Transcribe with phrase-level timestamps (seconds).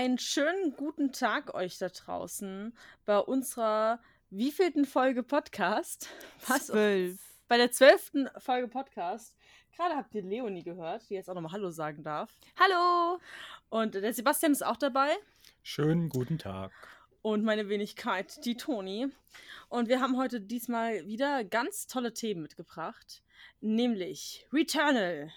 [0.00, 4.00] einen schönen guten Tag euch da draußen bei unserer
[4.30, 6.08] wievielten Folge Podcast?
[6.46, 6.68] Was?
[6.68, 7.20] Zwölf.
[7.48, 9.36] Bei der zwölften Folge Podcast.
[9.76, 12.34] Gerade habt ihr Leonie gehört, die jetzt auch nochmal Hallo sagen darf.
[12.58, 13.20] Hallo!
[13.68, 15.10] Und der Sebastian ist auch dabei.
[15.62, 16.72] Schönen guten Tag.
[17.20, 19.08] Und meine Wenigkeit, die Toni.
[19.68, 23.22] Und wir haben heute diesmal wieder ganz tolle Themen mitgebracht.
[23.60, 25.30] Nämlich Returnal,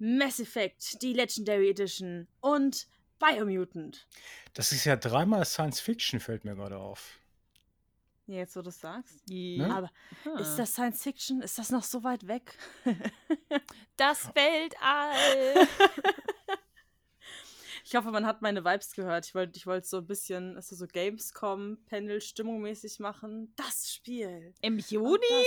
[0.00, 2.88] Mass Effect, die Legendary Edition und
[3.22, 4.06] Biomutant.
[4.54, 7.20] Das ist ja dreimal Science Fiction, fällt mir gerade auf.
[8.26, 9.22] Ja, jetzt, wo du es sagst.
[9.28, 9.76] Ja.
[9.76, 9.90] Aber
[10.40, 11.42] ist das Science Fiction?
[11.42, 12.56] Ist das noch so weit weg?
[13.98, 15.68] Das Weltall!
[17.84, 19.26] ich hoffe, man hat meine Vibes gehört.
[19.26, 23.52] Ich wollte ich wollt so ein bisschen also so Gamescom, Panel, stimmungmäßig machen.
[23.54, 24.54] Das Spiel.
[24.62, 25.44] Im Juni?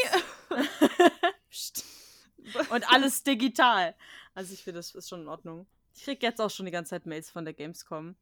[2.69, 3.95] Und alles digital.
[4.35, 5.67] Also ich finde, das ist schon in Ordnung.
[5.95, 8.15] Ich kriege jetzt auch schon die ganze Zeit Mails von der Gamescom.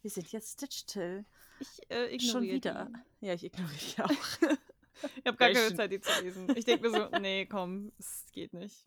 [0.00, 1.24] Wir sind jetzt digital.
[1.60, 2.90] Ich äh, ignoriere Schon wieder.
[3.20, 3.26] Die.
[3.26, 4.10] Ja, ich ignoriere auch.
[5.16, 6.56] ich habe gar keine Zeit, die zu lesen.
[6.56, 8.86] Ich denke mir so, nee, komm, es geht nicht.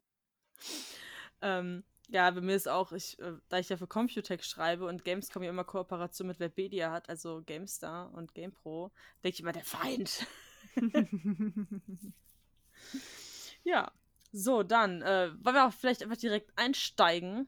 [1.41, 5.05] Ähm, ja, bei mir ist auch, ich, äh, da ich ja für Computech schreibe und
[5.05, 8.91] Gamescom ja immer Kooperation mit Webedia hat, also GameStar und GamePro,
[9.23, 10.25] denke ich immer, der Feind.
[13.63, 13.91] ja,
[14.31, 17.47] so, dann, äh, wollen wir auch vielleicht einfach direkt einsteigen,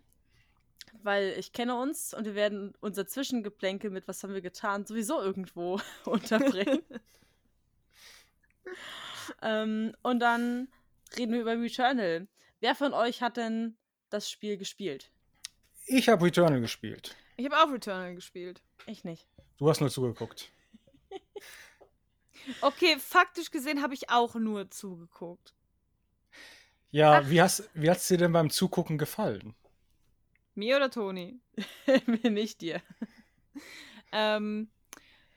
[1.01, 5.21] weil ich kenne uns und wir werden unser Zwischengeplänkel mit was haben wir getan sowieso
[5.21, 6.83] irgendwo unterbringen.
[9.41, 10.67] ähm, und dann
[11.17, 12.27] reden wir über Returnal.
[12.59, 13.75] Wer von euch hat denn
[14.09, 15.11] das Spiel gespielt?
[15.85, 17.15] Ich habe Returnal gespielt.
[17.35, 18.61] Ich habe auch Returnal gespielt.
[18.85, 19.27] Ich nicht.
[19.57, 20.51] Du hast nur zugeguckt.
[22.61, 25.53] okay, faktisch gesehen habe ich auch nur zugeguckt.
[26.91, 27.29] Ja, Ach.
[27.29, 29.55] wie hast wie hat's dir denn beim Zugucken gefallen?
[30.55, 31.39] Mir oder Toni?
[32.05, 32.81] Mir nicht dir.
[34.11, 34.69] ähm,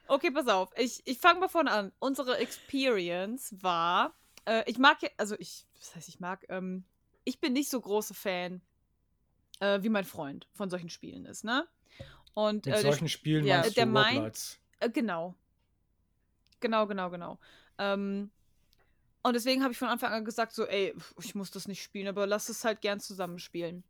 [0.08, 0.70] okay, pass auf.
[0.76, 1.92] Ich, ich fange mal vorne an.
[1.98, 4.14] Unsere Experience war,
[4.46, 6.84] äh, ich mag, also ich, was heißt ich mag, ähm,
[7.24, 8.60] ich bin nicht so großer Fan,
[9.60, 11.66] äh, wie mein Freund von solchen Spielen ist, ne?
[12.34, 15.34] Und, Mit äh, solchen Spielen ja, meinst der du meint, äh, Genau.
[16.60, 17.38] Genau, genau, genau.
[17.78, 18.30] Ähm,
[19.22, 22.06] und deswegen habe ich von Anfang an gesagt, so, ey, ich muss das nicht spielen,
[22.08, 23.82] aber lass es halt gern zusammenspielen.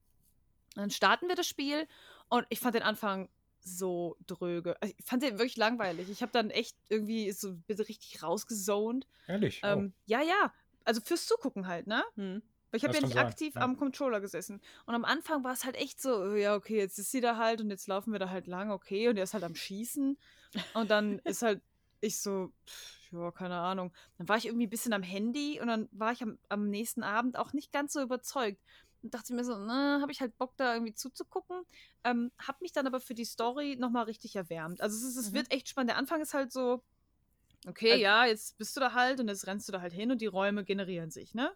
[0.76, 1.86] Dann starten wir das Spiel
[2.28, 3.28] und ich fand den Anfang
[3.60, 4.80] so dröge.
[4.80, 6.08] Also ich fand den wirklich langweilig.
[6.08, 9.06] Ich habe dann echt irgendwie so richtig rausgezoned.
[9.26, 9.60] Ehrlich?
[9.64, 10.00] Ähm, oh.
[10.06, 10.52] Ja, ja.
[10.84, 12.04] Also fürs Zugucken halt, ne?
[12.14, 12.42] Hm.
[12.70, 13.62] Weil ich habe ja nicht sein, aktiv ja.
[13.62, 14.60] am Controller gesessen.
[14.86, 17.60] Und am Anfang war es halt echt so, ja, okay, jetzt ist sie da halt
[17.60, 19.08] und jetzt laufen wir da halt lang, okay.
[19.08, 20.16] Und er ist halt am Schießen.
[20.74, 21.60] Und dann ist halt
[22.00, 23.92] ich so, pff, ja, keine Ahnung.
[24.18, 27.02] Dann war ich irgendwie ein bisschen am Handy und dann war ich am, am nächsten
[27.02, 28.60] Abend auch nicht ganz so überzeugt.
[29.06, 31.62] Und dachte mir so, na, habe ich halt Bock da irgendwie zuzugucken.
[32.02, 34.80] Ähm, hab mich dann aber für die Story nochmal richtig erwärmt.
[34.80, 35.34] Also es, ist, es Mhm.
[35.36, 35.90] wird echt spannend.
[35.90, 36.82] Der Anfang ist halt so,
[37.68, 40.10] okay, Also- ja, jetzt bist du da halt und jetzt rennst du da halt hin
[40.10, 41.52] und die Räume generieren sich, ne?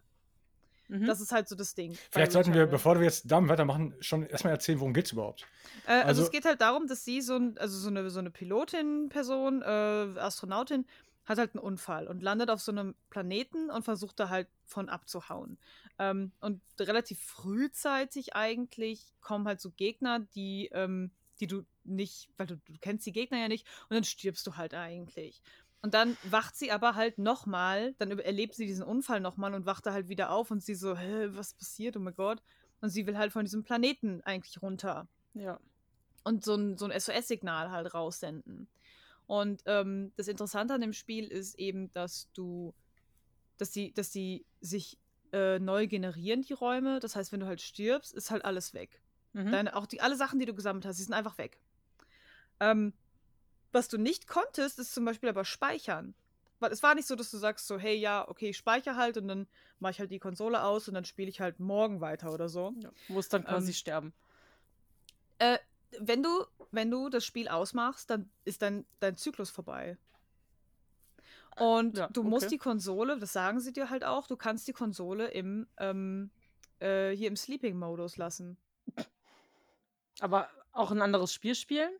[0.87, 1.05] Mhm.
[1.07, 1.97] Das ist halt so das Ding.
[2.09, 2.71] Vielleicht sollten wir, Returnal.
[2.77, 5.45] bevor wir jetzt damit weitermachen, schon erstmal erzählen, worum geht's überhaupt.
[5.87, 8.19] Äh, also, Also- es geht halt darum, dass sie so, ein, also so eine, so
[8.19, 9.65] eine Pilotin-Person, äh,
[10.19, 10.85] Astronautin,
[11.25, 14.89] hat halt einen Unfall und landet auf so einem Planeten und versucht da halt von
[14.89, 15.57] abzuhauen.
[15.99, 22.47] Ähm, und relativ frühzeitig eigentlich kommen halt so Gegner, die, ähm, die du nicht, weil
[22.47, 25.41] du, du kennst die Gegner ja nicht und dann stirbst du halt eigentlich.
[25.81, 29.85] Und dann wacht sie aber halt nochmal, dann erlebt sie diesen Unfall nochmal und wacht
[29.85, 32.41] da halt wieder auf und sie so, hä, was passiert, oh mein Gott.
[32.81, 35.59] Und sie will halt von diesem Planeten eigentlich runter ja.
[36.23, 38.67] und so ein, so ein SOS-Signal halt raussenden.
[39.25, 42.73] Und ähm, das Interessante an dem Spiel ist eben, dass du,
[43.57, 44.99] dass die, dass die sich
[45.33, 46.99] äh, neu generieren, die Räume.
[46.99, 49.01] Das heißt, wenn du halt stirbst, ist halt alles weg.
[49.33, 49.51] Mhm.
[49.51, 51.59] Deine, auch die, alle Sachen, die du gesammelt hast, die sind einfach weg.
[52.59, 52.93] Ähm,
[53.71, 56.13] was du nicht konntest, ist zum Beispiel aber speichern.
[56.59, 59.17] Weil es war nicht so, dass du sagst so, hey, ja, okay, ich speichere halt
[59.17, 59.47] und dann
[59.79, 62.73] mache ich halt die Konsole aus und dann spiele ich halt morgen weiter oder so.
[62.81, 62.91] ja.
[63.07, 64.13] Muss dann quasi Ähm, sterben.
[65.39, 65.57] Äh,
[65.99, 69.97] wenn du, wenn du das Spiel ausmachst, dann ist dein, dein Zyklus vorbei.
[71.57, 72.55] Und Ja, du musst okay.
[72.55, 76.31] die Konsole, das sagen sie dir halt auch, du kannst die Konsole im, ähm,
[76.79, 78.57] äh, hier im Sleeping-Modus lassen.
[80.19, 81.91] Aber auch ein anderes Spiel spielen?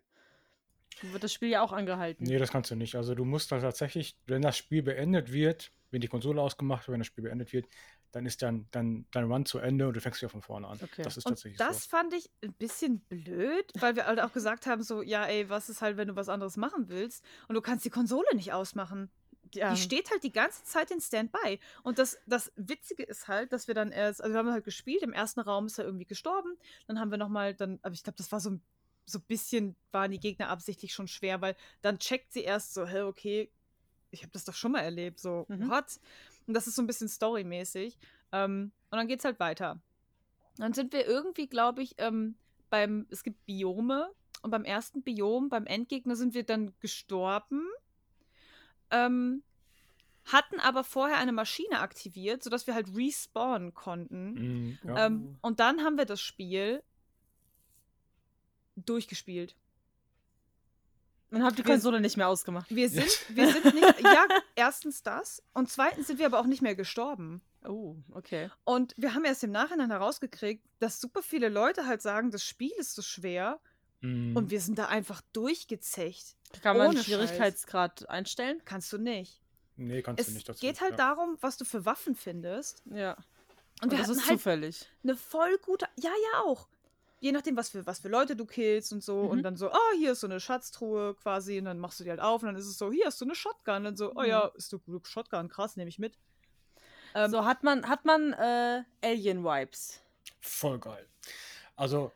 [1.01, 2.25] Wird das Spiel ja auch angehalten.
[2.25, 2.95] Nee, das kannst du nicht.
[2.95, 6.93] Also du musst da tatsächlich, wenn das Spiel beendet wird, wenn die Konsole ausgemacht wird,
[6.93, 7.65] wenn das Spiel beendet wird,
[8.11, 10.79] dann ist dann, dann dein Run zu Ende und du fängst wieder von vorne an.
[10.81, 11.01] Okay.
[11.01, 11.89] Das ist Und tatsächlich das so.
[11.89, 15.69] fand ich ein bisschen blöd, weil wir halt auch gesagt haben, so, ja, ey, was
[15.69, 19.09] ist halt, wenn du was anderes machen willst und du kannst die Konsole nicht ausmachen.
[19.53, 19.73] Ja.
[19.73, 21.59] Die steht halt die ganze Zeit in Standby.
[21.83, 25.01] Und das, das Witzige ist halt, dass wir dann erst, also wir haben halt gespielt,
[25.03, 26.57] im ersten Raum ist er irgendwie gestorben,
[26.87, 28.61] dann haben wir nochmal, dann, aber ich glaube, das war so ein,
[29.05, 32.85] so ein bisschen waren die Gegner absichtlich schon schwer, weil dann checkt sie erst so,
[32.85, 33.51] hä, okay,
[34.11, 35.69] ich habe das doch schon mal erlebt, so, Mhm.
[35.69, 35.99] what?
[36.47, 37.97] Und das ist so ein bisschen storymäßig.
[38.31, 39.81] Ähm, und dann geht's halt weiter.
[40.57, 42.35] Dann sind wir irgendwie, glaube ich, ähm,
[42.69, 44.11] beim, es gibt Biome
[44.41, 47.67] und beim ersten Biom, beim Endgegner sind wir dann gestorben.
[48.91, 49.43] Ähm,
[50.25, 54.33] hatten aber vorher eine Maschine aktiviert, sodass wir halt respawnen konnten.
[54.33, 55.05] Mhm, ja.
[55.07, 56.83] Ähm, und dann haben wir das Spiel
[58.75, 59.55] durchgespielt.
[61.31, 62.69] Dann habt die Konsole nicht mehr ausgemacht.
[62.69, 66.61] Wir sind, wir sind nicht, ja, erstens das und zweitens sind wir aber auch nicht
[66.61, 67.41] mehr gestorben.
[67.63, 68.49] Oh, okay.
[68.65, 72.71] Und wir haben erst im Nachhinein herausgekriegt, dass super viele Leute halt sagen, das Spiel
[72.77, 73.61] ist so schwer
[74.01, 74.35] Mhm.
[74.35, 76.35] und wir sind da einfach durchgezecht.
[76.61, 78.61] Kann man Ohne den Schwierigkeitsgrad einstellen?
[78.65, 79.41] Kannst du nicht.
[79.77, 80.59] nee, kannst Es du nicht dazu.
[80.59, 80.97] geht halt ja.
[80.97, 82.83] darum, was du für Waffen findest.
[82.85, 83.13] Ja.
[83.81, 84.85] Und Und wir das ist halt zufällig.
[85.03, 85.87] eine voll gute.
[85.97, 86.67] Ja, ja, auch.
[87.19, 89.23] Je nachdem, was für, was für Leute du killst und so.
[89.23, 89.29] Mhm.
[89.29, 91.57] Und dann so, ah, hier ist so eine Schatztruhe quasi.
[91.59, 93.25] Und dann machst du die halt auf und dann ist es so, hier hast du
[93.25, 93.75] eine Shotgun.
[93.77, 94.27] Und dann so, oh Mhm.
[94.27, 96.17] ja, ist eine gute Shotgun, krass, nehme ich mit.
[97.13, 100.01] Ähm, so, hat man, hat man äh, Alien-Vibes.
[100.39, 101.07] Voll geil.
[101.75, 102.11] Also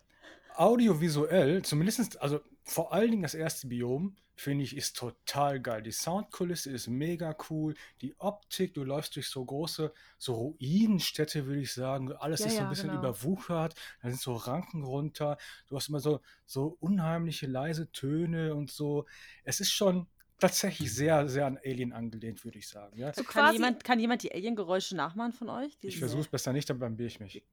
[0.57, 5.81] audiovisuell, zumindest, also vor allen Dingen das erste Biom, finde ich, ist total geil.
[5.81, 7.75] Die Soundkulisse ist mega cool.
[8.01, 12.11] Die Optik, du läufst durch so große, so Ruinenstädte, würde ich sagen.
[12.11, 12.99] Alles Ja, ist so ein ja, bisschen genau.
[12.99, 13.75] überwuchert.
[14.01, 15.37] Da sind so Ranken runter.
[15.67, 19.05] Du hast immer so, so unheimliche leise Töne und so.
[19.45, 20.07] Es ist schon
[20.39, 22.97] tatsächlich sehr, sehr an Alien angelehnt, würde ich sagen.
[22.97, 23.13] Ja?
[23.13, 25.77] So Kann jemand, kann jemand die Alien-Geräusche nachmachen von euch?
[25.81, 27.43] Ich versuche es besser nicht, aber dann ich mich.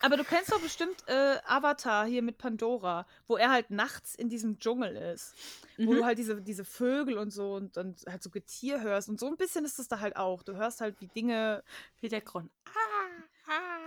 [0.00, 4.28] Aber du kennst doch bestimmt äh, Avatar hier mit Pandora, wo er halt nachts in
[4.28, 5.34] diesem Dschungel ist.
[5.76, 5.96] Wo Mhm.
[5.96, 9.08] du halt diese, diese Vögel und so und dann halt so Getier hörst.
[9.08, 10.42] Und so ein bisschen ist das da halt auch.
[10.42, 11.62] Du hörst halt, wie Dinge,
[12.00, 12.50] Wie der Grund.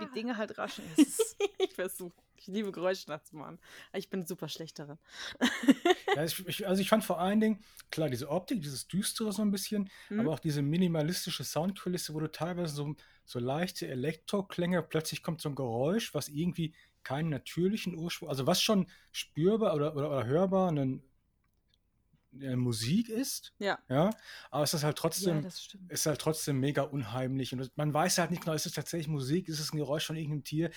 [0.00, 0.84] wie Dinge halt raschen.
[1.58, 2.12] Ich versuche.
[2.42, 2.72] Ich liebe.
[2.76, 2.90] Aber
[3.94, 4.98] Ich bin super schlecht darin.
[6.16, 9.42] Ja, ich, ich, also ich fand vor allen Dingen, klar, diese Optik, dieses Düstere so
[9.42, 10.20] ein bisschen, Mhm.
[10.20, 15.48] aber auch diese minimalistische Soundkulisse, wo du teilweise so, so leichte Elektroklänge, plötzlich kommt so
[15.50, 16.74] ein Geräusch, was irgendwie
[17.04, 21.00] keinen natürlichen Ursprung, also was schon spürbar oder, oder, oder hörbar eine,
[22.34, 23.78] eine Musik ist, Ja.
[23.88, 24.10] ja,
[24.50, 25.50] aber es ist halt trotzdem, ja,
[25.88, 29.48] ist halt trotzdem mega unheimlich und man weiß halt nicht genau, ist es tatsächlich Musik,
[29.48, 30.70] ist es ein Geräusch von irgendeinem Tier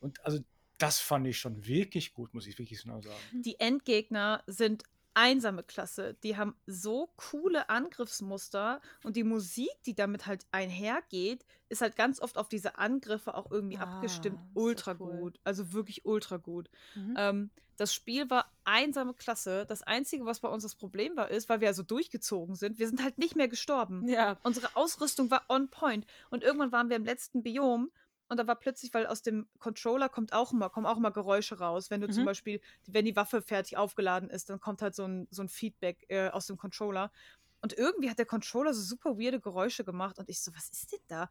[0.00, 0.40] und also
[0.82, 3.16] das fand ich schon wirklich gut, muss ich wirklich genau sagen.
[3.32, 4.84] Die Endgegner sind
[5.14, 6.14] einsame Klasse.
[6.22, 12.20] Die haben so coole Angriffsmuster und die Musik, die damit halt einhergeht, ist halt ganz
[12.20, 14.38] oft auf diese Angriffe auch irgendwie Ah, abgestimmt.
[14.54, 15.18] Ultra cool.
[15.18, 15.40] gut.
[15.44, 16.70] Also wirklich ultra gut.
[16.94, 17.14] Mhm.
[17.18, 19.64] Ähm, das Spiel war einsame Klasse.
[19.66, 22.78] Das Einzige, was bei uns das Problem war, ist, weil wir ja so durchgezogen sind,
[22.78, 24.06] wir sind halt nicht mehr gestorben.
[24.08, 24.38] ja.
[24.42, 26.06] Unsere Ausrüstung war on point.
[26.30, 27.90] Und irgendwann waren wir im letzten Biom
[28.32, 31.58] und da war plötzlich, weil aus dem Controller kommt auch immer, kommen auch immer Geräusche
[31.58, 31.90] raus.
[31.90, 32.26] Wenn du zum Mhm.
[32.26, 36.04] Beispiel, wenn die Waffe fertig aufgeladen ist, dann kommt halt so ein, so ein Feedback
[36.08, 37.12] äh, aus dem Controller.
[37.60, 40.92] Und irgendwie hat der Controller so super weirde Geräusche gemacht und ich so, was ist
[40.92, 41.30] denn da?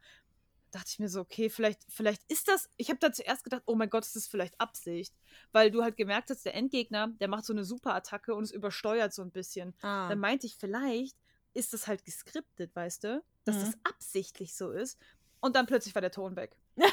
[0.70, 2.70] Dachte ich mir so, okay, vielleicht, vielleicht ist das.
[2.78, 5.14] Ich habe da zuerst gedacht, oh mein Gott, ist das vielleicht Absicht?
[5.52, 8.52] Weil du halt gemerkt hast, der Endgegner, der macht so eine super Attacke und es
[8.52, 9.74] übersteuert so ein bisschen.
[9.82, 10.08] Ah.
[10.08, 11.18] Dann meinte ich, vielleicht
[11.52, 13.22] ist das halt geskriptet, weißt du?
[13.44, 13.60] Dass Mhm.
[13.60, 14.98] das absichtlich so ist.
[15.42, 16.56] Und dann plötzlich war der Ton weg.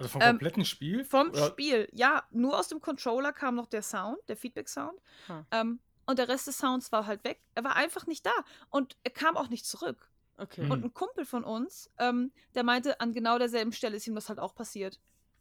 [0.00, 1.04] Also vom Ähm, kompletten Spiel?
[1.04, 4.96] Vom Oder- Spiel, ja, nur aus dem Controller kam noch der Sound, der Feedback-Sound.
[5.26, 5.46] Hm.
[5.50, 7.42] Ähm, und der Rest des Sounds war halt weg.
[7.56, 8.30] Er war einfach nicht da.
[8.70, 10.08] Und er kam auch nicht zurück.
[10.36, 10.62] Okay.
[10.62, 10.70] Mhm.
[10.70, 14.28] Und ein Kumpel von uns, ähm, der meinte, an genau derselben Stelle ist ihm das
[14.28, 15.00] halt auch passiert.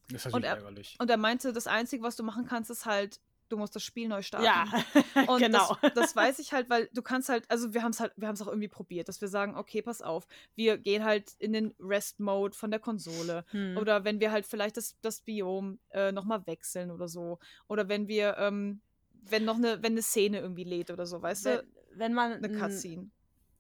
[0.10, 0.96] Das ist und natürlich er- ärgerlich.
[1.00, 3.20] Und er meinte, das Einzige, was du machen kannst, ist halt,
[3.50, 4.46] du musst das Spiel neu starten.
[4.46, 4.66] ja,
[5.28, 5.76] Und genau.
[5.82, 8.28] das, das weiß ich halt, weil du kannst halt, also wir haben es halt, wir
[8.28, 11.54] haben es auch irgendwie probiert, dass wir sagen, okay, pass auf, wir gehen halt in
[11.54, 13.46] den Rest-Mode von der Konsole.
[13.52, 13.78] Hm.
[13.78, 17.40] Oder wenn wir halt vielleicht das, das Biom äh, nochmal wechseln oder so.
[17.68, 18.82] Oder wenn wir, ähm,
[19.24, 21.64] wenn noch eine, wenn eine Szene irgendwie lädt oder so, weißt wenn, du?
[21.96, 23.10] wenn man Eine Cutscene.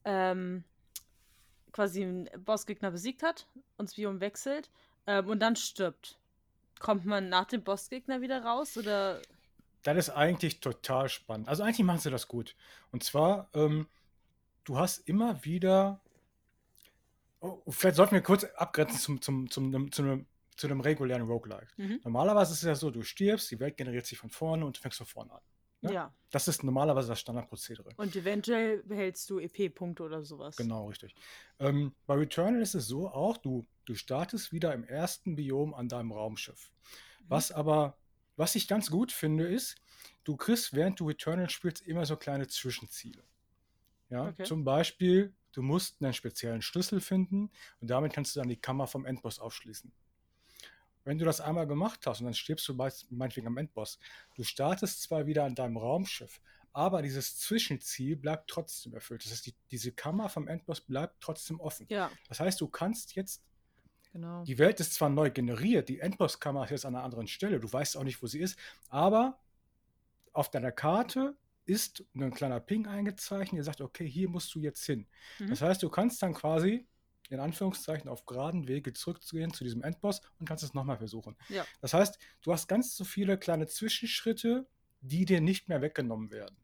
[0.06, 0.64] ähm,
[1.72, 4.70] quasi einen Bossgegner besiegt hat und das Biom wechselt
[5.06, 6.18] ähm, und dann stirbt,
[6.80, 9.22] kommt man nach dem Bossgegner wieder raus oder
[9.88, 11.48] Das ist eigentlich total spannend.
[11.48, 12.56] Also eigentlich machen sie das gut.
[12.92, 13.88] Und zwar, ähm,
[14.66, 16.02] du hast immer wieder.
[17.40, 20.26] Oh, vielleicht sollten wir kurz abgrenzen zum, zum, zum, zu, einem,
[20.58, 21.68] zu einem regulären Roguelike.
[21.78, 22.02] Mhm.
[22.04, 24.82] Normalerweise ist es ja so, du stirbst, die Welt generiert sich von vorne und du
[24.82, 25.42] fängst von vorne an.
[25.84, 25.92] ja.
[25.92, 26.14] Ja.
[26.32, 27.92] Das ist normalerweise das Standardprozedere.
[27.96, 30.58] Und eventuell behältst du EP-Punkte oder sowas.
[30.58, 31.16] Genau, richtig.
[31.60, 35.88] Ähm, bei Returnal ist es so auch, du, du startest wieder im ersten Biom an
[35.88, 36.74] deinem Raumschiff.
[37.22, 37.26] Mhm.
[37.30, 37.96] Was aber,
[38.38, 39.76] was ich ganz gut finde, ist,
[40.24, 43.24] du kriegst, während du Returnal spielst, immer so kleine Zwischenziele.
[44.10, 44.44] Ja, Okay.
[44.46, 47.52] zum Beispiel, du musst einen speziellen Schlüssel finden
[47.82, 49.92] und damit kannst du dann die Kammer vom Endboss aufschließen.
[51.04, 53.98] wenn du das einmal gemacht hast und dann stirbst du meist- meinetwegen am Endboss,
[54.36, 56.42] du startest zwar wieder an deinem Raumschiff,
[56.74, 59.24] aber dieses Zwischenziel bleibt trotzdem erfüllt.
[59.24, 61.86] Das heißt, die, diese Kammer vom Endboss bleibt trotzdem offen.
[61.90, 62.12] Ja.
[62.28, 63.42] Das heißt, du kannst jetzt,
[64.14, 64.44] Genau.
[64.44, 67.72] die Welt ist zwar neu generiert, die Endbosskammer ist jetzt an einer anderen Stelle, du
[67.72, 68.58] weißt auch nicht, wo sie ist,
[68.90, 69.40] aber
[70.34, 71.36] auf deiner Karte
[71.66, 75.06] ist ein kleiner Ping eingezeichnet, der sagt, okay, hier musst du jetzt hin.
[75.40, 75.50] Mhm.
[75.50, 76.88] Das heißt, du kannst dann quasi
[77.30, 81.36] in Anführungszeichen auf geraden Wege zurückgehen zu diesem Endboss und kannst es nochmal versuchen.
[81.50, 81.66] Ja.
[81.82, 84.66] Das heißt, du hast ganz so viele kleine Zwischenschritte,
[85.02, 86.56] die dir nicht mehr weggenommen werden.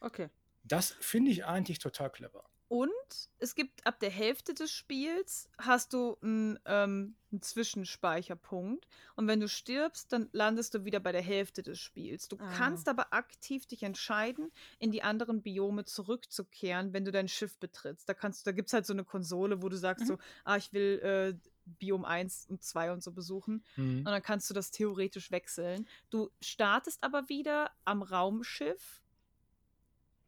[0.00, 0.28] Okay.
[0.64, 2.44] Das finde ich eigentlich total clever.
[2.72, 8.86] Und es gibt ab der Hälfte des Spiels hast du einen, ähm, einen Zwischenspeicherpunkt.
[9.14, 12.28] Und wenn du stirbst, dann landest du wieder bei der Hälfte des Spiels.
[12.28, 12.50] Du Ah.
[12.56, 18.08] kannst aber aktiv dich entscheiden, in die anderen Biome zurückzukehren, wenn du dein Schiff betrittst.
[18.08, 20.08] Da kannst da gibt es halt so eine Konsole, wo du sagst Mhm.
[20.08, 21.48] so, ah, ich will äh,
[21.78, 23.62] Biom 1 und 2 und so besuchen.
[23.76, 25.86] Und dann kannst du das theoretisch wechseln.
[26.08, 29.02] Du startest aber wieder am Raumschiff.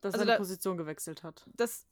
[0.02, 1.48] Dass Also er die da- Position gewechselt hat.
[1.56, 1.86] Das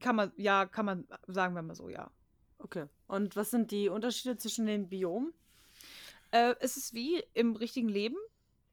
[0.00, 2.10] kann man, ja, kann man, sagen wir mal so, ja.
[2.58, 2.86] Okay.
[3.06, 5.32] Und was sind die Unterschiede zwischen den Biomen?
[6.30, 8.16] Äh, es ist wie im richtigen Leben.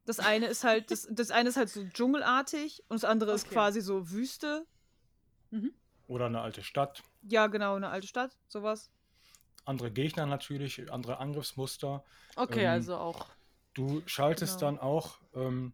[0.05, 3.45] Das eine ist halt, das, das eine ist halt so dschungelartig und das andere ist
[3.45, 3.55] Okay.
[3.55, 4.65] quasi so Wüste.
[6.07, 8.91] Oder eine alte Stadt, Ja, genau, eine alte Stadt, sowas.
[9.65, 12.03] andere Gegner natürlich, andere Angriffsmuster.
[12.35, 13.27] Okay, Ähm, also auch.
[13.73, 14.71] Du schaltest Genau.
[14.71, 15.73] dann auch ähm,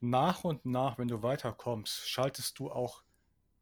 [0.00, 3.02] nach und nach, wenn du weiterkommst, schaltest du auch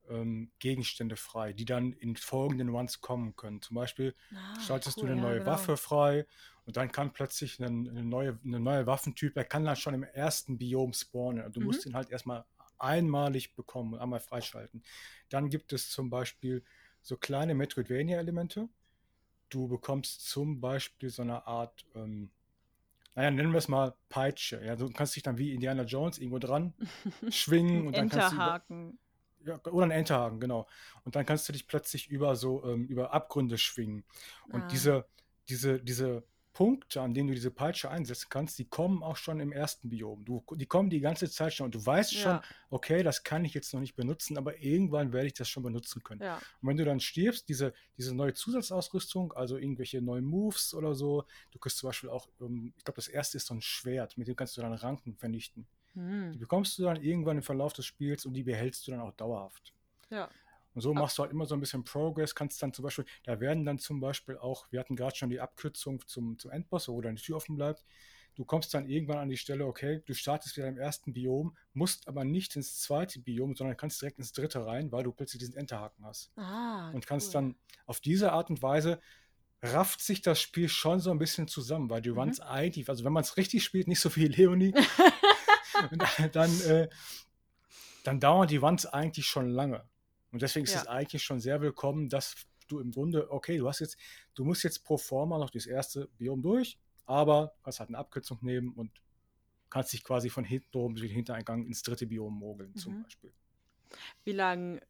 [0.08, 3.62] ähm, Gegenstände frei, die dann in folgenden Runs kommen können.
[3.62, 5.46] Zum Beispiel Ah, schaltest cool, du eine ja, neue genau.
[5.46, 6.26] Waffe frei
[6.64, 10.02] und dann kann plötzlich ein eine neue, eine neue Waffentyp, der kann dann schon im
[10.04, 11.52] ersten Biom spawnen.
[11.52, 11.62] Du Mhm.
[11.62, 12.44] musst ihn halt erstmal
[12.78, 14.82] einmalig bekommen und einmal freischalten.
[15.28, 16.64] Dann gibt es zum Beispiel
[17.02, 18.68] so kleine Metroidvania-Elemente.
[19.50, 22.30] Du bekommst zum Beispiel so eine Art, ähm,
[23.14, 24.64] naja, nennen wir es mal Peitsche.
[24.64, 26.74] Ja, du kannst dich dann wie Indiana Jones irgendwo dran
[27.28, 28.56] schwingen und dann kannst du über.
[29.44, 30.66] Ja, oder ein Enterhaken, genau.
[31.04, 34.04] Und dann kannst du dich plötzlich über so ähm, über Abgründe schwingen.
[34.48, 34.68] Und Ah.
[34.68, 35.06] diese,
[35.48, 39.50] diese, diese Punkte, an denen du diese Peitsche einsetzen kannst, die kommen auch schon im
[39.50, 40.24] ersten Biom.
[40.24, 43.44] Du, die kommen die ganze Zeit schon und du weißt schon, Ja, okay, das kann
[43.44, 46.22] ich jetzt noch nicht benutzen, aber irgendwann werde ich das schon benutzen können.
[46.22, 46.36] ja.
[46.62, 51.24] Und wenn du dann stirbst, diese, diese neue Zusatzausrüstung, also irgendwelche neuen Moves oder so,
[51.50, 54.28] du kriegst zum Beispiel auch, ähm, ich glaube, das erste ist so ein Schwert, mit
[54.28, 55.66] dem kannst du dann Ranken vernichten.
[55.94, 56.38] Die Hm.
[56.38, 59.72] bekommst du dann irgendwann im Verlauf des Spiels und die behältst du dann auch dauerhaft.
[60.10, 60.28] Ja.
[60.74, 63.38] Und so machst du halt immer so ein bisschen Progress, kannst dann zum Beispiel, da
[63.38, 67.00] werden dann zum Beispiel auch, wir hatten gerade schon die Abkürzung zum, zum Endboss, wo
[67.00, 67.84] die Tür offen bleibt.
[68.34, 72.08] Du kommst dann irgendwann an die Stelle, okay, du startest wieder im ersten Biom, musst
[72.08, 75.56] aber nicht ins zweite Biom, sondern kannst direkt ins dritte rein, weil du plötzlich diesen
[75.56, 76.32] Enterhaken hast.
[76.36, 77.32] Ah, Und kannst cool.
[77.34, 77.54] dann
[77.86, 79.00] auf diese Art und Weise
[79.62, 82.18] rafft sich das Spiel schon so ein bisschen zusammen, weil die Mhm.
[82.18, 84.74] Runs eigentlich, also wenn man es richtig spielt, nicht so viel Leonie,
[86.32, 86.88] dann, äh,
[88.02, 89.88] dann dauern die Runs eigentlich schon lange.
[90.30, 90.82] Und deswegen ist Ja.
[90.82, 92.34] es eigentlich schon sehr willkommen, dass
[92.68, 93.96] du im Grunde, okay, du hast jetzt,
[94.34, 98.38] du musst jetzt pro forma noch das erste Biom durch, aber kannst halt eine Abkürzung
[98.42, 98.90] nehmen und
[99.70, 103.02] kannst dich quasi von hinten oben durch den Hintereingang ins dritte Biom mogeln, zum Mhm.
[103.02, 103.32] Beispiel.
[104.24, 104.80] Wie lange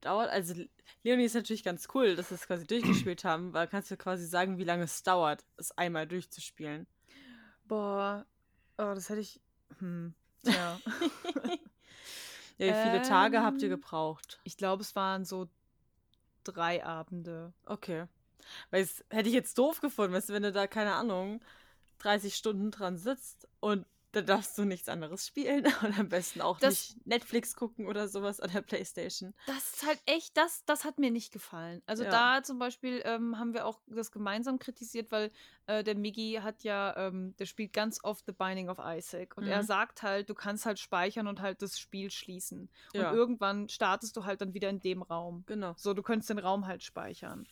[0.00, 0.54] dauert, also
[1.02, 4.26] Leonie ist natürlich ganz cool, dass wir es quasi durchgespielt haben, weil kannst du quasi
[4.26, 6.86] sagen, wie lange es dauert, es einmal durchzuspielen.
[7.66, 8.26] Boah,
[8.78, 9.40] oh, das hätte ich.
[9.78, 10.14] Hm,
[10.44, 10.78] tja.
[12.60, 13.76] Ja, wie viele Tage habt ihr Ähm.
[13.76, 14.40] gebraucht?
[14.42, 15.48] ich glaube, es waren so
[16.42, 17.52] drei Abende.
[17.66, 18.06] Okay.
[18.70, 21.40] Weil es hätte ich jetzt doof gefunden, weißt du, wenn du da, keine Ahnung,
[21.98, 23.86] 30 Stunden dran sitzt und
[24.18, 28.08] dann darfst du nichts anderes spielen und am besten auch Das- nicht Netflix gucken oder
[28.08, 29.34] sowas an der Playstation.
[29.46, 31.82] Das ist halt echt, das, das hat mir nicht gefallen.
[31.86, 32.10] Also Ja.
[32.38, 35.30] da zum Beispiel ähm, haben wir auch das gemeinsam kritisiert, weil
[35.66, 39.46] äh, der Miggy hat ja, ähm, der spielt ganz oft The Binding of Isaac und
[39.46, 39.66] er Mhm.
[39.66, 42.68] sagt halt, du kannst halt speichern und halt das Spiel schließen.
[42.92, 43.10] Ja.
[43.10, 45.44] Und irgendwann startest du halt dann wieder in dem Raum.
[45.46, 45.74] Genau.
[45.76, 47.46] So, du könntest den Raum halt speichern.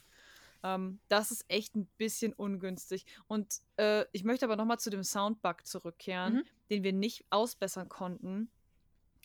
[0.74, 3.06] Ähm, das ist echt ein bisschen ungünstig.
[3.28, 6.44] Und äh, ich möchte aber nochmal zu dem Soundbug zurückkehren, Mhm.
[6.70, 8.50] den wir nicht ausbessern konnten.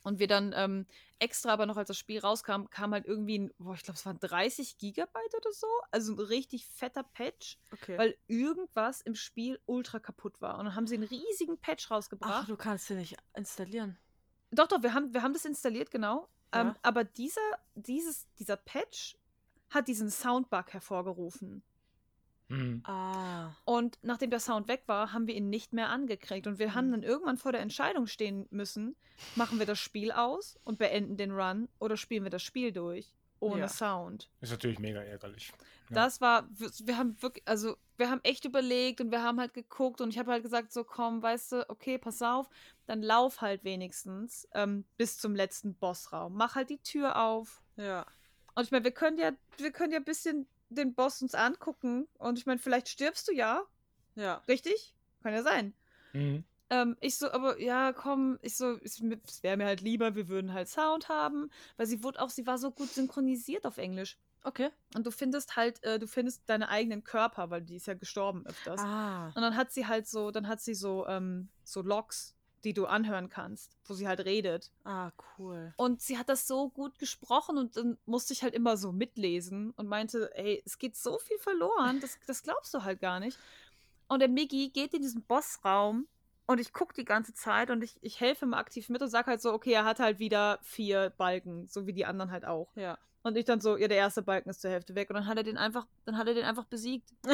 [0.03, 0.87] Und wir dann ähm,
[1.19, 4.05] extra, aber noch als das Spiel rauskam, kam halt irgendwie ein, boah, ich glaube, es
[4.07, 5.67] waren 30 Gigabyte oder so.
[5.91, 7.97] Also ein richtig fetter Patch, Okay.
[7.99, 10.57] weil irgendwas im Spiel ultra kaputt war.
[10.57, 12.49] Und dann haben sie einen riesigen Patch Ach, rausgebracht.
[12.49, 13.95] du kannst den nicht installieren.
[14.49, 16.27] Doch, doch, wir haben, wir haben das installiert, genau.
[16.53, 16.61] Ja.
[16.61, 17.39] Ähm, aber dieser,
[17.75, 19.15] dieses, dieser Patch
[19.71, 21.63] hat diesen Soundbug hervorgerufen.
[22.49, 22.81] Mhm.
[22.85, 23.51] Ah.
[23.65, 26.45] Und nachdem der Sound weg war, haben wir ihn nicht mehr angekriegt.
[26.47, 26.91] Und wir haben Mhm.
[26.91, 28.95] dann irgendwann vor der Entscheidung stehen müssen,
[29.35, 33.15] machen wir das Spiel aus und beenden den Run oder spielen wir das Spiel durch?
[33.43, 33.67] ohne Ja.
[33.69, 34.29] Sound.
[34.39, 35.51] Ist natürlich mega ärgerlich.
[35.89, 35.95] Ja.
[35.95, 39.55] Das war, wir, wir haben wirklich, also wir haben echt überlegt und wir haben halt
[39.55, 42.51] geguckt und ich habe halt gesagt, so komm, weißt du, okay, pass auf,
[42.85, 46.33] dann lauf halt wenigstens ähm, bis zum letzten Bossraum.
[46.35, 47.63] Mach halt die Tür auf.
[47.77, 48.05] Ja.
[48.55, 52.07] Und ich meine, wir können ja, wir können ja ein bisschen den Boss uns angucken
[52.17, 53.63] und ich meine, vielleicht stirbst du ja,
[54.15, 54.41] Ja.
[54.47, 54.93] richtig?
[55.21, 55.73] Kann ja sein.
[56.13, 56.43] Mhm.
[56.69, 59.01] Ähm, ich so, aber ja, komm, ich so, es
[59.43, 62.57] wäre mir halt lieber, wir würden halt Sound haben, weil sie wurde auch, sie war
[62.57, 64.17] so gut synchronisiert auf Englisch.
[64.43, 64.69] Okay.
[64.95, 68.45] Und du findest halt, äh, du findest deine eigenen Körper, weil die ist ja gestorben
[68.47, 68.79] öfters.
[68.81, 69.27] Ah.
[69.27, 72.85] Und dann hat sie halt so, dann hat sie so, ähm, so Logs, die du
[72.85, 74.71] anhören kannst, wo sie halt redet.
[74.83, 75.73] Ah, cool.
[75.77, 79.71] Und sie hat das so gut gesprochen und dann musste ich halt immer so mitlesen
[79.71, 83.37] und meinte, ey, es geht so viel verloren, das, das glaubst du halt gar nicht.
[84.07, 86.07] Und der Miggi geht in diesen Bossraum
[86.45, 89.27] und ich gucke die ganze Zeit und ich, ich helfe mal aktiv mit und sag
[89.27, 92.75] halt so, okay, er hat halt wieder vier Balken, so wie die anderen halt auch.
[92.75, 92.97] Ja.
[93.23, 95.37] Und ich dann so, ja, der erste Balken ist zur Hälfte weg und dann hat
[95.37, 97.13] er den einfach, dann hat er den einfach besiegt.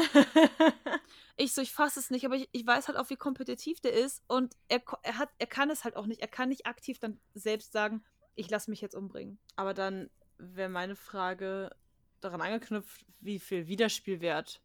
[1.39, 3.93] Ich so, ich fasse es nicht, aber ich, ich weiß halt auch, wie kompetitiv der
[3.93, 6.19] ist und er, er hat, er kann es halt auch nicht.
[6.19, 8.03] Er kann nicht aktiv dann selbst sagen,
[8.33, 9.37] ich lasse mich jetzt umbringen.
[9.55, 11.69] Aber dann wäre meine Frage
[12.21, 14.61] daran angeknüpft, wie viel Wiederspielwert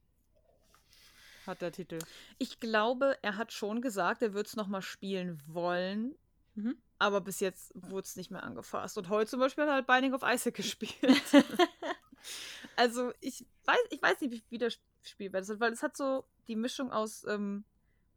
[1.47, 1.99] hat der Titel?
[2.39, 6.17] Ich glaube, er hat schon gesagt, er wird es nochmal spielen wollen,
[6.55, 6.77] Mhm.
[7.03, 8.97] Aber bis jetzt wurde es nicht mehr angefasst.
[8.97, 11.21] Und heute zum Beispiel hat er halt Binding of Isaac gespielt.
[12.77, 16.55] also ich weiß, ich weiß nicht, wie Wiederspielwert es hat, weil es hat so die
[16.55, 17.65] Mischung aus ähm,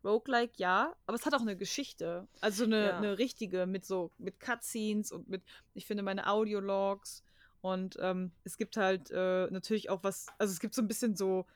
[0.04, 2.28] Roguelike, ja, aber es hat auch eine Geschichte.
[2.42, 2.98] Also eine, Ja.
[2.98, 5.42] eine richtige mit so, mit Cutscenes und mit,
[5.74, 7.24] ich finde, meine Audiologs.
[7.62, 11.16] Und ähm, es gibt halt äh, natürlich auch was, also es gibt so ein bisschen
[11.16, 11.48] so,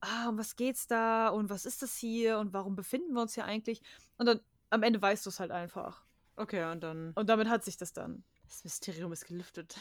[0.00, 3.32] ah, um was geht's da und was ist das hier und warum befinden wir uns
[3.32, 3.80] hier eigentlich?
[4.18, 6.03] Und dann am Ende weißt du es halt einfach.
[6.36, 7.12] Okay, und dann.
[7.12, 8.24] Und damit hat sich das dann.
[8.48, 9.76] Das Mysterium ist gelüftet.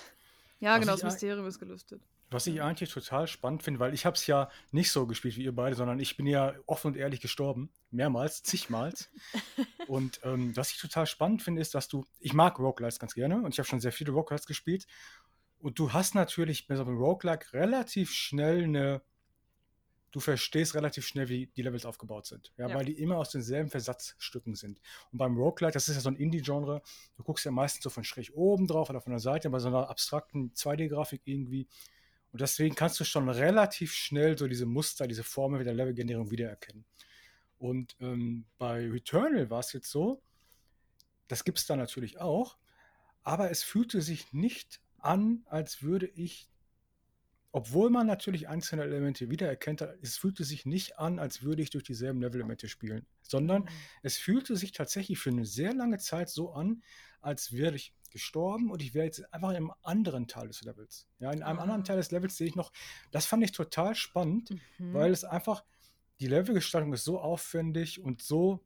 [0.59, 2.01] Ja, Was genau, das Mysterium ist gelüftet.
[2.29, 5.43] Was ich eigentlich total spannend finde, weil ich habe es ja nicht so gespielt wie
[5.43, 7.69] ihr beide, sondern ich bin ja offen und ehrlich gestorben.
[7.91, 9.11] Mehrmals, zigmals.
[9.87, 13.37] und ähm, was ich total spannend finde, ist, dass du, ich mag Roguelites ganz gerne
[13.43, 14.87] und ich habe schon sehr viele Roguelites gespielt.
[15.59, 19.01] Und du hast natürlich bei so einem Roguelike relativ schnell eine,
[20.13, 22.53] du verstehst relativ schnell, wie die Levels aufgebaut sind.
[22.57, 22.75] Ja, Ja.
[22.75, 24.79] weil die immer aus denselben Versatzstücken sind.
[25.11, 26.81] Und beim Roguelike, das ist ja so ein Indie-Genre,
[27.17, 29.67] du guckst ja meistens so von schräg oben drauf oder von der Seite, bei so
[29.67, 31.67] einer abstrakten 2D-Grafik irgendwie.
[32.31, 36.85] Und deswegen kannst du schon relativ schnell so diese Muster, diese Formel der Levelgenerierung wiedererkennen.
[37.57, 40.21] Und ähm, bei Returnal war es jetzt so,
[41.27, 42.57] das gibt es da natürlich auch,
[43.23, 46.49] aber es fühlte sich nicht an, als würde ich,
[47.53, 51.85] obwohl man natürlich einzelne Elemente wiedererkennt, es fühlte sich nicht an, als würde ich durch
[51.85, 53.69] dieselben Levelelemente spielen, sondern
[54.01, 56.83] es fühlte sich tatsächlich für eine sehr lange Zeit so an,
[57.21, 61.07] als wäre ich gestorben und ich wäre jetzt einfach in einem anderen Teil des Levels.
[61.19, 61.61] Ja, in einem Ah.
[61.63, 62.71] anderen Teil des Levels sehe ich noch,
[63.11, 64.93] das fand ich total spannend, Mhm.
[64.93, 65.63] weil es einfach,
[66.19, 68.65] die Levelgestaltung ist so aufwendig und so,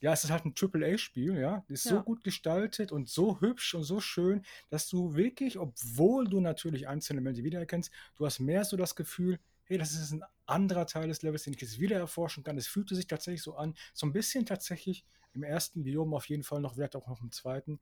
[0.00, 2.02] ja, es ist halt ein AAA-Spiel, ja, ist so Ja.
[2.02, 7.18] gut gestaltet und so hübsch und so schön, dass du wirklich, obwohl du natürlich einzelne
[7.20, 11.22] Elemente wiedererkennst, du hast mehr so das Gefühl, hey, das ist ein anderer Teil des
[11.22, 12.58] Levels, den ich jetzt wieder erforschen kann.
[12.58, 16.42] Es fühlte sich tatsächlich so an, so ein bisschen tatsächlich im ersten Biom auf jeden
[16.42, 17.80] Fall noch, vielleicht auch noch im zweiten,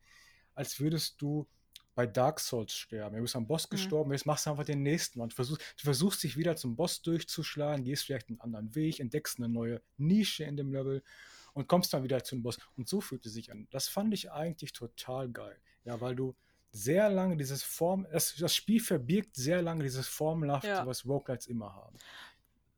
[0.55, 1.48] als würdest du
[1.94, 3.16] bei Dark Souls sterben.
[3.16, 3.70] Du bist am Boss Mhm.
[3.70, 7.03] gestorben, jetzt machst du einfach den nächsten und versuchst, du versuchst dich wieder zum Boss
[7.03, 11.03] durchzuschlagen, gehst vielleicht einen anderen Weg, entdeckst eine neue Nische in dem Level
[11.52, 12.58] und kommst dann wieder zum Boss.
[12.76, 13.68] Und so fühlt es sich an.
[13.70, 15.56] Das fand ich eigentlich total geil.
[15.84, 16.34] Ja, weil du
[16.70, 20.86] sehr lange dieses Form, das, das Spiel verbirgt sehr lange dieses Formelhafte, Ja.
[20.86, 21.98] was Roguelites immer haben.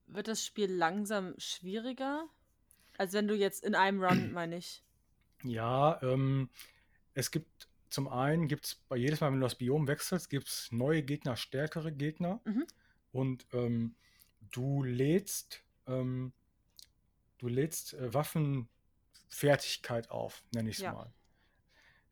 [0.07, 2.27] Wird das Spiel langsam schwieriger?
[2.99, 4.83] Als wenn du jetzt in einem Run, meine ich.
[5.43, 6.49] Ja, ähm,
[7.15, 10.49] es gibt zum einen gibt es bei jedes Mal, wenn du das Biom wechselst, gibt
[10.49, 12.41] es neue Gegner, stärkere Gegner.
[12.45, 12.67] Mhm.
[13.13, 13.95] Und ähm,
[14.51, 16.33] du lädst, ähm,
[17.45, 20.93] du lädst äh, Waffenfertigkeit auf, nenne ich es Ja.
[20.93, 21.13] mal.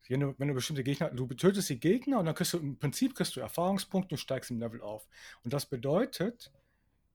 [0.09, 2.77] Wenn du, wenn du bestimmte Gegner, du tötest die Gegner und dann kriegst du im
[2.77, 5.07] Prinzip kriegst du Erfahrungspunkte und steigst im Level auf.
[5.43, 6.51] Und das bedeutet,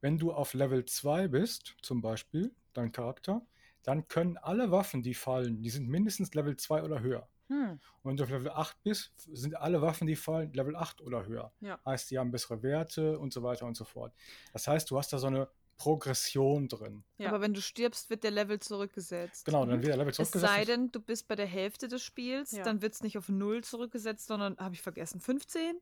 [0.01, 3.43] wenn du auf Level 2 bist, zum Beispiel, dein Charakter,
[3.83, 7.29] dann können alle Waffen, die fallen, die sind mindestens Level 2 oder höher.
[7.49, 7.81] Hm.
[8.03, 11.27] Und wenn du auf Level 8 bist, sind alle Waffen, die fallen, Level 8 oder
[11.27, 11.53] höher.
[11.61, 11.79] Ja.
[11.85, 14.13] Heißt, die haben bessere Werte und so weiter und so fort.
[14.53, 15.49] Das heißt, du hast da so eine
[15.79, 17.03] Progression drin.
[17.17, 17.29] Ja.
[17.29, 19.45] Aber wenn du stirbst, wird der Level zurückgesetzt.
[19.47, 19.83] Genau, dann Mhm.
[19.83, 20.53] wird der Level Es zurückgesetzt.
[20.53, 22.63] sei denn, du bist bei der Hälfte des Spiels, Ja.
[22.65, 25.77] dann wird es nicht auf 0 zurückgesetzt, sondern, habe ich vergessen, 15?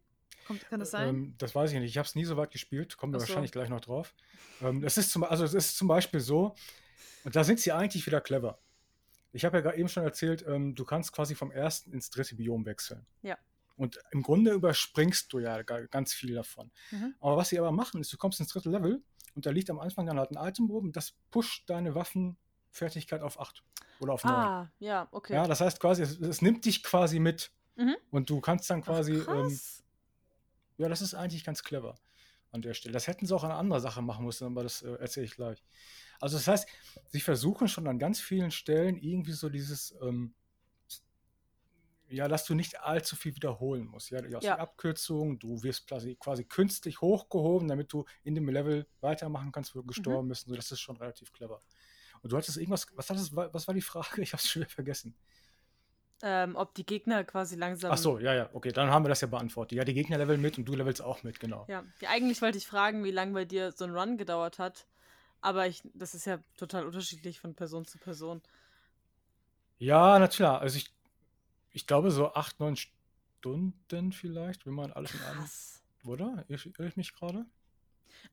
[0.47, 1.09] Kommt, kann das sein?
[1.09, 1.91] Ähm, das weiß ich nicht.
[1.91, 2.97] Ich habe es nie so weit gespielt.
[2.97, 3.27] Kommen wir so.
[3.27, 4.15] wahrscheinlich gleich noch drauf.
[4.63, 6.55] Ähm, es ist zum, also es ist zum Beispiel so,
[7.25, 8.59] und da sind sie eigentlich wieder clever.
[9.33, 12.37] Ich habe ja gerade eben schon erzählt, ähm, du kannst quasi vom ersten ins dritte
[12.37, 13.05] Biom wechseln.
[13.23, 13.37] Ja.
[13.77, 16.71] Und im Grunde überspringst du ja ga- ganz viel davon.
[16.93, 17.15] Mhm.
[17.21, 19.03] Aber was sie aber machen, ist, du kommst ins dritte Level
[19.37, 23.38] und da liegt am Anfang dann halt ein Item oben, das pusht deine Waffenfertigkeit auf
[23.38, 23.62] 8
[24.01, 24.35] oder auf 9.
[24.35, 25.35] Ah, ja, okay.
[25.35, 27.53] Ja, das heißt quasi, es, es nimmt dich quasi mit.
[27.77, 27.96] Mhm.
[28.11, 29.85] Und du kannst dann Ach, quasi, ähm, krass.
[30.79, 31.96] ja, das ist eigentlich ganz clever
[32.51, 32.94] an der Stelle.
[32.94, 35.62] Das hätten sie auch an anderer Sache machen müssen, aber das äh, erzähle ich gleich.
[36.18, 36.66] Also das heißt,
[37.09, 40.35] sie versuchen schon an ganz vielen Stellen irgendwie so dieses, ähm,
[42.09, 44.11] ja, dass du nicht allzu viel wiederholen musst.
[44.11, 44.55] Ja, du hast Ja.
[44.57, 49.75] die Abkürzung, du wirst quasi, quasi künstlich hochgehoben, damit du in dem Level weitermachen kannst,
[49.75, 50.47] wo du gestorben bist.
[50.49, 51.62] Und das ist schon relativ clever.
[52.23, 54.07] Und du hattest irgendwas, was, hattest, was war die Frage?
[54.23, 55.14] Ich habe es schon wieder vergessen.
[56.23, 57.92] Ähm, ob die Gegner quasi langsam.
[57.92, 59.77] Ach so, ja, ja, okay, dann haben wir das ja beantwortet.
[59.77, 61.66] Ja, die Gegner leveln mit und du levelst auch mit, genau.
[61.69, 64.87] Ja, ja, eigentlich wollte ich fragen, wie lange bei dir so ein Run gedauert hat.
[65.42, 68.42] Aber ich, das ist ja total unterschiedlich von Person zu Person.
[69.79, 70.61] Ja, na klar.
[70.62, 70.96] Also ich,
[71.77, 75.47] ich glaube so acht, neun Stunden vielleicht, wenn man alles in einem.
[76.05, 76.45] Oder?
[76.49, 77.45] Irre ich mich gerade?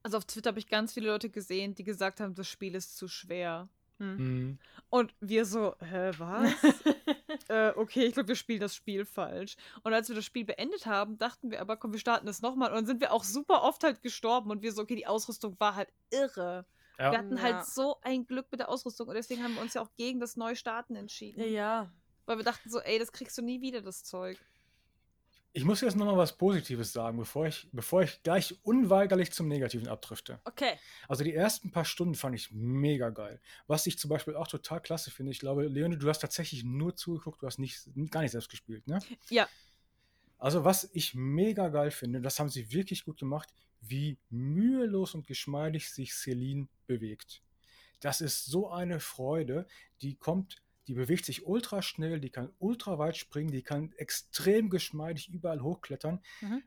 [0.02, 2.96] Also auf Twitter habe ich ganz viele Leute gesehen, die gesagt haben, das Spiel ist
[2.96, 3.68] zu schwer.
[4.00, 4.16] Hm.
[4.18, 4.60] Mhm.
[4.90, 6.54] Und wir so, hä, was?
[7.50, 9.58] äh, okay, ich glaube, wir spielen das Spiel falsch.
[9.84, 12.70] Und als wir das Spiel beendet haben, dachten wir aber, komm, wir starten das nochmal.
[12.70, 14.52] Und dann sind wir auch super oft halt gestorben.
[14.52, 16.66] Und wir so, okay, die Ausrüstung war halt irre.
[16.96, 17.18] Wir Ja.
[17.18, 17.44] hatten Ja.
[17.44, 19.10] halt so ein Glück mit der Ausrüstung.
[19.10, 21.42] Und deswegen haben wir uns ja auch gegen das Neustarten entschieden.
[21.42, 21.92] ja, ja.
[22.26, 24.38] Weil wir dachten so, ey, das kriegst du nie wieder, das Zeug.
[25.56, 29.88] Ich muss jetzt nochmal was Positives sagen, bevor ich, bevor ich gleich unweigerlich zum Negativen
[29.88, 30.40] abdrifte.
[30.46, 30.80] Okay.
[31.08, 33.40] Also die ersten paar Stunden fand ich mega geil.
[33.68, 36.96] Was ich zum Beispiel auch total klasse finde, ich glaube, Leone, du hast tatsächlich nur
[36.96, 38.98] zugeguckt, du hast nicht, gar nicht selbst gespielt, ne?
[39.30, 39.48] Ja.
[40.40, 45.28] Also was ich mega geil finde, das haben sie wirklich gut gemacht, wie mühelos und
[45.28, 47.44] geschmeidig sich Celine bewegt.
[48.00, 49.68] Das ist so eine Freude,
[50.02, 54.70] die kommt, die bewegt sich ultra schnell, die kann ultra weit springen, die kann extrem
[54.70, 56.22] geschmeidig überall hochklettern.
[56.42, 56.64] Mhm.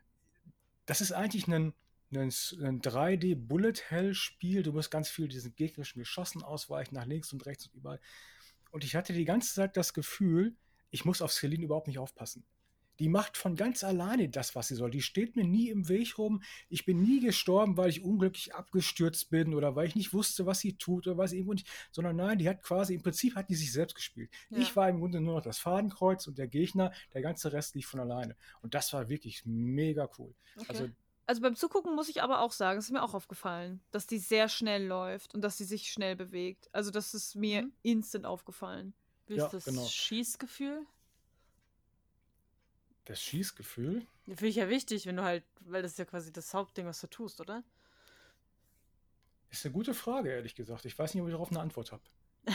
[0.87, 1.75] Das ist eigentlich ein,
[2.13, 4.63] ein, ein 3D-Bullet-Hell-Spiel.
[4.63, 8.01] Du musst ganz viel diesen gegnerischen Geschossen ausweichen, nach links und rechts und überall.
[8.71, 10.55] Und ich hatte die ganze Zeit das Gefühl,
[10.91, 12.45] ich muss auf Celine überhaupt nicht aufpassen.
[12.99, 14.91] Die macht von ganz alleine das, was sie soll.
[14.91, 16.43] Die steht mir nie im Weg rum.
[16.69, 20.61] Ich bin nie gestorben, weil ich unglücklich abgestürzt bin oder weil ich nicht wusste, was
[20.61, 21.69] sie tut oder was irgendwo nicht.
[21.93, 24.31] Sondern nein, die hat quasi, im Prinzip hat die sich selbst gespielt.
[24.51, 24.59] Ja.
[24.59, 27.87] Ich war im Grunde nur noch das Fadenkreuz und der Gegner, der ganze Rest lief
[27.89, 28.37] von alleine.
[28.63, 30.35] Und das war wirklich mega cool.
[30.57, 30.67] okay.
[30.69, 30.89] Also
[31.29, 34.19] Also beim Zugucken muss ich aber auch sagen, es ist mir auch aufgefallen, dass die
[34.19, 36.69] sehr schnell läuft und dass sie sich schnell bewegt.
[36.73, 37.73] Also das ist mir Mhm.
[37.83, 38.95] instant aufgefallen.
[39.27, 39.85] Wie ja, ist das genau.
[39.87, 40.87] Schießgefühl?
[43.07, 44.07] Das Schießgefühl.
[44.27, 47.01] Finde ich ja wichtig, wenn du halt, weil das ist ja quasi das Hauptding, was
[47.01, 47.63] du tust, oder?
[49.51, 50.85] Ist eine gute Frage, ehrlich gesagt.
[50.85, 52.03] Ich weiß nicht, ob ich darauf eine Antwort habe.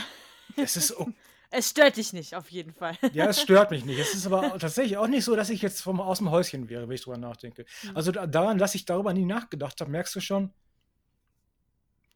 [0.56, 1.08] Es ist, oh,
[1.50, 2.98] Es stört dich nicht, auf jeden Fall.
[3.14, 3.98] ja, es stört mich nicht.
[3.98, 6.86] Es ist aber tatsächlich auch nicht so, dass ich jetzt vom, aus dem Häuschen wäre,
[6.86, 7.64] wenn ich drüber nachdenke.
[7.84, 7.96] Mhm.
[7.96, 10.52] Also da, daran, dass ich darüber nie nachgedacht habe, merkst du schon,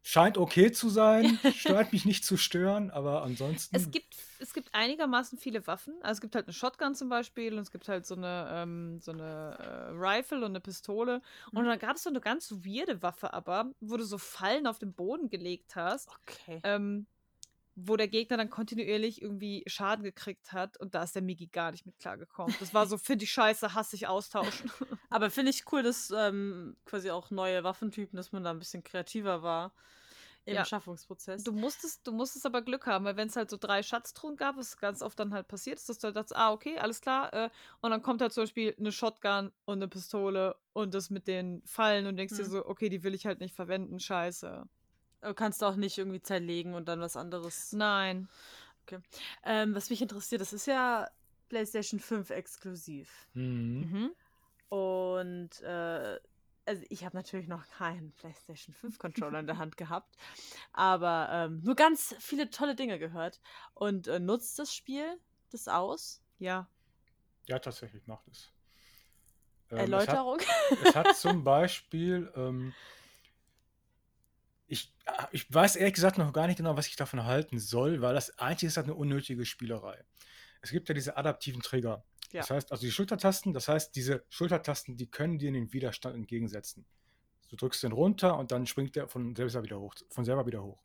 [0.06, 3.74] scheint okay zu sein, stört mich nicht zu stören, aber ansonsten.
[3.76, 5.94] Es gibt, es gibt einigermaßen viele Waffen.
[6.00, 9.00] Also es gibt halt eine Shotgun zum Beispiel und es gibt halt so eine, ähm,
[9.00, 11.20] so eine äh, Rifle und eine Pistole.
[11.52, 11.68] Und Mhm.
[11.68, 14.94] dann gab es so eine ganz weirde Waffe aber, wo du so Fallen auf den
[14.94, 16.08] Boden gelegt hast.
[16.28, 16.60] Okay.
[16.62, 17.06] ähm,
[17.76, 21.70] wo der Gegner dann kontinuierlich irgendwie Schaden gekriegt hat und da ist der Migi gar
[21.72, 22.56] nicht mit klargekommen.
[22.58, 24.70] Das war so, finde ich scheiße, hasse ich austauschen.
[25.10, 28.82] Aber finde ich cool, dass ähm, quasi auch neue Waffentypen, dass man da ein bisschen
[28.82, 29.72] kreativer war
[30.46, 30.64] im Ja.
[30.64, 31.44] Schaffungsprozess.
[31.44, 34.56] Du musstest, du musstest aber Glück haben, weil wenn es halt so drei Schatztruhen gab,
[34.56, 37.32] was ganz oft dann halt passiert ist, dass du halt dachtest, ah, okay, alles klar,
[37.34, 37.50] äh,
[37.82, 41.62] und dann kommt halt zum Beispiel eine Shotgun und eine Pistole und das mit den
[41.66, 42.50] Fallen und denkst dir Mhm.
[42.50, 44.66] so, okay, die will ich halt nicht verwenden, scheiße.
[45.26, 47.72] Du kannst auch nicht irgendwie zerlegen und dann was anderes.
[47.72, 48.28] Nein.
[49.42, 51.08] Ähm, was mich interessiert, das ist ja
[51.48, 53.26] PlayStation 5 exklusiv.
[53.34, 54.12] Mhm.
[54.70, 54.76] Mhm.
[54.76, 56.20] Und äh,
[56.64, 60.16] also ich habe natürlich noch keinen PlayStation 5 Controller in der Hand gehabt,
[60.72, 63.40] aber ähm, nur ganz viele tolle Dinge gehört.
[63.74, 65.18] Und äh, nutzt das Spiel
[65.50, 66.22] das aus?
[66.38, 66.68] Ja.
[67.46, 68.52] Ja, tatsächlich macht es.
[69.70, 70.38] Ähm, es hat- Erläuterung?
[70.84, 72.72] Es hat zum Beispiel, ähm,
[74.66, 78.00] ich, ah, ich weiß ehrlich gesagt noch gar nicht genau, was ich davon halten soll,
[78.00, 80.04] weil das eigentlich ist das eine unnötige Spielerei.
[80.60, 82.04] Es gibt ja diese adaptiven Trigger.
[82.32, 82.40] Ja.
[82.40, 86.84] Das heißt, also die Schultertasten, das heißt, diese Schultertasten, die können dir den Widerstand entgegensetzen.
[87.48, 89.94] Du drückst den runter und dann springt der von selber wieder hoch.
[90.10, 90.82] Von selber wieder hoch.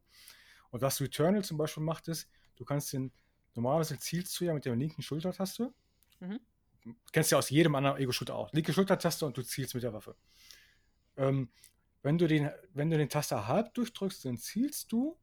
[0.69, 3.11] Und was Returnal zum Beispiel macht, ist, du kannst den,
[3.55, 5.73] normalerweise zielst du ja mit der linken Schultertaste.
[6.19, 6.39] Mhm.
[7.11, 8.51] Kennst ja aus jedem anderen Ego-Shooter auch.
[8.53, 10.15] Linke Schultertaste und du zielst mit der Waffe.
[11.17, 11.49] Ähm,
[12.03, 15.17] wenn, du den, wenn du den Taster halb durchdrückst, dann zielst du.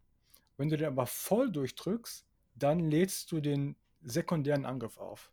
[0.56, 5.32] Wenn du den aber voll durchdrückst, dann lädst du den sekundären Angriff auf.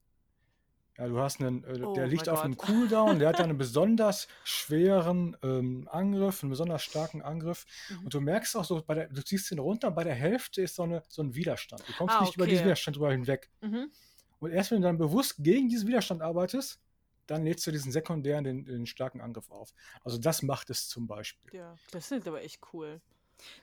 [0.97, 2.55] Ja, du hast einen, äh, Oh der liegt auf einem.
[2.55, 7.65] Cooldown, der hat einen besonders schweren ähm, Angriff, einen besonders starken Angriff.
[7.89, 8.05] Mhm.
[8.05, 10.75] Und du merkst auch so, bei der, du ziehst ihn runter, bei der Hälfte ist
[10.75, 11.83] so, eine, so ein Widerstand.
[11.87, 12.67] Du kommst Ah, nicht über diesen okay.
[12.67, 13.49] Widerstand drüber hinweg.
[13.61, 13.91] Mhm.
[14.39, 16.79] Und erst wenn du dann bewusst gegen diesen Widerstand arbeitest,
[17.27, 19.73] dann lädst du diesen sekundären, den, den starken Angriff auf.
[20.03, 21.51] Also das macht es zum Beispiel.
[21.53, 23.01] Ja, das klingt aber echt cool.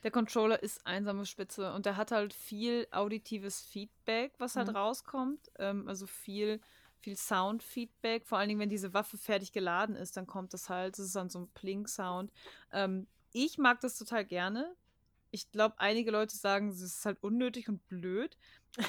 [0.03, 4.77] Der Controller ist einsame Spitze und der hat halt viel auditives Feedback, was halt Mhm.
[4.77, 5.51] rauskommt.
[5.59, 6.61] Ähm, also viel,
[7.01, 8.27] viel Sound-Feedback.
[8.27, 10.99] Vor allen Dingen, wenn diese Waffe fertig geladen ist, dann kommt das halt.
[10.99, 12.31] Das ist dann so ein Pling-Sound.
[12.73, 14.75] Ähm, ich mag das total gerne.
[15.31, 18.37] Ich glaube, einige Leute sagen, es ist halt unnötig und blöd.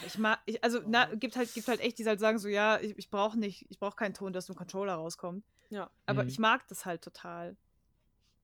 [0.05, 2.79] Ich mag, ich, also, na, gibt halt, gibt halt echt, die halt sagen so, ja,
[2.79, 5.45] ich, ich brauche nicht, ich brauche keinen Ton, der aus dem Controller rauskommt.
[5.69, 5.89] Ja.
[6.05, 6.29] Aber Mhm.
[6.29, 7.55] ich mag das halt total.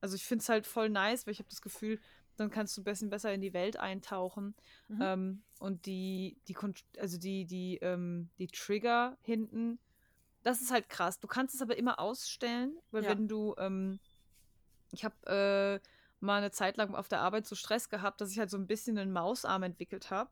[0.02, 2.00] Also ich finde es halt voll nice, weil ich habe das Gefühl,
[2.38, 4.56] dann kannst du ein bisschen besser in die Welt eintauchen.
[4.88, 5.02] Mhm.
[5.02, 6.56] Ähm, und die, die,
[6.98, 9.80] also die, die, ähm, die Trigger hinten,
[10.44, 11.20] das ist halt krass.
[11.20, 13.10] Du kannst es aber immer ausstellen, weil Ja.
[13.10, 14.00] wenn du, ähm,
[14.92, 15.88] ich habe äh,
[16.22, 18.68] mal eine Zeit lang auf der Arbeit so Stress gehabt, dass ich halt so ein
[18.68, 20.30] bisschen einen Mausarm entwickelt habe.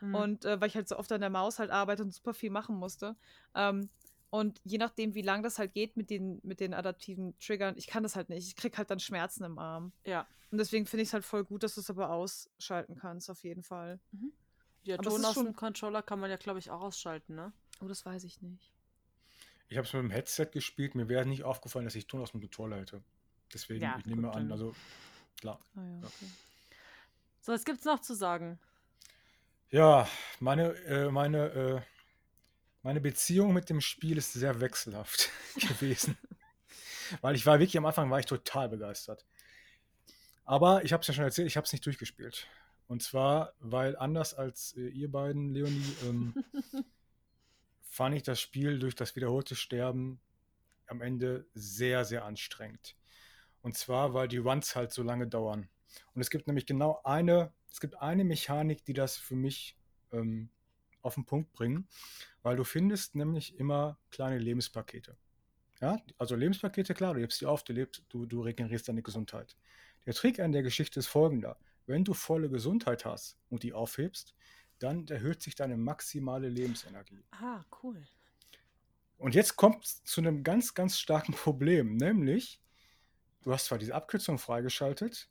[0.00, 0.14] Mhm.
[0.14, 2.50] Und äh, weil ich halt so oft an der Maus halt arbeite und super viel
[2.50, 3.16] machen musste.
[3.54, 3.88] Ähm,
[4.30, 7.86] und je nachdem, wie lang das halt geht mit den, mit den adaptiven Triggern, ich
[7.86, 8.46] kann das halt nicht.
[8.48, 9.92] Ich krieg halt dann Schmerzen im Arm.
[10.04, 10.26] ja.
[10.50, 13.42] Und deswegen finde ich es halt voll gut, dass du es aber ausschalten kannst, auf
[13.42, 13.98] jeden Fall.
[14.86, 16.82] Der Aber es Ton ist aus schon- dem Controller kann man ja, glaube ich, auch
[16.82, 17.54] ausschalten, ne?
[17.80, 18.70] Oh, das weiß ich nicht.
[19.68, 22.32] Ich habe es mit dem Headset gespielt, mir wäre nicht aufgefallen, dass ich Ton aus
[22.32, 23.02] dem Controller hätte.
[23.54, 24.74] Deswegen, Ja, ich nehme gut, an, also
[25.42, 25.60] klar.
[25.74, 26.06] Ja, Ja.
[26.06, 26.30] okay.
[27.40, 28.58] So, was gibt's noch zu sagen?
[29.70, 31.80] Ja, meine, äh, meine, äh,
[32.82, 36.16] meine Beziehung mit dem Spiel ist sehr wechselhaft gewesen.
[37.20, 39.26] Weil ich war wirklich am Anfang war ich total begeistert.
[40.44, 42.46] Aber ich habe es ja schon erzählt, ich habe es nicht durchgespielt.
[42.86, 46.44] Und zwar, weil anders als äh, ihr beiden, Leonie, ähm,
[47.82, 50.20] fand ich das Spiel durch das wiederholte Sterben
[50.86, 52.94] am Ende sehr, sehr anstrengend.
[53.62, 55.68] Und zwar, weil die Runs halt so lange dauern.
[56.14, 59.76] Und es gibt nämlich genau eine, es gibt eine Mechanik, die das für mich
[60.12, 60.50] ähm,
[61.00, 61.88] auf den Punkt bringen,
[62.42, 65.16] weil du findest nämlich immer kleine Lebenspakete.
[65.80, 69.56] Ja, also Lebenspakete, klar, du hebst die auf, du, lebst, du, du regenerierst deine Gesundheit.
[70.06, 71.58] Der Trick an der Geschichte ist folgender.
[71.86, 74.34] Wenn du volle Gesundheit hast und die aufhebst,
[74.78, 77.24] dann erhöht sich deine maximale Lebensenergie.
[77.32, 78.00] Ah, cool.
[79.18, 82.61] Und jetzt kommt es zu einem ganz, ganz starken Problem, nämlich,
[83.42, 85.28] du hast zwar diese Abkürzung freigeschaltet,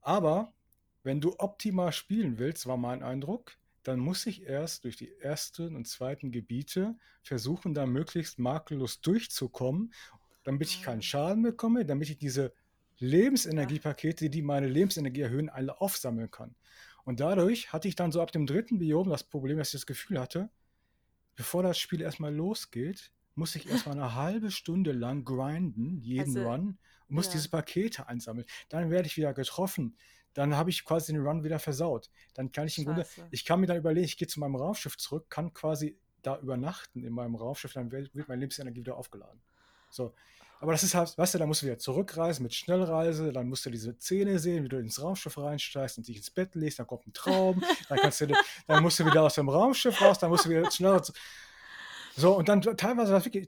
[0.00, 0.52] aber
[1.02, 5.76] wenn du optimal spielen willst, war mein Eindruck, dann muss ich erst durch die ersten
[5.76, 9.92] und zweiten Gebiete versuchen, da möglichst makellos durchzukommen,
[10.42, 12.52] damit ich keinen Schaden bekomme, damit ich diese
[12.98, 16.54] Lebensenergiepakete, die meine Lebensenergie erhöhen, alle aufsammeln kann.
[17.04, 19.86] Und dadurch hatte ich dann so ab dem dritten Biom das Problem, dass ich das
[19.86, 20.50] Gefühl hatte,
[21.36, 26.48] bevor das Spiel erstmal losgeht, muss ich erstmal eine halbe Stunde lang grinden, jeden Also,
[26.48, 27.32] Run, muss ja.
[27.32, 28.46] diese Pakete einsammeln.
[28.68, 29.96] Dann werde ich wieder getroffen.
[30.32, 32.10] Dann habe ich quasi den Run wieder versaut.
[32.34, 33.28] Dann kann ich im Grunde, Scheiße.
[33.30, 37.04] ich kann mir dann überlegen, ich gehe zu meinem Raumschiff zurück, kann quasi da übernachten
[37.04, 39.40] in meinem Raumschiff, dann wird, wird meine Lebensenergie wieder aufgeladen.
[39.90, 40.12] So.
[40.58, 43.66] Aber das ist halt, weißt du, da musst du wieder zurückreisen mit Schnellreise, dann musst
[43.66, 46.86] du diese Szene sehen, wie du ins Raumschiff reinsteigst und dich ins Bett legst, dann
[46.86, 48.34] kommt ein Traum, dann, kannst du,
[48.66, 51.02] dann musst du wieder aus dem Raumschiff raus, dann musst du wieder schneller.
[52.16, 53.46] So, und dann teilweise war wirklich,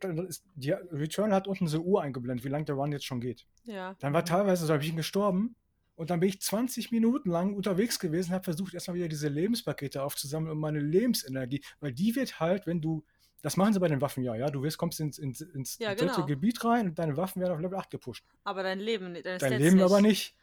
[0.55, 3.47] die Return hat unten so Uhr eingeblendet, wie lange der Run jetzt schon geht.
[3.65, 3.97] Ja.
[3.99, 5.57] Dann war teilweise so, habe ich ihn gestorben
[5.97, 10.03] und dann bin ich 20 Minuten lang unterwegs gewesen, habe versucht, erstmal wieder diese Lebenspakete
[10.03, 13.05] aufzusammeln und meine Lebensenergie, weil die wird halt, wenn du,
[13.41, 15.95] das machen sie bei den Waffen ja, ja, du wirst, kommst ins, ins, ins Ja,
[15.95, 16.27] dritte genau.
[16.27, 18.23] Gebiet rein und deine Waffen werden auf Level 8 gepusht.
[18.45, 20.37] Aber dein Leben, dein, Dein Leben aber nicht.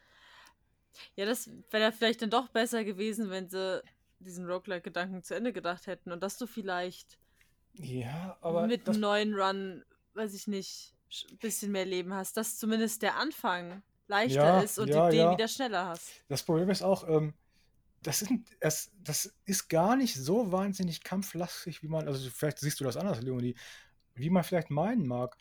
[1.16, 3.84] Ja, das wäre vielleicht dann doch besser gewesen, wenn sie
[4.18, 7.20] diesen Roguelike-Gedanken zu Ende gedacht hätten und dass du vielleicht
[7.80, 9.84] Ja, aber mit das, einem neuen Run,
[10.14, 10.94] weiß ich nicht,
[11.30, 15.12] ein bisschen mehr Leben hast, dass zumindest der Anfang leichter Ja, ist und ja, du
[15.12, 15.32] den ja.
[15.32, 16.12] wieder schneller hast.
[16.28, 17.34] das Problem ist auch, ähm,
[18.02, 22.80] das, sind, es, das ist gar nicht so wahnsinnig kampflastig, wie man, also vielleicht siehst
[22.80, 23.56] du das anders, Leonie,
[24.14, 25.36] wie man vielleicht meinen mag,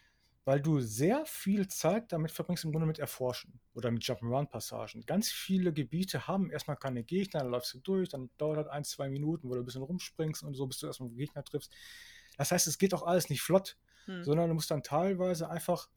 [0.45, 5.05] weil du sehr viel Zeit damit verbringst, im Grunde mit Erforschen oder mit Jump'n'Run-Passagen.
[5.07, 8.85] Ganz viele Gebiete haben erstmal keine Gegner, dann läufst du durch, dann dauert das ein,
[8.85, 11.73] zwei Minuten, wo du ein bisschen rumspringst und so, bis du erstmal einen Gegner triffst.
[12.37, 14.25] Das heißt, es geht auch alles nicht flott, Hm.
[14.25, 15.89] sondern du musst dann teilweise einfach.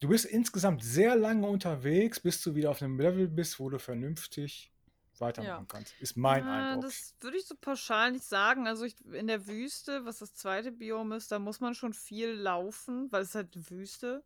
[0.00, 3.78] Du bist insgesamt sehr lange unterwegs, bis du wieder auf einem Level bist, wo du
[3.78, 4.70] vernünftig
[5.18, 5.64] weitermachen Ja.
[5.66, 5.94] kannst.
[6.00, 6.82] Ist mein Ja, Eindruck.
[6.84, 8.68] Das würde ich so pauschal nicht sagen.
[8.68, 12.30] Also ich, in der Wüste, was das zweite Biom ist, da muss man schon viel
[12.30, 14.22] laufen, weil es halt Wüste.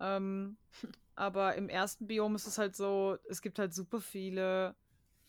[0.00, 0.56] Ähm,
[1.14, 4.76] aber im ersten Biom ist es halt so, es gibt halt super viele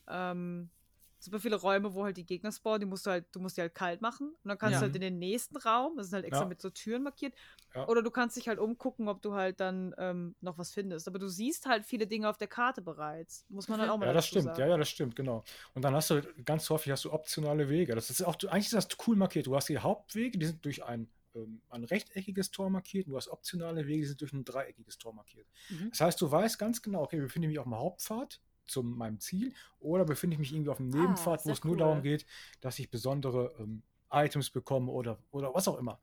[0.07, 0.69] ähm,
[1.19, 3.61] super viele Räume, wo halt die Gegner spawnen, die musst du halt, du musst die
[3.61, 4.29] halt kalt machen.
[4.29, 4.79] Und dann kannst Ja.
[4.79, 6.49] du halt in den nächsten Raum, das sind halt extra Ja.
[6.49, 7.33] mit so Türen markiert.
[7.75, 7.87] Ja.
[7.87, 11.07] Oder du kannst dich halt umgucken, ob du halt dann ähm, noch was findest.
[11.07, 13.45] Aber du siehst halt viele Dinge auf der Karte bereits.
[13.49, 14.45] Muss man halt auch mal Ja, das stimmt.
[14.45, 14.59] sagen.
[14.61, 15.43] Ja, ja, das stimmt, genau.
[15.73, 17.93] Und dann hast du ganz häufig hast du optionale Wege.
[17.95, 19.47] Das ist auch eigentlich ist das cool markiert.
[19.47, 23.07] Du hast die Hauptwege, die sind durch ein, ähm, ein rechteckiges Tor markiert.
[23.07, 25.47] Du hast optionale Wege, die sind durch ein dreieckiges Tor markiert.
[25.69, 25.89] Mhm.
[25.91, 29.19] Das heißt, du weißt ganz genau, okay, befinde ich mich auf dem Hauptpfad zu meinem
[29.19, 31.79] Ziel oder befinde ich mich irgendwie auf einem Ah, Nebenpfad, wo es nur cool.
[31.79, 32.25] darum geht,
[32.61, 36.01] dass ich besondere ähm, Items bekomme oder, oder was auch immer.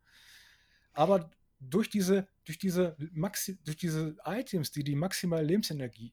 [0.92, 6.12] Aber durch diese, durch diese, Maxi durch diese Items, die die maximale Lebensenergie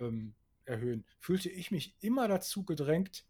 [0.00, 3.24] ähm, erhöhen, fühlte ich mich immer dazu gedrängt,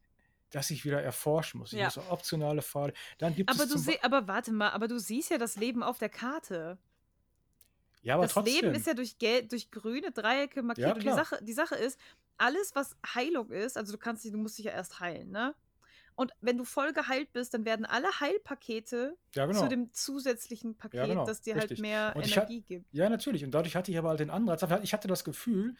[0.50, 1.72] dass ich wieder erforschen muss.
[1.72, 1.87] Ich Ja.
[1.87, 2.94] muss optionale Pfade.
[3.18, 5.83] Dann gibt Aber es du seh, aber warte mal, aber du siehst ja das Leben
[5.83, 6.79] auf der Karte.
[8.02, 8.55] ja, aber das trotzdem.
[8.55, 10.87] Leben ist ja durch gelb, durch grüne Dreiecke markiert.
[10.87, 11.11] Ja, und die.
[11.11, 11.98] Sache, die Sache ist,
[12.38, 15.55] alles, was Heilung ist, also du kannst dich, du musst dich ja erst heilen, ne?
[16.14, 19.61] Und wenn du voll geheilt bist, dann werden alle Heilpakete ja, genau.
[19.61, 21.81] zu dem zusätzlichen Paket, genau, das dir halt richtig.
[21.81, 22.87] mehr Und Energie gibt.
[22.90, 23.44] Ja, natürlich.
[23.44, 24.64] Und dadurch hatte ich aber halt den Anreiz.
[24.83, 25.77] Ich hatte das Gefühl,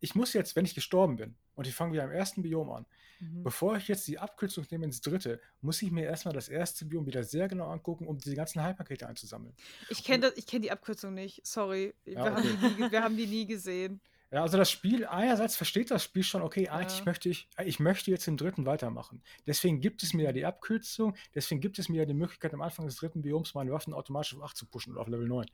[0.00, 2.86] ich muss jetzt, wenn ich gestorben bin und ich fange wieder im ersten Biom an,
[3.20, 3.42] Mhm.
[3.42, 7.06] bevor ich jetzt die Abkürzung nehme ins dritte, muss ich mir erstmal das erste Biom
[7.06, 9.54] wieder sehr genau angucken, um die ganzen Heilpakete einzusammeln.
[9.88, 11.94] Ich kenne kenn die Abkürzung nicht, sorry.
[12.04, 12.56] Ja, wir, haben okay.
[12.62, 14.00] die nie, wir haben die nie gesehen.
[14.30, 17.04] Ja, also das Spiel, einerseits versteht das Spiel schon, okay, eigentlich Ja.
[17.06, 19.22] möchte ich, ich möchte jetzt im dritten weitermachen.
[19.46, 22.60] Deswegen gibt es mir ja die Abkürzung, deswegen gibt es mir ja die Möglichkeit, am
[22.60, 25.46] Anfang des dritten Bioms meine Waffen automatisch auf 8 zu pushen oder auf Level 9.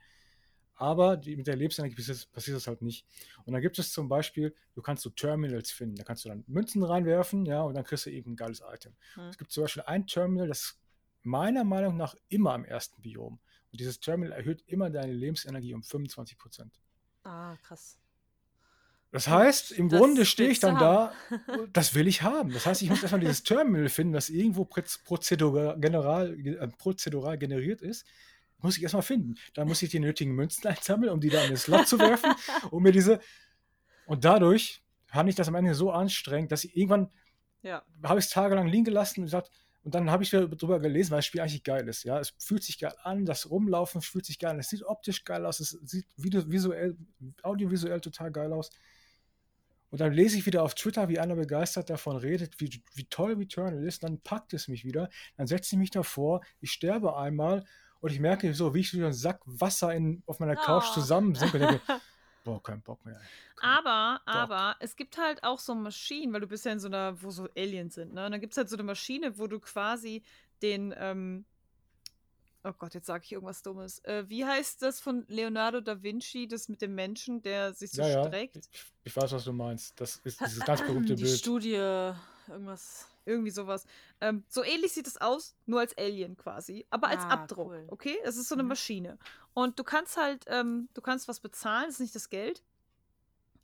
[0.76, 3.06] Aber die, mit der Lebensenergie passiert, das halt nicht.
[3.44, 5.94] Und dann gibt es zum Beispiel, du kannst so Terminals finden.
[5.94, 8.96] Da kannst du dann Münzen reinwerfen, ja, und dann kriegst du eben ein geiles Item.
[9.14, 9.28] Hm.
[9.28, 10.80] Es gibt zum Beispiel ein Terminal, das
[11.22, 13.38] meiner Meinung nach immer am ersten Biom.
[13.70, 16.80] Und dieses Terminal erhöht immer deine Lebensenergie um 25 Prozent.
[17.22, 17.98] Ah, krass.
[19.14, 21.12] Das heißt, im Das Grunde stehe ich dann da,
[21.72, 22.52] das will ich haben.
[22.52, 27.80] Das heißt, ich muss erstmal dieses Terminal finden, das irgendwo prozedural, general, äh, prozedural generiert
[27.80, 28.04] ist.
[28.58, 29.36] Muss ich erstmal finden.
[29.54, 32.34] Dann muss ich die nötigen Münzen einsammeln, um die da in den Slot zu werfen,
[32.72, 33.20] um mir diese.
[34.06, 37.08] Und dadurch fand ich das am Ende so anstrengend, dass ich irgendwann
[37.62, 37.84] Ja.
[38.02, 39.52] habe ich es tagelang liegen gelassen und gesagt,
[39.84, 42.02] und dann habe ich wieder drüber gelesen, weil das Spiel eigentlich geil ist.
[42.02, 45.22] Ja, es fühlt sich geil an, das Rumlaufen fühlt sich geil an, es sieht optisch
[45.24, 46.96] geil aus, es sieht visuell,
[47.42, 48.70] audiovisuell total geil aus.
[49.90, 53.34] Und dann lese ich wieder auf Twitter, wie einer begeistert davon redet, wie, wie toll
[53.34, 54.02] Returnal ist.
[54.02, 55.08] Dann packt es mich wieder.
[55.36, 57.64] Dann setze ich mich davor, ich sterbe einmal
[58.00, 60.94] und ich merke so, wie ich wie ein Sack Wasser in, auf meiner Couch Oh.
[60.94, 61.82] zusammensinke und denke,
[62.44, 63.30] boah, kein Bock mehr.
[63.56, 64.50] Kein Aber, Bock.
[64.50, 67.30] aber, es gibt halt auch so Maschinen, weil du bist ja in so einer, wo
[67.30, 68.26] so Aliens sind, ne?
[68.26, 70.22] Und dann gibt es halt so eine Maschine, wo du quasi
[70.62, 71.46] den, ähm,
[72.64, 73.98] oh Gott, jetzt sage ich irgendwas Dummes.
[74.04, 78.02] Äh, wie heißt das von Leonardo da Vinci, das mit dem Menschen, der sich so
[78.02, 78.56] Ja, ja, streckt?
[78.72, 80.00] ich, ich weiß, was du meinst.
[80.00, 81.38] Das ist dieses ganz berühmte Die Bild.
[81.38, 81.72] Studie,
[82.48, 83.06] irgendwas.
[83.26, 83.86] Irgendwie sowas.
[84.20, 87.84] Ähm, so ähnlich sieht es aus, nur als Alien quasi, aber als Ah, Abdruck, cool.
[87.88, 88.18] okay?
[88.22, 88.68] Es ist so eine Mhm.
[88.70, 89.18] Maschine.
[89.54, 92.62] Und du kannst halt, ähm, du kannst was bezahlen, das ist nicht das Geld.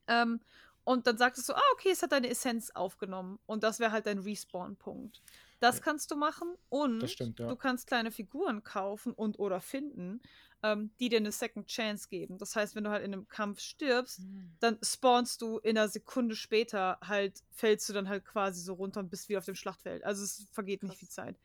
[0.06, 0.40] Ähm,
[0.84, 3.38] und dann sagst du so, ah, okay, es hat deine Essenz aufgenommen.
[3.46, 5.22] Und das wäre halt dein Respawn-Punkt.
[5.61, 5.83] Das Ja.
[5.83, 7.49] kannst du machen und stimmt, ja.
[7.49, 10.20] du kannst kleine Figuren kaufen und oder finden,
[10.62, 12.38] ähm, die dir eine Second Chance geben.
[12.38, 14.23] Das heißt, wenn du halt in einem Kampf stirbst,
[14.59, 19.01] dann spawnst du in einer Sekunde später halt, fällst du dann halt quasi so runter
[19.01, 20.03] und bist wieder auf dem Schlachtfeld.
[20.05, 20.99] Also es vergeht nicht Krass.
[20.99, 21.40] viel Zeit.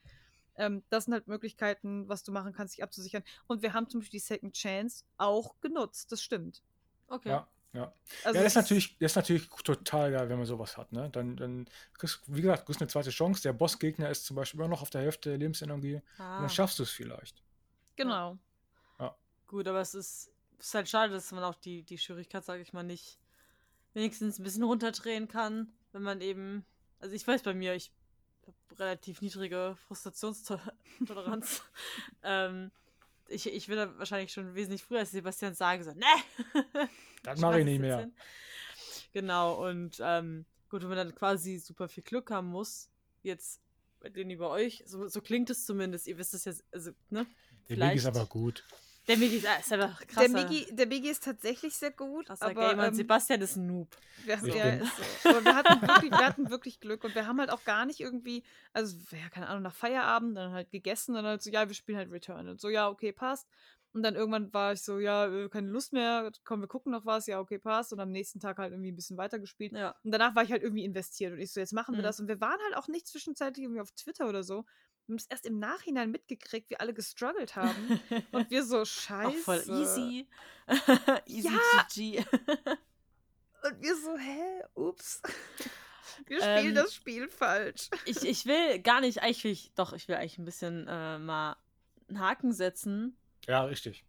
[0.57, 3.23] Ähm, das sind halt Möglichkeiten, was du machen kannst, dich abzusichern.
[3.47, 6.63] Und wir haben zum Beispiel die Second Chance auch genutzt, das stimmt.
[7.07, 7.29] Okay.
[7.29, 7.93] Ja, ja.
[8.23, 10.91] Also ja, das ist, natürlich, das ist natürlich total geil, wenn man sowas hat.
[10.91, 11.09] Ne?
[11.11, 13.41] Dann, dann kriegst wie gesagt, du kriegst eine zweite Chance.
[13.43, 15.95] Der Bossgegner ist zum Beispiel immer noch auf der Hälfte der Lebensenergie.
[15.95, 17.41] Und Ah, dann schaffst du es vielleicht.
[17.95, 18.37] Genau.
[19.47, 22.61] gut, aber es ist, es ist halt schade, dass man auch die, die Schwierigkeit, sage
[22.61, 23.19] ich mal, nicht
[23.93, 26.65] wenigstens ein bisschen runterdrehen kann, wenn man eben.
[26.99, 27.91] Also ich weiß bei mir, ich
[28.45, 31.63] habe relativ niedrige Frustrationstoleranz.
[32.23, 32.71] ähm,
[33.27, 36.05] ich, ich würde wahrscheinlich schon wesentlich früher als Sebastian sagen, so, ne!
[37.23, 37.99] Das mache ich nicht mehr.
[37.99, 38.13] hin.
[39.11, 42.89] Genau, und ähm, gut, wenn man dann quasi super viel Glück haben muss,
[43.23, 43.61] jetzt
[43.99, 47.25] bei denen über euch, so, so klingt es zumindest, ihr wisst es jetzt, also, ne?
[47.69, 48.63] Der Weg ist aber gut.
[49.07, 52.25] Der Migi ist, ah, ist einfach Der krasser, Migi, der Migi ist tatsächlich sehr gut,
[52.25, 53.95] krasser aber Gamer und ähm, Sebastian ist ein Noob.
[54.23, 54.79] wir, Ich ja,
[55.23, 55.45] so.
[55.45, 58.43] wir, hatten wirklich, wir hatten wirklich Glück und wir haben halt auch gar nicht irgendwie,
[58.73, 61.75] also ja, keine Ahnung, nach Feierabend dann halt gegessen und dann halt so, ja, wir
[61.75, 62.49] spielen halt Return.
[62.49, 63.47] Und so, ja, okay, passt.
[63.93, 67.05] Und dann irgendwann war ich so, ja, äh, keine Lust mehr, komm, wir gucken noch
[67.05, 67.93] was, ja, okay, passt.
[67.93, 69.71] Und am nächsten Tag halt irgendwie ein bisschen weitergespielt.
[69.71, 69.95] Ja.
[70.03, 72.03] Und danach war ich halt irgendwie investiert und ich so, jetzt machen wir Mhm.
[72.03, 72.19] das.
[72.19, 74.65] Und wir waren halt auch nicht zwischenzeitlich irgendwie auf Twitter oder so.
[75.07, 77.99] Wir haben es erst im Nachhinein mitgekriegt, wie alle gestruggelt haben.
[78.31, 79.27] und wir so, scheiße.
[79.27, 80.27] Auch voll easy.
[81.27, 81.87] easy Ja.
[81.93, 82.25] GG.
[83.65, 85.23] Und wir so, hä, ups.
[86.27, 87.89] Wir spielen Ähm, das Spiel falsch.
[88.05, 91.17] Ich, ich will gar nicht, eigentlich will ich, doch, ich will eigentlich ein bisschen äh,
[91.17, 91.55] mal
[92.07, 93.17] einen Haken setzen.
[93.47, 94.05] Ja, richtig.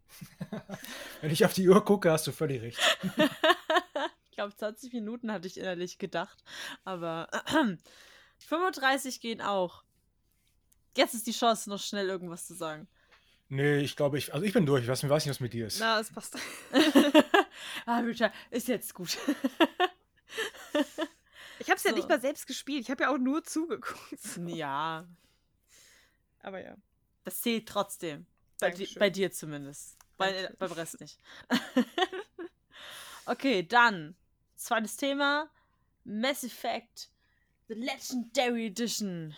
[1.21, 2.79] Wenn ich auf die Uhr gucke, hast du völlig recht.
[4.25, 6.43] ich glaube, 20 Minuten hatte ich innerlich gedacht.
[6.83, 7.27] Aber
[8.37, 9.83] 35 gehen auch.
[10.97, 12.87] Jetzt ist die Chance, noch schnell irgendwas zu sagen.
[13.49, 14.83] Nee, ich glaube, ich, also ich bin durch.
[14.83, 15.79] Ich weiß, ich weiß nicht, was mit dir ist.
[15.79, 16.35] Na, es passt.
[17.85, 19.17] ah, Richard, ist jetzt gut.
[21.59, 21.95] Ich habe es ja So.
[21.97, 22.81] nicht mal selbst gespielt.
[22.83, 24.37] Ich habe ja auch nur zugeguckt.
[24.45, 25.07] ja,
[26.41, 26.75] Aber ja.
[27.23, 28.27] das zählt trotzdem.
[28.59, 28.99] Bei, di Dankeschön.
[28.99, 29.97] bei dir zumindest.
[30.17, 31.17] Bei, beim Rest nicht.
[33.25, 34.15] okay, dann.
[34.55, 35.49] Zweites Thema.
[36.03, 37.09] Mass Effect.
[37.69, 39.35] The Legendary Edition.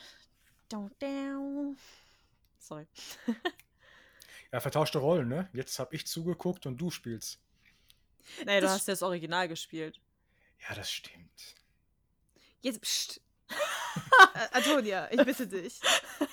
[2.59, 2.87] Sorry.
[4.51, 5.47] Ja, vertauschte Rollen, ne?
[5.53, 7.39] Jetzt habe ich zugeguckt und du spielst.
[8.39, 10.01] Du Das- hast ja das Original gespielt.
[10.67, 11.55] Ja, das stimmt.
[12.61, 13.21] Jetzt, pst.
[14.33, 15.79] Äh, Antonia, ich bitte dich.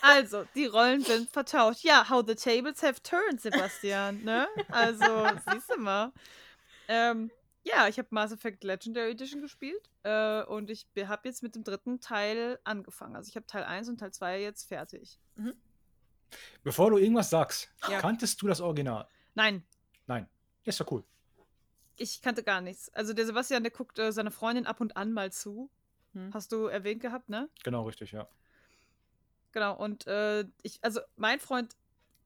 [0.00, 1.82] Also, die Rollen sind vertauscht.
[1.84, 4.48] Ja, how the tables have turned, Sebastian, ne?
[4.70, 6.12] Also, siehst du mal.
[6.88, 7.30] Ähm,
[7.68, 11.64] ja, ich habe Mass Effect Legendary Edition gespielt äh, und ich habe jetzt mit dem
[11.64, 13.16] dritten Teil angefangen.
[13.16, 15.18] Also, ich habe Teil 1 und Teil 2 jetzt fertig.
[16.62, 18.00] Bevor du irgendwas sagst, Ja.
[18.00, 19.08] kanntest du das Original?
[19.34, 19.64] Nein,
[20.06, 20.28] Nein.
[20.64, 21.04] Ist doch cool.
[21.96, 22.88] ich kannte gar nichts.
[22.94, 25.70] Also, der Sebastian, der guckt äh, seine Freundin ab und an mal zu.
[26.12, 26.32] Hm.
[26.34, 27.48] Hast du erwähnt gehabt, ne?
[27.64, 28.28] Genau, richtig, ja.
[29.52, 31.74] Genau, und äh, ich, also mein Freund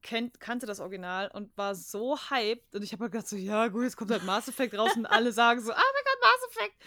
[0.01, 2.75] kennt, kannte das Original und war so hyped.
[2.75, 5.05] Und ich habe halt gedacht, so, ja, gut, jetzt kommt halt Mass Effect raus und
[5.05, 6.83] alle sagen so, oh mein Gott, Mass Effect!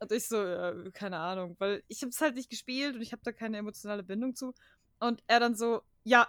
[0.00, 3.12] Und ich so, äh, keine Ahnung, weil ich habe es halt nicht gespielt und ich
[3.12, 4.54] habe da keine emotionale Bindung zu.
[4.98, 6.28] Und er dann so, ja,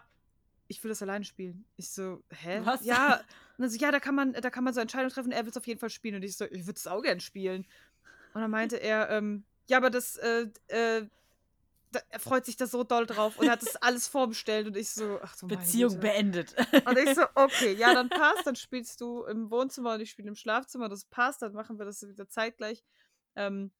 [0.68, 1.66] ich will das alleine spielen.
[1.76, 2.62] Ich so, hä?
[2.64, 2.86] Was?
[2.86, 3.18] Ja,
[3.58, 5.52] und dann so, ja, da kann man, da kann man so Entscheidungen treffen, er will
[5.52, 6.16] es auf jeden Fall spielen.
[6.16, 7.66] Und ich so, ich würde es auch gern spielen.
[8.34, 11.08] Und dann meinte er, ähm, ja, aber das, äh, äh,
[12.10, 15.20] er freut sich da so doll drauf und hat das alles vorbestellt und ich so,
[15.22, 16.02] ach so Beziehung Güte.
[16.02, 16.56] beendet.
[16.86, 20.28] Und ich so, okay, ja, dann passt, dann spielst du im Wohnzimmer und ich spiele
[20.28, 22.84] im Schlafzimmer, das passt, dann machen wir das wieder zeitgleich.
[23.36, 23.72] Ähm,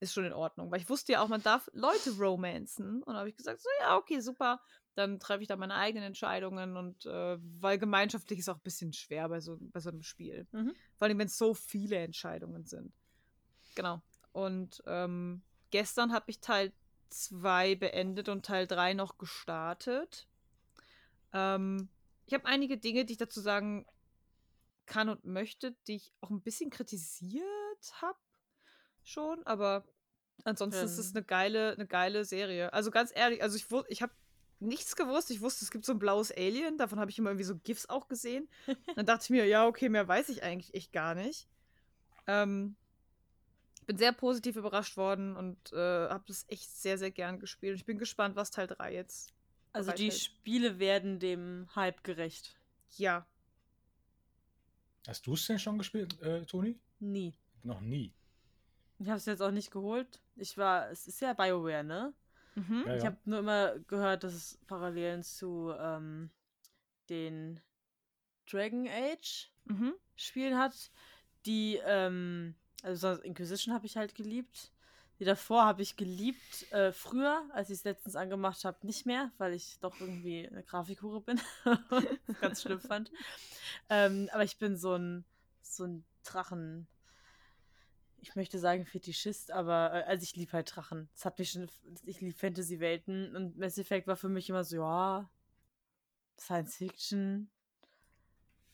[0.00, 3.02] ist schon in Ordnung, weil ich wusste ja auch, man darf Leute romanzen.
[3.04, 4.60] Und habe ich gesagt, so, ja, okay, super.
[4.94, 8.92] Dann treffe ich da meine eigenen Entscheidungen und äh, weil gemeinschaftlich ist auch ein bisschen
[8.92, 10.46] schwer bei so, bei so einem Spiel.
[10.50, 10.74] Mhm.
[10.96, 12.92] Vor allem, wenn es so viele Entscheidungen sind.
[13.74, 14.02] Genau.
[14.32, 16.72] Und ähm, gestern habe ich Teil
[17.12, 20.26] 2 beendet und Teil 3 noch gestartet.
[21.32, 21.88] Ähm,
[22.26, 23.86] ich habe einige Dinge, die ich dazu sagen
[24.86, 27.44] kann und möchte, die ich auch ein bisschen kritisiert
[28.00, 28.18] habe
[29.04, 29.84] schon, aber
[30.44, 31.16] ansonsten ist es Ähm.
[31.16, 32.72] eine geile, eine geile Serie.
[32.72, 34.12] Also ganz ehrlich, also ich, ich habe
[34.60, 35.30] nichts gewusst.
[35.30, 37.86] Ich wusste, es gibt so ein blaues Alien, davon habe ich immer irgendwie so GIFs
[37.88, 38.48] auch gesehen.
[38.96, 41.48] Dann dachte ich mir, ja, okay, mehr weiß ich eigentlich echt gar nicht.
[42.26, 42.76] Ähm,
[43.86, 45.76] bin sehr positiv überrascht worden und äh,
[46.08, 47.72] habe das echt sehr, sehr gern gespielt.
[47.72, 49.34] Und ich bin gespannt, was Teil 3 jetzt.
[49.72, 50.22] Also die bereithält.
[50.22, 52.56] Spiele werden dem Hype gerecht.
[52.98, 53.26] Ja.
[55.06, 56.78] Hast du es denn schon gespielt, äh, Toni?
[57.00, 57.34] Nie.
[57.62, 58.12] Noch nie.
[58.98, 60.20] Ich habe es jetzt auch nicht geholt.
[60.36, 62.14] Ich war, es ist ja BioWare, ne?
[62.54, 62.84] Mhm.
[62.86, 63.06] Ja, Ich ja.
[63.08, 66.30] habe nur immer gehört, dass es Parallelen zu ähm,
[67.08, 67.60] den
[68.50, 69.94] Dragon Age Mhm.
[70.16, 70.90] Spielen hat,
[71.46, 74.72] die, ähm, also Inquisition habe ich halt geliebt.
[75.18, 79.30] Die davor habe ich geliebt, äh, früher, als ich es letztens angemacht habe, nicht mehr,
[79.38, 81.40] weil ich doch irgendwie eine Grafikhure bin.
[82.40, 83.12] ganz schlimm fand.
[83.88, 85.24] Ähm, aber ich bin so ein,
[85.62, 86.88] so ein Drachen.
[88.18, 91.08] Ich möchte sagen Fetischist, aber äh, also ich liebe halt Drachen.
[91.14, 91.68] Das hat mich schon,
[92.04, 95.30] ich liebe Fantasy-Welten und Mass Effect war für mich immer so, ja,
[96.36, 97.48] Science Fiction.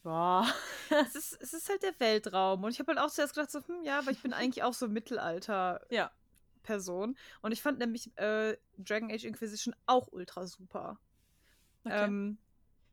[0.04, 0.46] Ja.
[1.06, 2.64] es, ist, es ist halt der Weltraum.
[2.64, 4.74] Und ich habe halt auch zuerst gedacht, so, hm, ja, aber ich bin eigentlich auch
[4.74, 7.12] so Mittelalter-Person.
[7.12, 7.18] Ja.
[7.42, 10.98] Und ich fand nämlich äh, Dragon Age Inquisition auch ultra super.
[11.84, 12.04] Okay.
[12.04, 12.38] Ähm,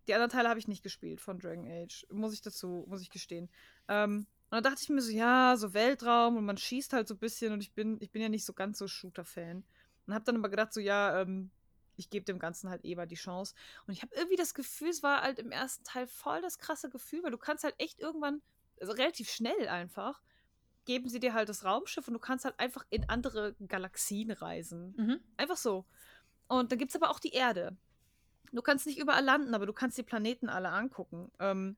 [0.07, 3.09] die anderen Teile habe ich nicht gespielt von Dragon Age, muss ich dazu, muss ich
[3.09, 3.49] gestehen.
[3.87, 7.15] Ähm, und dann dachte ich mir so, ja, so Weltraum und man schießt halt so
[7.15, 9.63] ein bisschen und ich bin, ich bin ja nicht so ganz so Shooter-Fan.
[10.05, 11.49] Und habe dann aber gedacht, so, ja, ähm,
[11.97, 13.55] ich gebe dem Ganzen halt eh mal die Chance.
[13.87, 16.89] Und ich habe irgendwie das Gefühl, es war halt im ersten Teil voll das krasse
[16.89, 18.41] Gefühl, weil du kannst halt echt irgendwann,
[18.79, 20.21] also relativ schnell einfach,
[20.85, 24.93] geben sie dir halt das Raumschiff und du kannst halt einfach in andere Galaxien reisen.
[24.97, 25.19] mhm.
[25.37, 25.85] Einfach so.
[26.47, 27.75] Und dann gibt es aber auch die Erde.
[28.51, 31.31] Du kannst nicht überall landen, aber du kannst die Planeten alle angucken.
[31.39, 31.75] Ähm,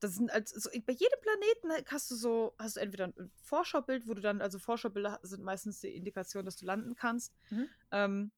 [0.00, 4.06] das sind als, so, bei jedem Planeten hast du so, hast du entweder ein Vorschaubild,
[4.06, 7.32] wo du dann, also Vorschaubilder sind meistens die Indikation, dass du landen kannst.
[7.50, 7.68] Mhm.
[7.90, 8.30] Ähm,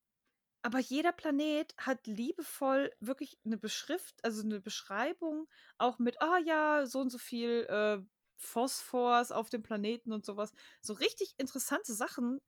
[0.63, 5.49] aber jeder Planet hat liebevoll wirklich eine Beschrift, also eine Beschreibung,
[5.79, 7.99] auch mit, ah ja, so und so viel äh,
[8.37, 10.53] Phosphors auf dem Planeten und sowas.
[10.83, 12.41] So richtig interessante Sachen.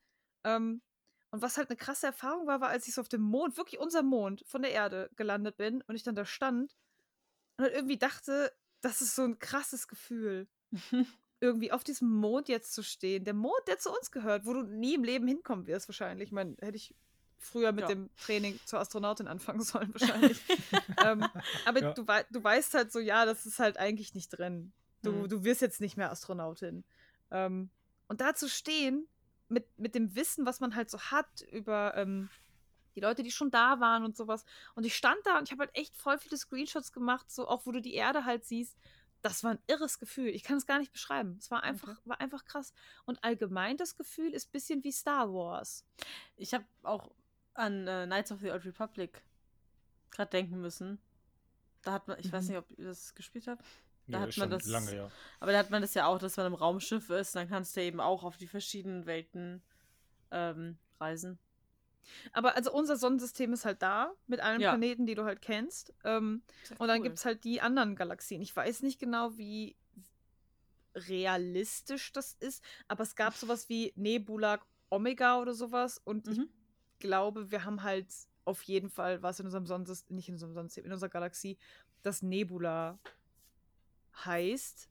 [0.45, 0.83] Ähm,
[1.31, 3.81] Und was halt eine krasse Erfahrung war, war, als ich so auf dem Mond, wirklich
[3.81, 6.77] unser Mond von der Erde gelandet bin und ich dann da stand
[7.57, 8.53] und halt irgendwie dachte,
[8.83, 10.49] das ist so ein krasses Gefühl.
[11.41, 13.25] irgendwie auf diesem Mond jetzt zu stehen.
[13.25, 16.29] Der Mond, der zu uns gehört, wo du nie im Leben hinkommen wirst, wahrscheinlich.
[16.29, 16.95] Ich meine, hätte ich
[17.45, 17.89] früher mit Ja.
[17.89, 20.41] dem Training zur Astronautin anfangen sollen, wahrscheinlich.
[21.05, 21.29] ähm,
[21.65, 21.93] aber Ja.
[21.93, 24.73] du, wei du weißt halt so, ja, das ist halt eigentlich nicht drin.
[25.03, 25.29] Du, Mhm.
[25.29, 26.85] du wirst jetzt nicht mehr Astronautin.
[27.31, 27.71] Ähm,
[28.09, 29.07] und da zu stehen,
[29.49, 32.31] mit, mit dem Wissen, was man halt so hat über ähm,
[32.95, 34.45] die Leute, die schon da waren und sowas.
[34.75, 37.67] Und ich stand da und ich habe halt echt voll viele Screenshots gemacht, so auch
[37.67, 38.77] wo du die Erde halt siehst.
[39.23, 40.29] Das war ein irres Gefühl.
[40.29, 41.37] Ich kann es gar nicht beschreiben.
[41.39, 42.73] Es war einfach, war einfach krass.
[43.05, 45.85] Und allgemein das Gefühl ist ein bisschen wie Star Wars.
[46.37, 47.11] Ich habe auch
[47.55, 49.23] an äh, Knights of the Old Republic
[50.11, 50.99] gerade denken müssen.
[51.83, 52.51] Da hat man, ich weiß Mhm.
[52.51, 53.65] nicht, ob ihr das gespielt habt,
[54.07, 55.11] Ja, hat man schon das- lange, ja.
[55.41, 57.83] aber da hat man das ja auch, dass man im Raumschiff ist, dann kannst du
[57.83, 59.63] eben auch auf die verschiedenen Welten
[60.31, 61.39] ähm, reisen.
[62.33, 64.71] Aber also unser Sonnensystem ist halt da, mit allen Ja.
[64.71, 65.95] Planeten, die du halt kennst.
[66.05, 66.43] Ähm,
[66.79, 68.43] und dann gibt es halt die anderen Galaxien.
[68.43, 69.77] Ich weiß nicht genau, wie
[70.95, 75.99] realistisch das ist, aber es gab sowas wie Nebula Omega oder sowas.
[76.05, 76.49] Und ich Mhm.
[77.03, 78.07] Glaube, wir haben halt
[78.45, 81.59] auf jeden Fall was in unserem Sonnensystem, nicht in unserem Sonnensystem, in unserer Galaxie,
[82.03, 82.99] das Nebula
[84.25, 84.89] heißt.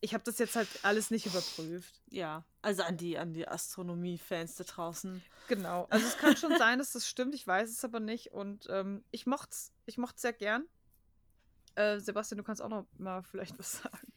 [0.00, 2.02] Ich habe das jetzt halt alles nicht überprüft.
[2.10, 5.22] Ja, also an die, an die Astronomie-Fans da draußen.
[5.48, 5.86] Genau.
[5.88, 8.32] Also es kann schon sein, dass das stimmt, ich weiß es aber nicht.
[8.32, 10.66] Und ähm, ich mocht's, ich mocht's sehr gern.
[11.74, 14.12] Äh, Sebastian, du kannst auch noch mal vielleicht was sagen.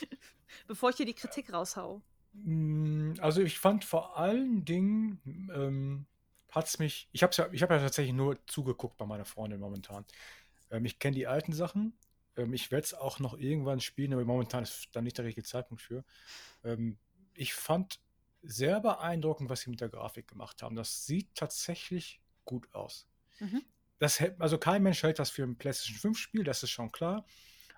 [0.66, 2.02] Bevor ich hier die Kritik raushau.
[2.32, 6.06] Mm, Also ich fand vor allen Dingen, ähm,
[6.52, 9.60] hat es mich, ich habe ja, ich hab ja tatsächlich nur zugeguckt bei meiner Freundin
[9.60, 10.04] momentan.
[10.70, 11.94] Ähm, ich kenne die alten Sachen.
[12.36, 15.46] Ähm, ich werde es auch noch irgendwann spielen, aber momentan ist da nicht der richtige
[15.46, 16.04] Zeitpunkt für.
[16.64, 16.98] Ähm,
[17.34, 18.00] ich fand
[18.42, 20.76] sehr beeindruckend, was sie mit der Grafik gemacht haben.
[20.76, 23.06] Das sieht tatsächlich gut aus.
[23.40, 23.62] Mhm.
[23.98, 26.90] Das, hält- also kein Mensch hält das für ein PlayStation 5 Spiel, das ist schon
[26.92, 27.24] klar.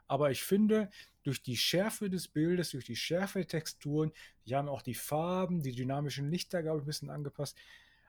[0.09, 0.91] Aber ich finde,
[1.25, 4.13] durch die Schärfe des Bildes, durch die Schärfe der Texturen,
[4.47, 7.57] die haben auch die Farben, die dynamischen Lichter, glaube ich, ein bisschen angepasst.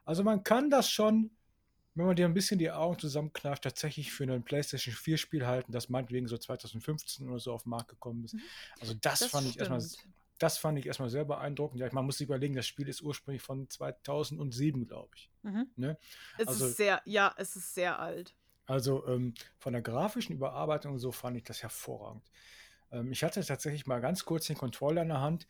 [0.06, 1.32] Also man kann das schon,
[1.95, 5.72] wenn man dir ein bisschen die Augen zusammenkneift, tatsächlich für ein PlayStation 4 Spiel halten,
[5.72, 8.34] das meinetwegen so 2015 oder so auf den Markt gekommen ist.
[8.34, 8.41] Mhm.
[8.80, 10.14] Also das, fand ich erstmal stimmt.
[10.39, 11.80] das fand ich erstmal sehr beeindruckend.
[11.80, 15.30] Ja, man muss sich überlegen, das Spiel ist ursprünglich von 2007, glaube ich.
[15.43, 15.68] Mhm.
[16.38, 18.36] Es Also- ist sehr, ja, es ist sehr alt.
[18.66, 22.24] Also ähm, von der grafischen Überarbeitung und so fand ich das hervorragend.
[22.91, 25.47] Ähm, ich hatte tatsächlich mal ganz kurz den Controller in der Hand.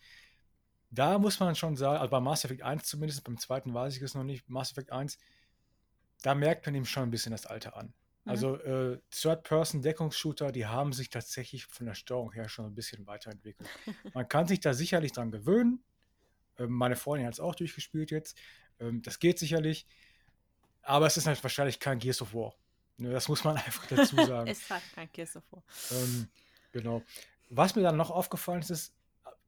[0.93, 4.01] Da muss man schon sagen, also bei Mass Effect 1 zumindest, beim zweiten weiß ich
[4.03, 5.17] es noch nicht, Mass Effect 1,
[6.21, 7.87] da merkt man ihm schon ein bisschen das Alter an.
[8.25, 8.31] Mhm.
[8.31, 13.67] Also äh, Third-Person-Deckungsshooter, die haben sich tatsächlich von der Steuerung her schon ein bisschen weiterentwickelt.
[14.13, 15.83] Man kann sich da sicherlich dran gewöhnen.
[16.59, 18.37] Ähm, meine Freundin hat es auch durchgespielt jetzt.
[18.79, 19.87] Ähm, das geht sicherlich.
[20.83, 22.53] Aber es ist halt wahrscheinlich kein Gears of War.
[22.97, 24.47] Ne, das muss man einfach dazu sagen.
[24.51, 25.63] Es hat kein Kiss davor.
[25.91, 26.27] ähm,
[26.71, 27.01] genau.
[27.49, 28.93] Was mir dann noch aufgefallen ist, ist,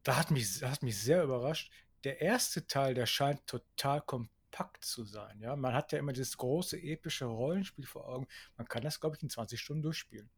[0.05, 1.71] da hat mich, das hat mich sehr überrascht.
[2.05, 5.39] Der erste Teil, der scheint total kompakt zu sein.
[5.41, 5.55] Ja?
[5.55, 8.27] Man hat ja immer dieses große, epische Rollenspiel vor Augen.
[8.57, 10.29] Man kann das, glaube ich, in 20 Stunden durchspielen.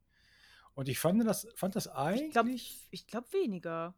[0.73, 1.91] Und ich fand das, fand das Ich
[2.31, 3.93] glaube eigentlich, ich glaub weniger.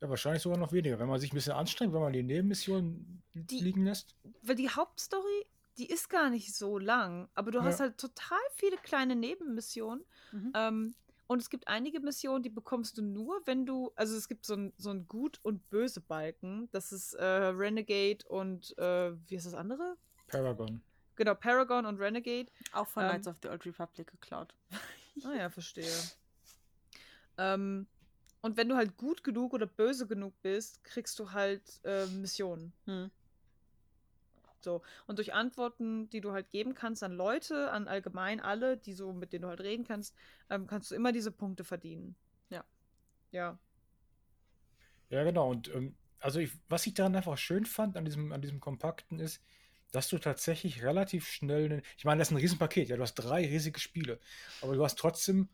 [0.00, 3.22] ja, wahrscheinlich sogar noch weniger, wenn man sich ein bisschen anstrengt, wenn man die Nebenmissionen
[3.34, 4.14] Die- liegen lässt.
[4.42, 5.46] Weil die Hauptstory,
[5.78, 7.28] die ist gar nicht so lang.
[7.34, 7.86] Aber du hast Ja.
[7.86, 10.04] halt total viele kleine Nebenmissionen.
[10.32, 10.52] Mhm.
[10.54, 10.94] Ähm,
[11.30, 14.54] und es gibt einige Missionen, die bekommst du nur, wenn du, also es gibt so
[14.54, 16.68] ein, so ein Gut- und Böse-Balken.
[16.72, 19.96] Das ist äh, Renegade und, äh, wie ist das andere?
[20.26, 20.82] Paragon.
[21.14, 22.50] Genau, Paragon und Renegade.
[22.72, 24.56] Auch von Ähm, Knights of the Old Republic geklaut.
[25.24, 25.92] Ah ja, verstehe.
[27.38, 27.86] ähm,
[28.40, 32.72] und wenn du halt gut genug oder böse genug bist, kriegst du halt äh, Missionen.
[32.86, 33.08] Hm.
[34.60, 34.82] So.
[35.06, 39.12] Und durch Antworten, die du halt geben kannst an Leute, an allgemein alle, die so,
[39.12, 40.14] mit denen du halt reden kannst,
[40.50, 42.16] ähm, kannst du immer diese Punkte verdienen.
[42.50, 42.64] Ja.
[43.32, 43.58] Ja.
[45.10, 45.50] Ja, genau.
[45.50, 49.18] Und ähm, also ich, was ich daran einfach schön fand an diesem, an diesem Kompakten
[49.18, 49.42] ist,
[49.92, 53.14] dass du tatsächlich relativ schnell, ne- ich meine, das ist ein Riesenpaket, ja, du hast
[53.14, 54.20] drei riesige Spiele,
[54.60, 55.48] aber du hast trotzdem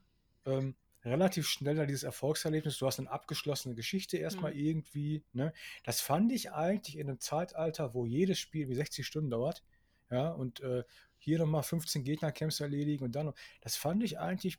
[0.44, 0.74] ähm,
[1.07, 4.59] relativ schnell da dieses Erfolgserlebnis, du hast eine abgeschlossene Geschichte erstmal Hm.
[4.59, 5.52] irgendwie, ne?
[5.84, 9.62] Das fand ich eigentlich in einem Zeitalter, wo jedes Spiel wie 60 Stunden dauert,
[10.11, 10.84] ja, und äh,
[11.18, 14.59] hier nochmal 15 Gegnercamps erledigen und dann, noch- das fand ich eigentlich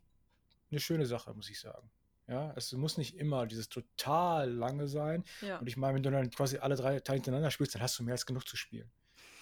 [0.72, 1.90] eine schöne Sache, muss ich sagen.
[2.28, 5.24] Ja, es muss nicht immer dieses total lange sein.
[5.42, 5.60] Ja.
[5.60, 8.04] Und ich meine, wenn du dann quasi alle drei Teile hintereinander spielst, dann hast du
[8.04, 8.92] mehr als genug zu spielen.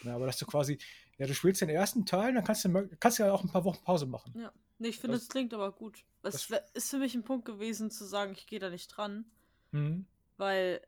[0.04, 0.78] Ja, aber dass du quasi,
[1.18, 3.64] ja, du spielst den ersten Teil, dann kannst du, kannst du ja auch ein paar
[3.64, 4.36] Wochen Pause machen.
[4.40, 4.54] Ja.
[4.78, 6.04] Nee, ich finde, Das- es klingt aber gut.
[6.24, 9.26] Es das- ist für mich ein Punkt gewesen, zu sagen, ich gehe da nicht dran,
[9.72, 10.06] Mhm.
[10.38, 10.82] weil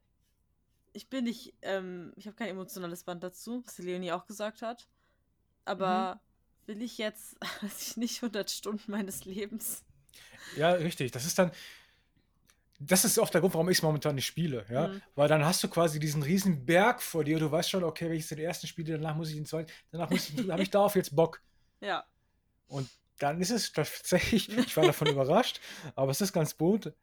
[0.93, 4.61] ich bin nicht, ähm, ich habe kein emotionales Band dazu, was die Leonie auch gesagt
[4.61, 4.87] hat.
[5.63, 6.15] Aber
[6.65, 6.67] mhm.
[6.67, 9.83] will ich jetzt, weiß ich nicht, 100 Stunden meines Lebens.
[10.55, 11.11] Ja, richtig.
[11.11, 11.51] Das ist dann,
[12.79, 14.87] das ist oft der Grund, warum ich es momentan nicht spiele, ja.
[14.89, 15.01] Mhm.
[15.15, 17.37] Weil dann hast du quasi diesen riesen Berg vor dir.
[17.39, 20.09] Du weißt schon, okay, wenn ich den ersten spiele, danach muss ich den zweiten, danach
[20.09, 21.41] muss ich, habe ich darauf jetzt Bock.
[21.79, 22.05] Ja.
[22.67, 25.59] Und dann ist es tatsächlich, ich war davon überrascht,
[25.95, 26.93] aber es ist ganz bunt,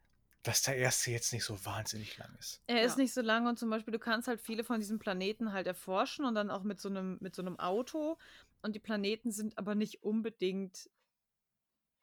[0.43, 2.61] dass der erste jetzt nicht so wahnsinnig lang ist.
[2.67, 5.53] Er ist nicht so lang und zum Beispiel, du kannst halt viele von diesen Planeten
[5.53, 8.17] halt erforschen und dann auch mit so einem, mit so einem Auto.
[8.61, 10.89] Und die Planeten sind aber nicht unbedingt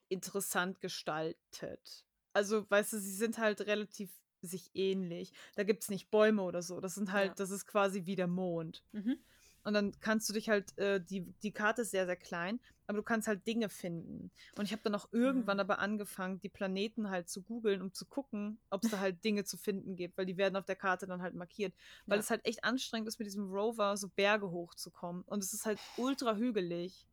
[0.09, 2.05] interessant gestaltet.
[2.33, 4.11] Also, weißt du, sie sind halt relativ
[4.43, 5.33] sich ähnlich.
[5.55, 6.81] Da gibt es nicht Bäume oder so.
[6.81, 7.35] Das sind halt, ja.
[7.35, 8.83] das ist quasi wie der Mond.
[8.93, 9.19] Mhm.
[9.65, 12.99] Und dann kannst du dich halt, äh, die, die Karte ist sehr, sehr klein, aber
[12.99, 14.31] du kannst halt Dinge finden.
[14.57, 15.61] Und ich habe dann auch irgendwann mhm.
[15.61, 19.45] aber angefangen, die Planeten halt zu googeln, um zu gucken, ob es da halt Dinge
[19.45, 21.75] zu finden gibt, weil die werden auf der Karte dann halt markiert.
[22.07, 22.21] Weil ja.
[22.21, 25.23] es halt echt anstrengend ist, mit diesem Rover so Berge hochzukommen.
[25.23, 27.07] Und es ist halt ultra hügelig.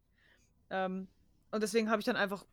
[0.71, 1.07] Ähm,
[1.51, 2.45] und deswegen habe ich dann einfach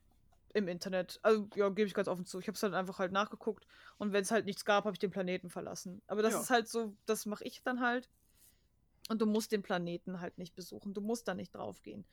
[0.55, 3.13] im Internet, also ja, gebe ich ganz offen zu, ich habe es dann einfach halt
[3.13, 3.67] nachgeguckt
[3.99, 6.01] und wenn es halt nichts gab, habe ich den Planeten verlassen.
[6.07, 6.41] Aber das ja.
[6.41, 8.09] ist halt so, das mache ich dann halt.
[9.09, 10.95] Und du musst den Planeten halt nicht besuchen.
[10.95, 12.05] Du musst da nicht draufgehen.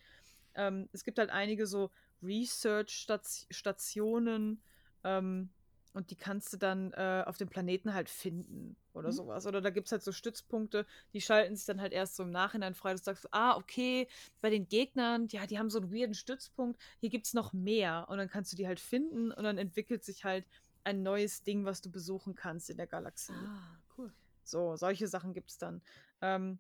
[0.56, 1.89] Ähm, es gibt halt einige so
[2.22, 4.62] Research-Stationen
[5.04, 5.50] ähm,
[5.94, 9.14] und die kannst du dann äh, auf dem Planeten halt finden oder mhm.
[9.14, 9.46] sowas.
[9.46, 12.32] Oder da gibt es halt so Stützpunkte, die schalten sich dann halt erst so im
[12.32, 12.94] Nachhinein frei.
[12.94, 14.08] Du sagst, ah, okay,
[14.41, 18.08] bei den Gegnern, ja, die haben so einen weirden Stützpunkt, hier gibt es noch mehr.
[18.10, 20.46] Und dann kannst du die halt finden und dann entwickelt sich halt
[20.84, 23.34] ein neues Ding, was du besuchen kannst in der Galaxie.
[23.34, 24.12] Ah, cool.
[24.44, 25.82] So, solche Sachen gibt es dann.
[26.22, 26.60] Ähm,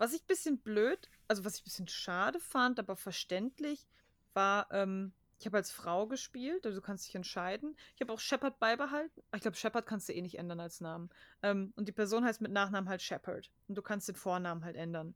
[0.00, 3.86] was ich ein bisschen blöd, also was ich ein bisschen schade fand, aber verständlich,
[4.32, 7.76] war, ähm, ich habe als Frau gespielt, also du kannst dich entscheiden.
[7.94, 9.22] Ich habe auch Shepard beibehalten.
[9.34, 11.10] Ich glaube, Shepard kannst du eh nicht ändern als Namen.
[11.42, 13.50] Ähm, und die Person heißt mit Nachnamen halt Shepard.
[13.68, 15.14] Und du kannst den Vornamen halt ändern.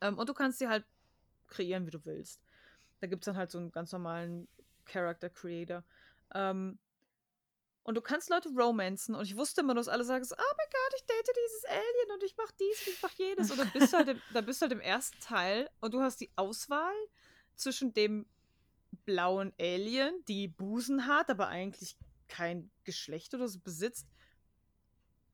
[0.00, 0.84] Ähm, und du kannst sie halt
[1.46, 2.40] kreieren, wie du willst.
[3.00, 4.48] Da gibt es dann halt so einen ganz normalen
[4.86, 5.84] Character Creator.
[6.34, 6.80] Ähm,
[7.84, 9.14] und du kannst Leute romanzen.
[9.14, 12.22] Und ich wusste immer, dass alle sagen oh mein Gott, ich date dieses Alien und
[12.24, 13.50] ich mach dies und ich mach jenes.
[13.50, 16.00] Und dann bist du halt im, dann bist du halt im ersten Teil und du
[16.00, 16.94] hast die Auswahl
[17.54, 18.26] zwischen dem
[19.04, 24.08] blauen Alien, die Busen hat, aber eigentlich kein Geschlecht oder so besitzt,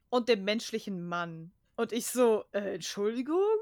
[0.08, 1.52] und dem menschlichen Mann.
[1.76, 3.56] Und ich so, äh, Entschuldigung?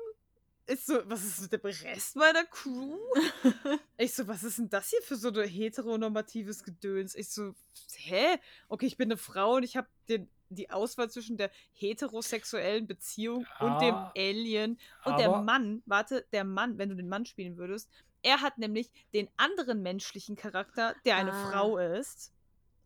[0.69, 2.99] Ist so, was ist mit dem Rest meiner Crew?
[3.97, 7.15] ich so, was ist denn das hier für so ein heteronormatives Gedöns?
[7.15, 7.55] Ich so,
[7.95, 8.39] hä?
[8.69, 9.89] Okay, ich bin eine Frau und ich habe
[10.51, 14.79] die Auswahl zwischen der heterosexuellen Beziehung ja, und dem Alien.
[15.05, 17.89] Und der Mann, warte, der Mann, wenn du den Mann spielen würdest,
[18.23, 21.51] er hat nämlich den anderen menschlichen Charakter, der eine ah.
[21.51, 22.33] Frau ist.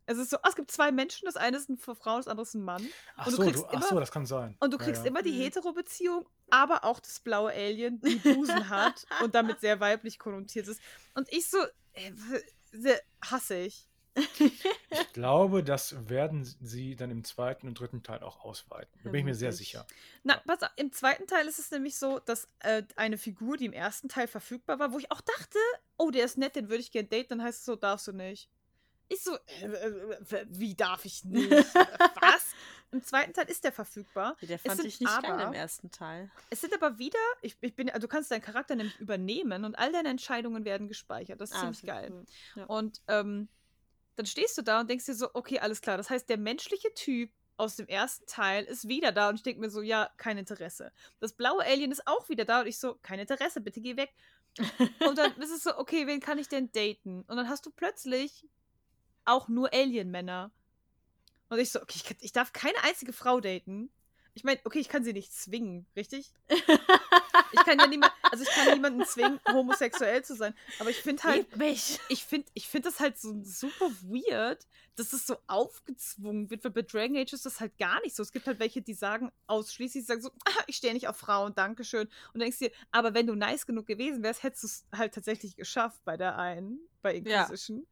[0.05, 2.43] Es ist so, oh, es gibt zwei Menschen, das eine ist eine Frau, das andere
[2.43, 2.85] ist ein Mann.
[3.15, 4.57] Ach, so, du, ach immer, so, das kann sein.
[4.59, 5.07] Und du kriegst ja, ja.
[5.07, 5.43] immer die mhm.
[5.43, 10.79] Hetero-Beziehung, aber auch das blaue Alien, die Busen hat und damit sehr weiblich konnotiert ist.
[11.15, 11.57] Und ich so,
[11.93, 13.87] äh, hasse ich.
[14.39, 18.99] ich glaube, das werden sie dann im zweiten und dritten Teil auch ausweiten.
[19.03, 19.87] Da bin ich mir sehr sicher.
[20.21, 23.65] Na, pass auf, im zweiten Teil ist es nämlich so, dass äh, eine Figur, die
[23.65, 25.57] im ersten Teil verfügbar war, wo ich auch dachte,
[25.97, 28.11] oh, der ist nett, den würde ich gerne daten, dann heißt es so, darfst du
[28.11, 28.47] nicht.
[29.09, 31.49] Ich so, äh, äh, wie darf ich nicht?
[32.21, 32.53] Was?
[32.93, 34.37] Im zweiten Teil ist der verfügbar.
[34.41, 36.29] Der fand ich nicht aber, geil im ersten Teil.
[36.51, 39.75] Es sind aber wieder, ich, ich bin, also du kannst deinen Charakter nämlich übernehmen und
[39.77, 41.41] all deine Entscheidungen werden gespeichert.
[41.41, 42.11] Das ist ah, ziemlich geil.
[42.11, 42.25] Cool.
[42.55, 42.65] Ja.
[42.65, 43.49] Und ähm,
[44.15, 45.97] dann stehst du da und denkst dir so, okay, alles klar.
[45.97, 49.61] Das heißt, der menschliche Typ aus dem ersten Teil ist wieder da und ich denke
[49.61, 50.91] mir so, ja, kein Interesse.
[51.19, 54.13] Das blaue Alien ist auch wieder da und ich so, kein Interesse, bitte geh weg.
[55.07, 57.23] und dann ist es so, okay, wen kann ich denn daten?
[57.23, 58.47] Und dann hast du plötzlich
[59.25, 60.51] auch nur Alien-Männer.
[61.53, 63.91] Und ich so, okay, ich, ich darf keine einzige Frau daten.
[64.35, 66.33] Ich meine, okay, ich kann sie nicht zwingen, richtig?
[66.49, 70.55] ich kann ja niemand, also ich kann niemanden zwingen, homosexuell zu sein.
[70.79, 71.45] Aber ich finde halt,
[72.09, 76.63] ich finde, ich finde das halt so super weird, dass es so aufgezwungen wird.
[76.63, 78.23] Weil bei Dragon Age ist das halt gar nicht so.
[78.23, 81.17] Es gibt halt welche, die sagen ausschließlich, die sagen so, ah, ich stehe nicht auf
[81.17, 82.09] Frauen, Dankeschön.
[82.33, 85.55] Und denkst dir, aber wenn du nice genug gewesen wärst, hättest du es halt tatsächlich
[85.55, 87.81] geschafft bei der einen, bei Inquisition.
[87.81, 87.85] Ja.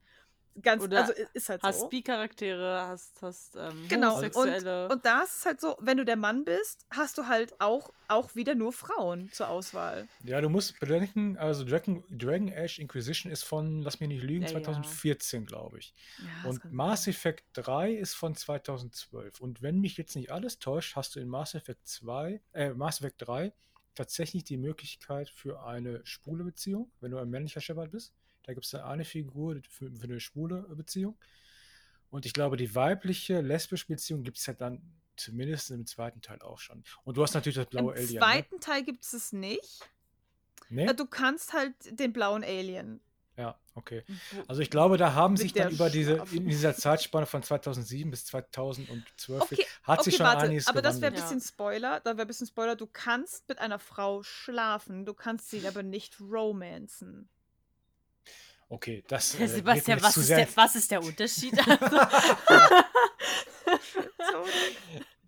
[0.61, 1.87] Ganz, Oder also ist halt hast so.
[1.87, 4.11] Bi-Charaktere, hast, hast ähm, genau.
[4.11, 4.85] Homosexuelle.
[4.85, 7.59] Und, und da ist es halt so, wenn du der Mann bist, hast du halt
[7.61, 10.07] auch, auch wieder nur Frauen zur Auswahl.
[10.23, 14.43] Ja, du musst bedenken, also Dragon, Dragon Age Inquisition ist von, lass mich nicht lügen,
[14.43, 15.47] ja, 2014, ja.
[15.47, 15.93] glaube ich.
[16.19, 19.39] Ja, und Mass Effect 3 ist von 2012.
[19.39, 22.99] Und wenn mich jetzt nicht alles täuscht, hast du in Mass Effect 2, äh, Mass
[22.99, 23.53] Effect 3
[23.95, 28.13] tatsächlich die Möglichkeit für eine schwule Beziehung, wenn du ein männlicher Shepard bist.
[28.43, 31.17] Da gibt es eine Figur für, für, eine schwule Beziehung.
[32.09, 34.81] Und ich glaube, die weibliche lesbische Beziehung gibt es ja dann
[35.15, 36.83] zumindest im zweiten Teil auch schon.
[37.03, 38.17] Und du hast natürlich das blaue Im Alien.
[38.17, 39.79] zweiten Teil gibt es es nicht.
[40.69, 40.83] Ne?
[40.83, 40.93] Äh, Nee?
[40.93, 43.01] Du kannst halt den blauen Alien.
[43.37, 44.03] Ja, okay.
[44.47, 46.37] Also ich glaube, da haben Mit sich dann über diese, Schlafen.
[46.37, 50.81] in dieser Zeitspanne von 2007 bis 2012 Okay, hat sich Okay, schon warte, einiges aber
[50.81, 51.17] das wäre ein.
[51.17, 51.23] Ja.
[51.23, 51.99] bisschen Spoiler.
[52.01, 52.75] Da wäre ein bisschen Spoiler.
[52.75, 57.29] Du kannst mit einer Frau schlafen, du kannst sie aber nicht romanzen.
[58.71, 60.37] Okay, das äh, Sebastian, was zu ist, sehr.
[60.45, 61.53] der, was ist der Unterschied?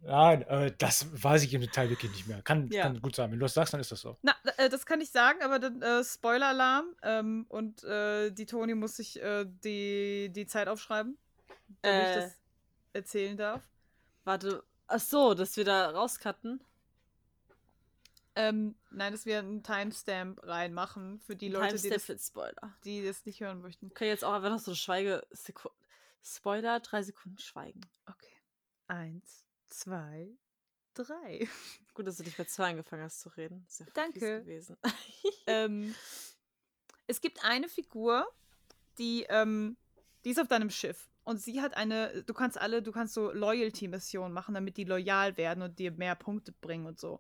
[0.06, 2.42] Nein, äh, das weiß ich im Detail wirklich nicht mehr.
[2.42, 2.84] Kann, Ja.
[2.84, 3.32] kann gut sein.
[3.32, 4.18] Wenn du das sagst, dann ist das so.
[4.22, 6.86] Na, äh, das kann ich sagen, aber dann äh, Spoiler-Alarm.
[7.04, 11.18] Ähm, und äh, die Toni muss sich äh, die, die Zeit aufschreiben,
[11.82, 12.22] damit ich Äh.
[12.22, 12.32] das
[12.94, 13.62] erzählen darf.
[14.26, 16.62] Warte, ach so, dass wir da rauscutten.
[18.36, 22.08] Ähm, nein, dass wir einen Timestamp reinmachen für die Leute, die das,
[22.84, 23.88] die das nicht hören möchten.
[23.88, 25.26] Okay, jetzt auch einfach noch so eine Schweige.
[25.32, 25.70] Seku
[26.24, 27.82] Spoiler, drei Sekunden Schweigen.
[28.06, 28.34] Okay.
[28.88, 30.30] Eins, zwei,
[30.94, 31.48] drei.
[31.94, 33.66] Gut, dass du dich bei zwei angefangen hast zu reden.
[33.68, 34.42] Ist ja Danke.
[34.42, 34.78] gewesen.
[35.48, 35.94] ähm,
[37.06, 38.28] es gibt eine Figur,
[38.98, 39.78] die, ähm,
[40.24, 41.10] die ist auf deinem Schiff.
[41.26, 45.38] Und sie hat eine, du kannst alle, du kannst so Loyalty-Missionen machen, damit die loyal
[45.38, 47.20] werden und dir mehr Punkte bringen und so.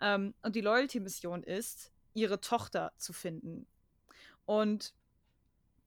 [0.00, 3.66] Ähm, und die Loyalty-Mission ist, ihre Tochter zu finden.
[4.46, 4.94] Und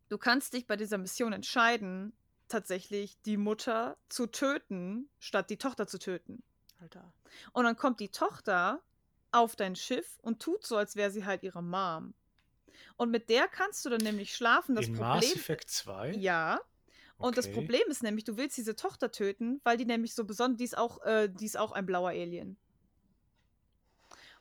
[0.09, 2.13] du kannst dich bei dieser Mission entscheiden,
[2.47, 6.43] tatsächlich die Mutter zu töten, statt die Tochter zu töten.
[6.79, 7.13] Alter.
[7.51, 8.81] Und dann kommt die Tochter
[9.31, 12.13] auf dein Schiff und tut so, als wäre sie halt ihre Mom.
[12.95, 14.75] Und mit der kannst du dann nämlich schlafen.
[14.75, 15.15] Das In Problem.
[15.15, 16.11] Mass Effect 2?
[16.11, 16.61] Ja.
[17.17, 17.55] Und das Okay.
[17.55, 20.77] Problem ist nämlich, du willst diese Tochter töten, weil die nämlich so besonders, die ist
[20.77, 22.57] auch, äh, die ist auch ein blauer Alien.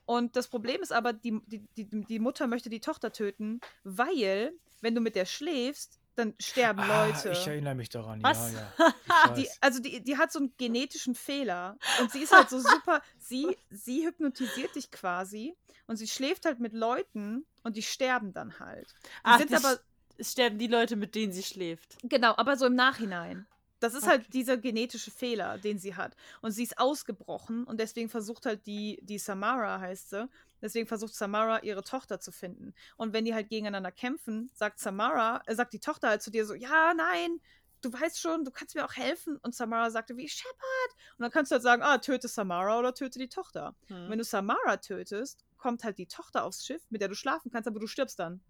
[0.05, 4.53] Und das Problem ist aber, die, die, die, die Mutter möchte die Tochter töten, weil,
[4.81, 7.31] wenn du mit der schläfst, dann sterben Ah, Leute.
[7.31, 8.23] ich erinnere mich daran.
[8.23, 8.53] Was?
[8.53, 8.73] Ja,
[9.09, 9.35] ja.
[9.35, 11.79] Die, also die, die hat so einen genetischen Fehler.
[12.01, 13.01] Und sie ist halt so super.
[13.19, 15.57] Sie, sie hypnotisiert dich quasi.
[15.87, 18.93] Und sie schläft halt mit Leuten und die sterben dann halt.
[19.05, 19.79] Die Ach, sind die aber.
[20.21, 21.97] sterben die Leute, mit denen sie schläft.
[22.03, 23.47] Genau, aber so im Nachhinein.
[23.83, 24.11] Das ist Okay.
[24.11, 26.15] halt dieser genetische Fehler, den sie hat.
[26.41, 30.29] Und sie ist ausgebrochen und deswegen versucht halt die, die Samara heißt sie,
[30.61, 32.75] deswegen versucht Samara ihre Tochter zu finden.
[32.97, 36.47] Und wenn die halt gegeneinander kämpfen, sagt Samara, äh, sagt die Tochter halt zu dir
[36.47, 37.41] so, ja, nein,
[37.81, 39.37] du weißt schon, du kannst mir auch helfen.
[39.39, 40.91] Und Samara sagte, wie Shepard.
[41.19, 43.75] Und dann kannst du halt sagen, ah, töte Samara oder töte die Tochter.
[43.89, 44.09] Hm.
[44.11, 47.67] Wenn du Samara tötest, kommt halt die Tochter aufs Schiff, mit der du schlafen kannst,
[47.67, 48.41] aber du stirbst dann.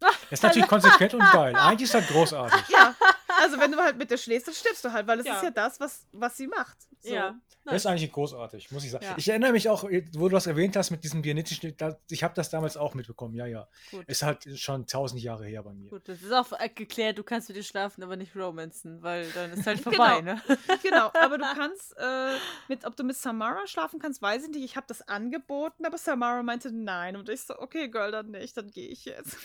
[0.00, 1.54] Das ist natürlich konsequent und geil.
[1.56, 2.68] Eigentlich ist das großartig.
[2.68, 2.94] Ja,
[3.42, 5.36] also wenn du halt mit der schläfst, dann stirbst du halt, weil es Ja.
[5.36, 6.76] ist ja das, was, was sie macht.
[7.00, 7.12] So.
[7.14, 7.34] Ja.
[7.64, 9.04] Das ist eigentlich großartig, muss ich sagen.
[9.04, 9.14] Ja.
[9.16, 11.72] Ich erinnere mich auch, wo du das erwähnt hast mit diesem genetischen,
[12.10, 13.68] ich habe das damals auch mitbekommen, ja, ja.
[13.92, 14.04] Gut.
[14.08, 15.88] Ist halt schon tausend Jahre her bei mir.
[15.90, 19.52] Gut, das ist auch geklärt, du kannst mit dir schlafen, aber nicht romanzen, weil dann
[19.52, 19.96] ist halt Genau.
[19.96, 20.42] vorbei, ne?
[20.82, 22.34] Genau, aber du kannst, äh,
[22.66, 24.64] mit, ob du mit Samara schlafen kannst, weiß ich nicht.
[24.64, 27.14] Ich habe das angeboten, aber Samara meinte nein.
[27.16, 29.36] Und ich so, okay, Girl, dann nicht, dann gehe ich jetzt.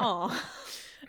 [0.00, 0.30] Oh.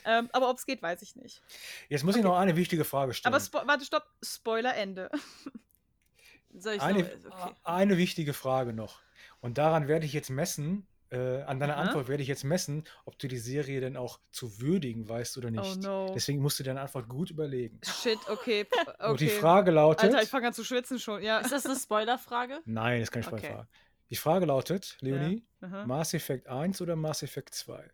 [0.05, 1.41] ähm, aber ob es geht, weiß ich nicht.
[1.89, 3.33] Jetzt muss ich noch eine wichtige Frage stellen.
[3.33, 5.09] Aber Spo warte, stopp, Spoiler Ende.
[6.53, 7.55] Soll ich eine, noch, okay.
[7.63, 8.99] eine wichtige Frage noch.
[9.39, 11.83] Und daran werde ich jetzt messen, äh, an deiner Aha.
[11.83, 15.51] Antwort werde ich jetzt messen, ob du die Serie denn auch zu würdigen weißt oder
[15.51, 15.77] nicht.
[15.77, 16.11] Oh no.
[16.15, 17.79] Deswegen musst du deine Antwort gut überlegen.
[17.83, 18.65] Shit, okay.
[18.99, 19.09] okay.
[19.09, 20.05] Und die Frage lautet.
[20.05, 21.39] Alter, ich fange an zu schwitzen schon, ja.
[21.39, 22.61] Ist das eine Spoilerfrage?
[22.65, 23.37] Nein, das ist keine Okay.
[23.37, 23.67] Spoilerfrage.
[24.09, 25.85] Die Frage lautet, Leonie, Aha.
[25.85, 27.89] Mass Effect 1 oder Mass Effect 2?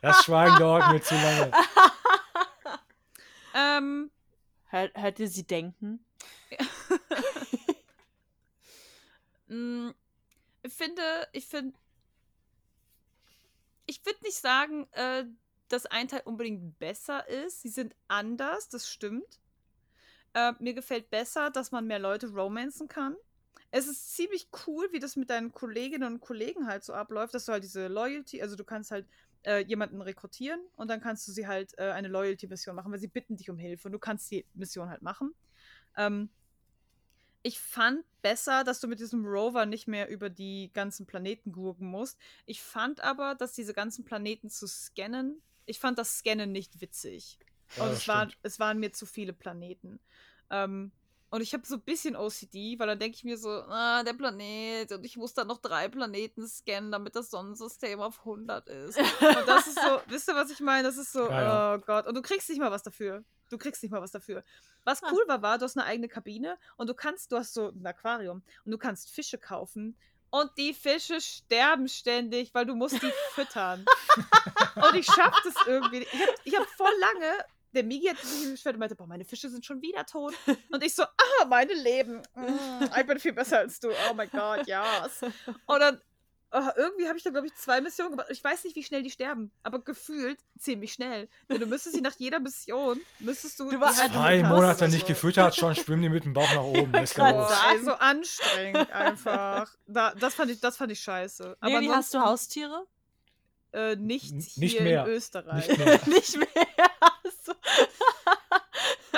[0.00, 1.52] Das Schweigen dauert mir zu lange.
[3.54, 4.10] Ähm,
[4.68, 6.02] Hört, hört ihr sie denken?
[9.48, 9.90] Mm,
[10.62, 11.02] Ich finde,
[11.32, 11.76] ich finde,
[13.84, 15.24] ich würde nicht sagen, äh,
[15.68, 17.62] dass ein Teil unbedingt besser ist.
[17.62, 19.40] Sie sind anders, das stimmt.
[20.34, 23.16] Äh, mir gefällt besser, dass man mehr Leute romanzen kann.
[23.70, 27.46] Es ist ziemlich cool, wie das mit deinen Kolleginnen und Kollegen halt so abläuft, dass
[27.46, 29.06] du halt diese Loyalty, also du kannst halt
[29.44, 33.08] äh, jemanden rekrutieren und dann kannst du sie halt äh, eine Loyalty-Mission machen, weil sie
[33.08, 35.34] bitten dich um Hilfe und du kannst die Mission halt machen.
[35.96, 36.30] Ähm,
[37.42, 41.88] ich fand besser, dass du mit diesem Rover nicht mehr über die ganzen Planeten gurken
[41.88, 42.18] musst.
[42.46, 47.38] Ich fand aber, dass diese ganzen Planeten zu scannen, ich fand das Scannen nicht witzig.
[47.76, 48.44] Ja, und es waren, stimmt.
[48.44, 49.98] es waren mir zu viele Planeten.
[50.50, 50.92] Ähm,
[51.32, 54.12] und ich habe so ein bisschen OCD, weil dann denke ich mir so, ah, der
[54.12, 58.98] Planet und ich muss dann noch drei Planeten scannen, damit das Sonnensystem auf 100 ist.
[58.98, 60.82] Und das ist so, wisst ihr, was ich meine?
[60.86, 61.74] Das ist so, Ja, ja.
[61.74, 62.06] oh Gott.
[62.06, 63.24] Und du kriegst nicht mal was dafür.
[63.50, 64.44] Du kriegst nicht mal was dafür.
[64.84, 65.08] Was Ah.
[65.10, 67.86] cool war, war, du hast eine eigene Kabine und du kannst, du hast so ein
[67.86, 69.96] Aquarium und du kannst Fische kaufen
[70.30, 73.84] und die Fische sterben ständig, weil du musst die füttern.
[74.76, 76.06] und ich schaff das irgendwie.
[76.44, 77.44] Ich habe hab voll lange,
[77.74, 80.34] der Migi hat sich beschwert und meinte, boah, meine Fische sind schon wieder tot.
[80.70, 82.22] Und ich so, ah, meine leben.
[82.34, 83.88] Mm, ich bin viel besser als du.
[84.10, 84.84] Oh mein Gott, ja.
[85.02, 85.22] Yes.
[85.66, 86.00] Und dann
[86.52, 88.28] oh, irgendwie habe ich da, glaube ich, zwei Missionen gemacht.
[88.30, 91.28] Ich weiß nicht, wie schnell die sterben, aber gefühlt ziemlich schnell.
[91.48, 93.70] Denn du müsstest sie nach jeder Mission, müsstest du.
[93.70, 94.52] Du warst halt Zwei füttern.
[94.52, 96.92] Monate nicht gefüttert, schon schwimmen die mit dem Bauch nach oben.
[96.92, 99.74] Das ist so anstrengend einfach.
[99.86, 101.56] Da, das, fand ich, das fand ich scheiße.
[101.60, 102.86] Aber Leonie, hast du Haustiere?
[103.72, 105.06] Äh, nicht N- hier nicht mehr.
[105.06, 105.66] in Österreich.
[105.68, 106.00] Nicht mehr.
[106.06, 106.90] Nicht mehr.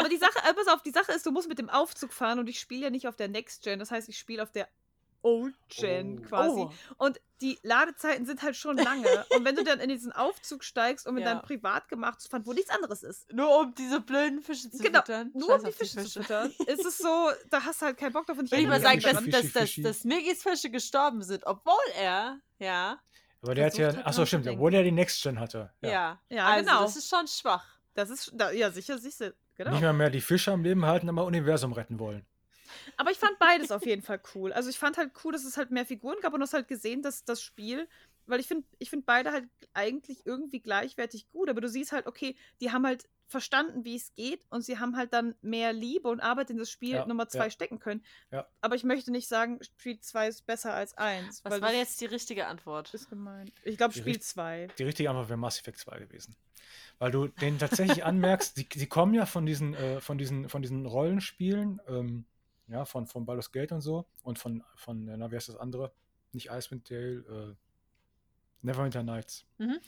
[0.05, 2.39] Aber die Sache, äh, pass auf, die Sache ist, du musst mit dem Aufzug fahren
[2.39, 3.79] und ich spiele ja nicht auf der Next Gen.
[3.79, 4.69] Das heißt, ich spiele auf der
[5.23, 6.29] Old Gen Oh.
[6.29, 6.61] quasi.
[6.61, 6.73] Oh.
[6.99, 9.25] Und die Ladezeiten sind halt schon lange.
[9.31, 11.33] und wenn du dann in diesen Aufzug steigst, um in Ja.
[11.35, 14.99] dein Privatgemach zu fahren, wo nichts anderes ist, Nur um diese blöden Fische zu Genau,
[15.01, 15.31] füttern.
[15.33, 17.97] nur Scheiß um die auf Fische zu füttern, ist es so, da hast du halt
[17.97, 18.37] keinen Bock drauf.
[18.39, 21.75] Und Will ich mal Ja, sagen, dass, dass, dass, dass Migis Fische gestorben sind, obwohl
[21.97, 23.01] er, ja,
[23.41, 25.73] Aber der hat ja, achso, stimmt, obwohl der die Next Gen hatte.
[25.81, 26.21] ja.
[26.29, 26.83] Ja, also, genau.
[26.83, 27.65] Das ist schon schwach.
[27.95, 29.73] Das ist, da, ja, sicher, du, genau.
[29.73, 32.25] Nicht mal mehr die Fische am Leben halten, aber Universum retten wollen.
[32.97, 34.53] Aber ich fand beides auf jeden Fall cool.
[34.53, 36.69] Also ich fand halt cool, dass es halt mehr Figuren gab und du hast halt
[36.69, 37.89] gesehen, dass das Spiel,
[38.27, 42.07] weil ich finde, ich finde beide halt eigentlich irgendwie gleichwertig gut, aber du siehst halt,
[42.07, 46.09] okay, die haben halt verstanden, wie es geht und sie haben halt dann mehr Liebe
[46.09, 47.51] und Arbeit in das Spiel Ja, Nummer zwei ja.
[47.51, 48.05] stecken können.
[48.31, 48.47] Ja.
[48.61, 51.43] Aber ich möchte nicht sagen, Spiel 2 ist besser als 1.
[51.45, 52.93] Was weil war jetzt die richtige Antwort?
[52.93, 53.51] ist gemein.
[53.65, 54.69] Ich glaube Spiel richt- 2.
[54.79, 56.37] Die richtige Antwort wäre Mass Effect 2 gewesen.
[56.99, 60.61] Weil du den tatsächlich anmerkst, die, die kommen ja von diesen, äh, von diesen, von
[60.63, 62.27] diesen Rollenspielen, ähm,
[62.69, 65.57] ja, von, von Baldur's Gate und so und von, von äh, na, wie heißt das
[65.57, 65.93] andere?
[66.33, 67.64] Nicht Icewind Dale, äh,
[68.65, 69.45] Neverwinter Nights.
[69.59, 69.79] Mhm.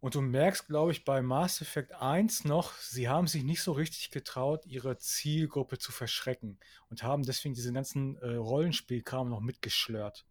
[0.00, 3.72] Und du merkst, glaube ich, bei Mass Effect 1 noch, sie haben sich nicht so
[3.72, 6.58] richtig getraut, ihre Zielgruppe zu verschrecken
[6.88, 10.24] und haben deswegen diesen ganzen äh, Rollenspielkram noch mitgeschlört.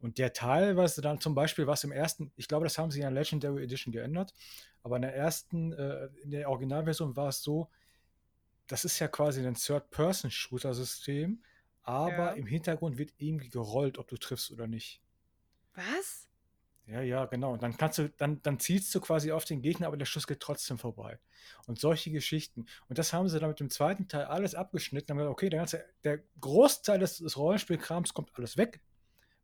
[0.00, 3.02] Und der teilweise dann zum Beispiel, was im ersten, ich glaube, das haben sie in
[3.02, 4.32] der Legendary Edition geändert,
[4.82, 7.68] aber in der ersten, äh, in der Originalversion war es so,
[8.68, 11.42] das ist ja quasi ein Third-Person-Shooter-System,
[11.82, 12.32] aber Ja.
[12.32, 15.02] im Hintergrund wird irgendwie gerollt, ob du triffst oder nicht.
[15.74, 16.28] Was?
[16.88, 17.52] Ja, ja, genau.
[17.52, 20.26] Und dann kannst du, dann, dann zielst du quasi auf den Gegner, aber der Schuss
[20.26, 21.18] geht trotzdem vorbei.
[21.66, 22.66] Und solche Geschichten.
[22.88, 25.10] Und das haben sie dann mit dem zweiten Teil alles abgeschnitten.
[25.10, 28.80] Haben gesagt, okay, der ganze, der Großteil des, des Rollenspielkrams kommt alles weg.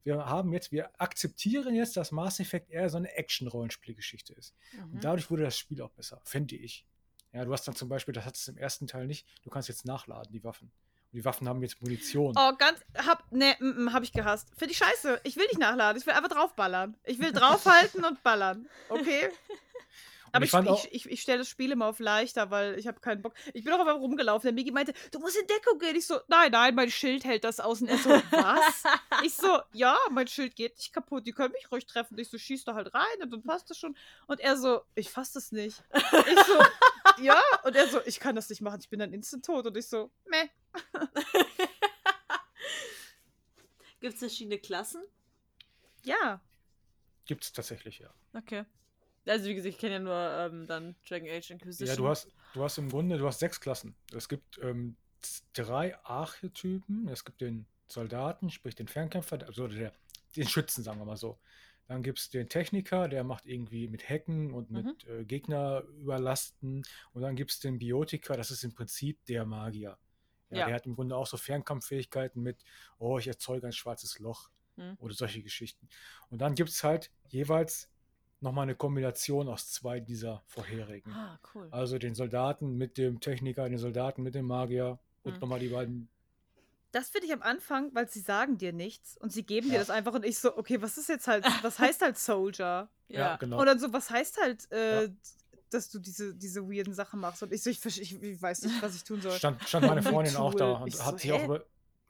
[0.05, 4.55] Wir haben jetzt, wir akzeptieren jetzt, dass Mass Effect eher so eine Action-Rollenspielgeschichte ist.
[4.73, 4.95] Mhm.
[4.95, 6.87] Und dadurch wurde das Spiel auch besser, finde ich.
[7.33, 9.69] Ja, du hast dann zum Beispiel, das hattest du im ersten Teil nicht, du kannst
[9.69, 10.71] jetzt nachladen, die Waffen.
[11.15, 12.35] Und die Waffen haben jetzt Munition.
[12.37, 14.49] Oh, ganz, hab, ne, mm, mm, hab ich gehasst.
[14.57, 15.21] Finde ich scheiße.
[15.23, 15.97] Ich will nicht nachladen.
[15.97, 16.97] Ich will einfach draufballern.
[17.05, 18.67] Ich will draufhalten und ballern.
[18.89, 19.29] Okay?
[20.35, 23.01] Aber ich ich, auch- ich, ich stelle das Spiel immer auf leichter, weil ich habe
[23.01, 23.35] keinen Bock.
[23.53, 24.43] Ich bin auch einfach rumgelaufen.
[24.49, 25.95] Der Migi meinte, du musst in Deckung gehen.
[25.97, 27.81] Ich so, nein, nein, mein Schild hält das aus.
[27.81, 28.83] Und er so, was?
[29.25, 31.27] ich so, ja, mein Schild geht nicht kaputt.
[31.27, 32.19] Die können mich ruhig treffen.
[32.19, 33.97] Ich so, schieß da halt rein und dann passt das schon.
[34.27, 35.83] Und er so, ich fass das nicht.
[35.95, 36.63] Ich so,
[37.23, 37.41] ja.
[37.65, 38.81] Und er so, ich kann das nicht machen.
[38.81, 39.67] Ich bin dann instant tot.
[39.67, 40.49] Und ich so, meh.
[44.01, 45.03] Gibt es verschiedene Klassen?
[46.03, 46.41] Ja.
[47.27, 48.13] Gibt es tatsächlich, ja.
[48.35, 48.65] Okay.
[49.27, 51.89] Also wie gesagt, ich kenne ja nur ähm, dann Dragon Age Inquisition.
[51.89, 53.95] Ja, du hast, du hast im Grunde, du hast sechs Klassen.
[54.13, 54.97] Es gibt ähm,
[55.55, 57.09] drei Archetypen.
[57.09, 59.93] Es gibt den Soldaten, sprich den Fernkämpfer, also der,
[60.37, 61.39] den Schützen, sagen wir mal so.
[61.87, 66.83] Dann gibt es den Techniker, der macht irgendwie mit Hacken und mit äh, Gegner überlasten.
[67.13, 69.99] Und dann gibt es den Biotiker, das ist im Prinzip der Magier.
[70.51, 70.67] Ja, Ja.
[70.67, 72.65] Der hat im Grunde auch so Fernkampffähigkeiten mit,
[72.99, 74.97] oh, ich erzeuge ein schwarzes Loch Hm.
[74.99, 75.89] oder solche Geschichten.
[76.31, 77.89] Und dann gibt es halt jeweils
[78.41, 81.11] nochmal eine Kombination aus zwei dieser vorherigen.
[81.13, 81.69] Ah, cool.
[81.71, 85.41] Also den Soldaten mit dem Techniker, den Soldaten mit dem Magier und Mhm.
[85.41, 86.09] nochmal die beiden.
[86.93, 89.81] Das finde ich am Anfang, weil sie sagen dir nichts und sie geben dir Ja.
[89.81, 92.89] das einfach und ich so, okay, was ist jetzt halt, was heißt halt Soldier?
[93.09, 93.37] ja.
[93.37, 93.59] genau.
[93.61, 95.09] Und dann so, was heißt halt, äh, Ja.
[95.71, 97.43] dass du diese, diese weirden Sachen machst?
[97.43, 99.33] Und ich so, ich, ich, ich weiß nicht, was ich tun soll.
[99.33, 101.37] Stand, stand meine Freundin auch da und Ich so, hat sich hä?
[101.37, 101.65] auch über.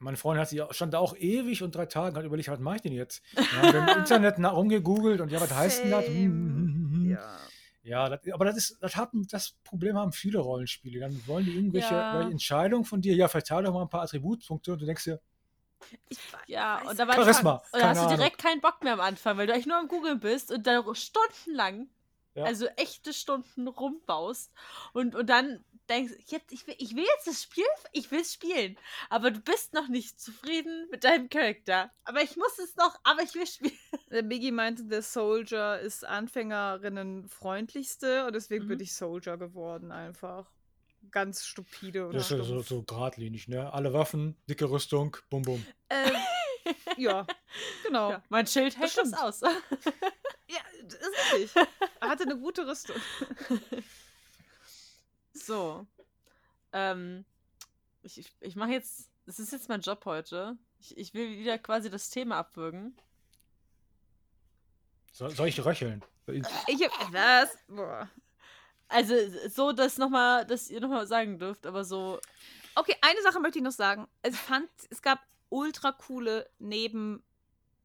[0.05, 2.49] Meine Freundin hat sich, auch- stand da auch ewig und drei Tage und hat überlegt,
[2.49, 3.23] was mache ich denn jetzt?
[3.35, 6.07] Wir haben im Internet nach rumgegoogelt und ja, was heißt denn das?
[6.07, 7.11] Hm, hm, hm.
[7.11, 7.39] Ja.
[7.83, 11.01] Ja, das, aber das ist, das, haben, das Problem haben viele Rollenspiele.
[11.01, 12.21] Dann wollen die irgendwelche Ja.
[12.29, 15.21] Entscheidungen von dir, ja, verteile doch mal ein paar Attributpunkte und du denkst dir,
[16.09, 18.17] Ich Ja, und da war Charisma, und da keine hast du Ahnung.
[18.19, 20.83] direkt keinen Bock mehr am Anfang, weil du eigentlich nur am Googeln bist und dann
[20.95, 21.89] stundenlang,
[22.35, 22.45] Ja.
[22.45, 24.51] also echte Stunden rumbaust
[24.95, 28.33] und, und dann denkst, jetzt, ich will, ich will jetzt das Spiel, ich will es
[28.33, 28.77] spielen,
[29.11, 31.91] aber du bist noch nicht zufrieden mit deinem Charakter.
[32.05, 33.73] Aber ich muss es noch, aber ich will spielen.
[34.11, 38.69] Der Biggie meinte, der Soldier ist Anfängerinnen freundlichste und deswegen Mhm.
[38.69, 40.51] bin ich Soldier geworden einfach.
[41.11, 43.73] Ganz stupide und das ist ja so, so geradlinig, ne?
[43.73, 45.67] Alle Waffen, dicke Rüstung, bum bum.
[45.91, 46.15] Ähm,
[46.97, 47.27] Ja,
[47.85, 48.11] genau.
[48.13, 49.41] Ja, mein Schild hält das aus.
[50.47, 51.69] Ja, das ist richtig.
[52.01, 52.97] Er hatte eine gute Rüstung.
[55.35, 55.87] So.
[56.73, 57.25] Ähm,
[58.03, 59.11] ich ich, ich mache jetzt.
[59.27, 60.57] Das ist jetzt mein Job heute.
[60.79, 62.95] Ich, ich will wieder quasi das Thema abwürgen.
[65.13, 66.05] So, soll ich röcheln?
[66.27, 67.57] Ich hab, was?
[67.69, 68.11] Boah.
[68.89, 69.15] Also
[69.49, 72.21] so, dass noch mal, dass ihr nochmal sagen dürft, aber so.
[72.75, 74.09] Okay, eine Sache möchte ich noch sagen.
[74.27, 77.23] Ich fand, es gab ultra coole Neben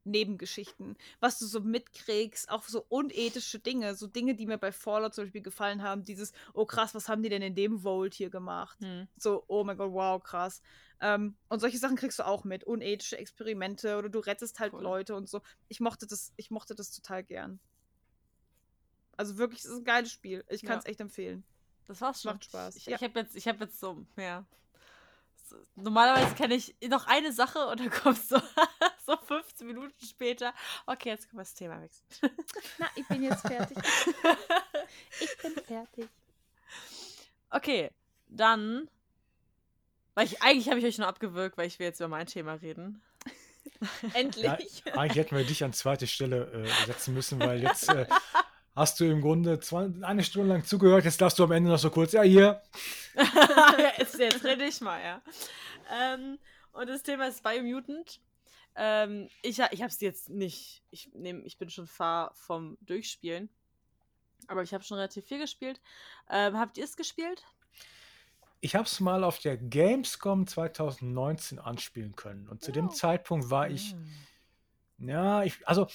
[0.06, 5.14] Nebengeschichten, was du so mitkriegst, auch so unethische Dinge, so Dinge, die mir bei Fallout
[5.14, 6.04] zum Beispiel gefallen haben.
[6.04, 8.80] Dieses, oh krass, was haben die denn in dem Vault hier gemacht?
[8.82, 9.08] Hm.
[9.18, 10.62] So, oh mein Gott, wow, krass.
[11.02, 12.64] Ähm, und solche Sachen kriegst du auch mit.
[12.64, 14.82] Unethische Experimente oder du rettest halt Cool.
[14.84, 15.42] Leute und so.
[15.68, 17.60] Ich mochte das, ich mochte das total gern.
[19.18, 20.44] Also wirklich, es ist ein geiles Spiel.
[20.50, 20.92] Ich kann es Ja.
[20.92, 21.44] echt empfehlen.
[21.88, 22.34] Das war's schon.
[22.34, 22.76] Macht Spaß.
[22.78, 22.96] Ich, Ja.
[22.96, 24.46] ich habe jetzt, ich habe jetzt so, ja.
[25.76, 28.42] Normalerweise kenne ich noch eine Sache und dann kommt so,
[29.06, 30.54] so 15 Minuten später.
[30.86, 32.32] Okay, jetzt können wir das Thema wechseln.
[32.78, 33.78] Na, ich bin jetzt fertig.
[35.20, 36.10] ich bin fertig.
[37.50, 37.92] Okay,
[38.28, 38.90] dann.
[40.16, 42.54] Weil ich, eigentlich habe ich euch nur abgewürgt, weil ich will jetzt über mein Thema
[42.54, 43.02] reden.
[44.14, 44.84] Endlich.
[44.86, 48.06] Ja, eigentlich hätten wir dich an zweite Stelle äh, setzen müssen, weil jetzt äh,
[48.76, 51.06] hast du im Grunde zwei, eine Stunde lang zugehört.
[51.06, 52.62] Jetzt darfst du am Ende noch so kurz, ja, hier.
[53.98, 55.22] jetzt, jetzt rede ich mal, ja.
[55.92, 56.40] Ähm,
[56.72, 58.20] und das Thema ist Biomutant.
[58.76, 60.84] Ähm, ich ich habe es jetzt nicht.
[60.92, 63.50] Ich, nehm, ich bin schon far vom Durchspielen.
[64.48, 65.82] Aber ich habe schon relativ viel gespielt.
[66.30, 67.44] Ähm, habt ihr es gespielt?
[68.62, 72.48] Ich habe es mal auf der Gamescom 2019 anspielen können.
[72.48, 72.74] Und zu Oh.
[72.74, 75.08] dem Zeitpunkt war ich, Hm.
[75.10, 75.88] ja, ich, also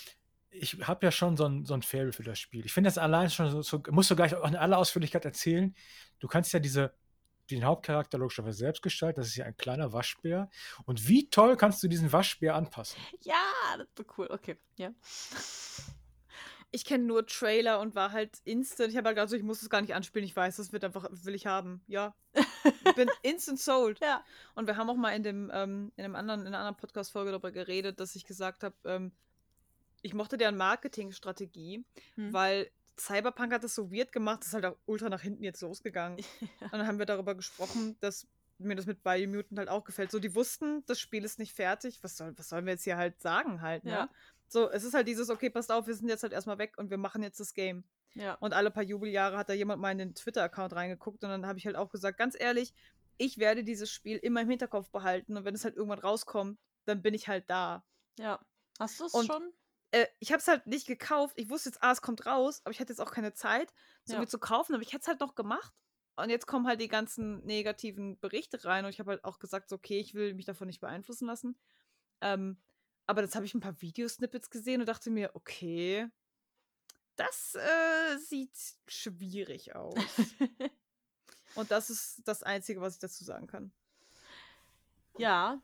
[0.55, 2.64] ich habe ja schon so ein, so ein Faible für das Spiel.
[2.64, 5.74] Ich finde das allein schon so, so, musst du gleich auch in aller Ausführlichkeit erzählen.
[6.20, 6.94] Du kannst ja diese,
[7.50, 9.20] den Hauptcharakter logischerweise selbst gestalten.
[9.20, 10.48] Das ist ja ein kleiner Waschbär.
[10.84, 13.00] Und wie toll kannst du diesen Waschbär anpassen?
[13.22, 13.34] Ja,
[13.76, 14.28] das war cool.
[14.30, 14.92] Okay, ja.
[16.70, 18.90] Ich kenne nur Trailer und war halt instant.
[18.90, 20.26] Ich habe halt also ich muss es gar nicht anspielen.
[20.26, 21.82] Ich weiß, das wird einfach, will ich haben.
[21.86, 22.14] Ja.
[22.84, 24.00] Ich bin instant sold.
[24.00, 24.24] Ja.
[24.55, 27.30] Und wir haben auch mal in dem, ähm, in einem anderen, in einer anderen Podcast-Folge
[27.30, 29.12] darüber geredet, dass ich gesagt habe, ähm,
[30.05, 31.84] ich mochte deren Marketingstrategie,
[32.16, 32.32] Hm.
[32.32, 35.62] weil Cyberpunk hat das so weird gemacht, das ist halt auch ultra nach hinten jetzt
[35.62, 36.18] losgegangen.
[36.61, 38.28] Und dann haben wir darüber gesprochen, dass
[38.59, 40.11] mir das mit Biomutant halt auch gefällt.
[40.12, 42.05] So, die wussten, das Spiel ist nicht fertig.
[42.05, 43.90] Was, soll, was sollen wir jetzt hier halt sagen halt, ne?
[43.90, 44.11] Ja.
[44.46, 46.90] So, es ist halt dieses, okay, passt auf, wir sind jetzt halt erstmal weg und
[46.90, 47.82] wir machen jetzt das Game.
[48.14, 48.34] Ja.
[48.34, 51.59] Und alle paar Jubeljahre hat da jemand mal in den Twitter-Account reingeguckt und dann habe
[51.59, 52.74] ich halt auch gesagt, ganz ehrlich,
[53.16, 57.02] ich werde dieses Spiel immer im Hinterkopf behalten und wenn es halt irgendwann rauskommt, dann
[57.02, 57.84] bin ich halt da.
[58.18, 58.38] Ja.
[58.78, 59.52] Hast du es schon?
[59.95, 61.34] Äh, ich habe es halt nicht gekauft.
[61.38, 63.72] Ich wusste jetzt, ah, es kommt raus, aber ich hatte jetzt auch keine Zeit,
[64.05, 64.18] so Ja.
[64.18, 65.72] viel zu kaufen, aber ich hätte es halt noch gemacht.
[66.16, 69.68] Und jetzt kommen halt die ganzen negativen Berichte rein und ich habe halt auch gesagt,
[69.68, 71.57] so, okay, ich will mich davon nicht beeinflussen lassen.
[72.20, 72.61] Ähm,
[73.07, 76.09] aber jetzt habe ich ein paar Videosnippets gesehen und dachte mir, okay,
[77.14, 78.57] das äh, sieht
[78.88, 79.95] schwierig aus.
[81.55, 83.72] und das ist das Einzige, was ich dazu sagen kann.
[85.18, 85.61] Ja.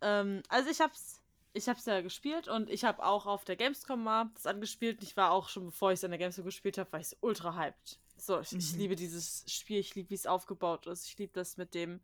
[0.00, 1.23] Ähm, also ich hab's,
[1.54, 5.02] ich hab's ja gespielt und ich habe auch auf der Gamescom mal das angespielt.
[5.02, 7.56] Ich war auch schon, bevor ich es an der Gamescom gespielt habe, war ich ultra
[7.56, 7.98] hyped.
[8.16, 8.78] So, ich, ich Mhm.
[8.78, 11.06] liebe dieses Spiel, ich liebe, wie es aufgebaut ist.
[11.06, 12.00] Ich liebe das mit dem,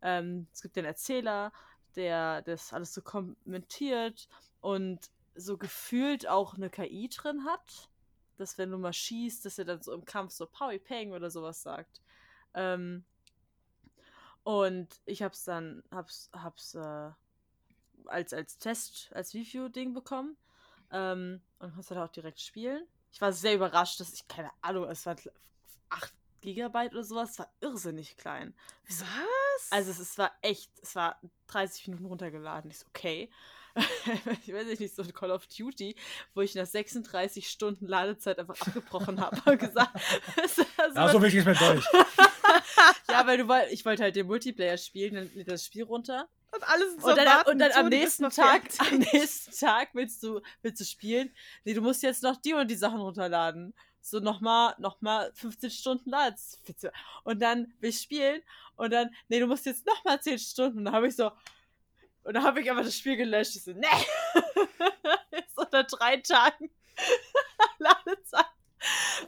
[0.00, 1.52] ähm, es gibt den Erzähler,
[1.94, 4.28] der das alles so kommentiert
[4.60, 7.90] und so gefühlt auch eine KI drin hat.
[8.38, 11.30] Dass wenn du mal schießt, dass er dann so im Kampf so Powy Peng oder
[11.30, 12.00] sowas sagt.
[12.54, 13.04] Ähm,
[14.42, 17.10] und ich hab's dann, hab's, hab's äh,
[18.06, 20.36] als, als Test, als Review-Ding bekommen.
[20.92, 22.86] Ähm, und konnte dann auch direkt spielen.
[23.12, 25.16] Ich war sehr überrascht, dass ich, keine Ahnung, es war
[25.90, 28.54] 8 Gigabyte oder sowas, es war irrsinnig klein.
[28.88, 29.70] Was?
[29.70, 32.70] also es, es war echt, es war 30 Minuten runtergeladen.
[32.70, 33.30] Ich so, okay.
[34.46, 35.94] ich weiß nicht, so ein Call of Duty,
[36.34, 39.94] wo ich nach 36 Stunden Ladezeit einfach abgebrochen habe und gesagt,
[40.44, 41.88] es war so- Ja, so wichtig ist mir doch nicht.
[43.10, 46.28] ja, weil du woll, ich wollte halt den Multiplayer spielen, dann lädt das Spiel runter.
[46.52, 50.80] Und alles Und dann, und dann am nächsten Tag, am nächsten Tag willst du, willst
[50.80, 51.34] du spielen.
[51.64, 53.74] Nee, du musst jetzt noch die und die Sachen runterladen.
[54.00, 56.92] So nochmal, nochmal 15 Stunden Ladezeit.
[57.24, 58.42] Und dann will ich spielen
[58.76, 60.78] und dann, nee, du musst jetzt nochmal 10 Stunden.
[60.78, 61.30] Und dann habe ich so,
[62.22, 63.56] und dann habe ich einfach das Spiel gelöscht.
[63.56, 63.86] Ich so, nee.
[65.30, 66.70] Jetzt unter drei Tagen
[67.78, 68.46] Ladezeit.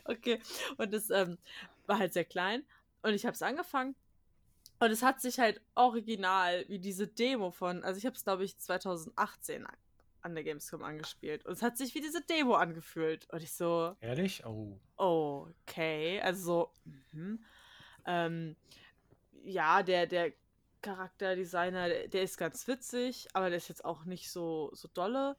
[0.04, 0.40] Okay.
[0.76, 1.38] Und das ähm,
[1.86, 2.64] war halt sehr klein.
[3.02, 3.94] Und ich habe es angefangen.
[4.82, 8.42] Und es hat sich halt original wie diese Demo von, also ich habe es glaube
[8.42, 9.64] ich 2018
[10.22, 11.46] an- der Gamescom angespielt.
[11.46, 13.30] Und es hat sich wie diese Demo angefühlt.
[13.30, 14.44] Und ich so, Ehrlich?
[14.44, 14.76] Oh.
[14.96, 16.72] okay, also so,
[17.12, 17.44] mhm.
[18.06, 18.56] ähm,
[19.44, 20.32] ja, der, der
[20.80, 25.36] Charakterdesigner, der, der ist ganz witzig, aber der ist jetzt auch nicht so, so dolle.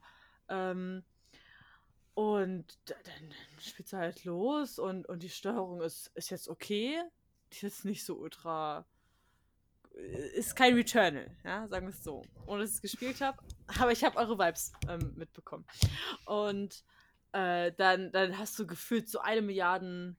[0.48, 1.04] Ähm,
[2.14, 6.48] und da- dann, dann spielt sie halt los und, und die Steuerung ist, ist jetzt
[6.48, 7.02] okay.
[7.52, 8.86] Die ist jetzt nicht so ultra.
[10.34, 12.22] Ist kein Returnal, ja, sagen wir es so.
[12.46, 13.38] Ohne dass ich es gespielt habe.
[13.80, 15.66] Aber ich habe eure Vibes ähm, mitbekommen.
[16.26, 16.82] Und
[17.32, 20.16] äh, dann, dann hast du gefühlt so eine Milliarden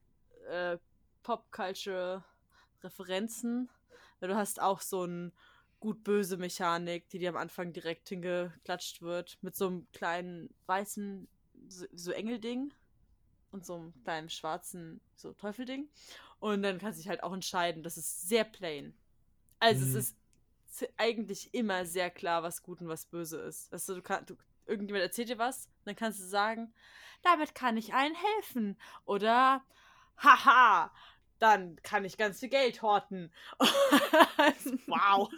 [0.50, 0.78] äh,
[1.24, 3.70] Pop-Culture-Referenzen.
[4.22, 5.34] Du hast auch so ein
[5.80, 11.28] gut-böse Mechanik, die dir am Anfang direkt hingeklatscht wird, mit so einem kleinen weißen
[11.68, 12.74] so, so Engelding
[13.52, 15.90] und so einem kleinen schwarzen so Teufelding.
[16.40, 17.84] Und dann kannst du dich halt auch entscheiden.
[17.84, 18.94] Das ist sehr plain.
[19.66, 19.98] Also Mhm.
[19.98, 20.16] es
[20.82, 23.72] ist eigentlich immer sehr klar, was gut und was böse ist.
[23.72, 26.74] Weißt du, du kannst, du, irgendjemand erzählt dir was, dann kannst du sagen,
[27.24, 28.78] damit kann ich einen helfen.
[29.06, 29.64] Oder,
[30.18, 30.94] haha,
[31.40, 33.34] dann kann ich ganz viel Geld horten.
[34.88, 35.30] wow.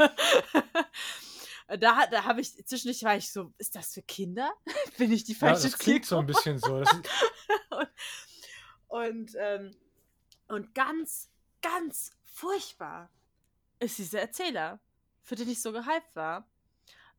[1.68, 4.52] da da habe ich, zwischendurch war ich so, ist das für Kinder?
[4.98, 6.82] Bin ich die Ja, falsche das klingt so ein bisschen so.
[6.82, 6.96] Ist,
[8.88, 9.76] Und, ähm,
[10.48, 11.30] und ganz,
[11.62, 13.10] ganz furchtbar
[13.80, 14.80] ist dieser Erzähler,
[15.22, 16.48] für den ich so gehypt war.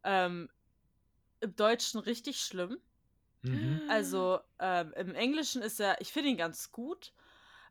[0.05, 0.49] Ähm,
[1.41, 2.79] Im Deutschen richtig schlimm.
[3.43, 3.83] mhm.
[3.89, 7.13] Also ähm, im Englischen ist er, ich finde ihn ganz gut.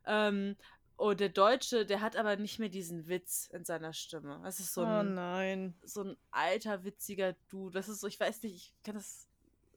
[0.06, 0.56] Ähm,
[0.98, 4.42] und der Deutsche, der hat aber nicht mehr diesen Witz in seiner Stimme.
[4.44, 5.76] Das ist so oh ein, nein.
[5.84, 7.74] so ein alter, witziger Dude.
[7.74, 9.28] Das ist so, ich weiß nicht, ich kann das,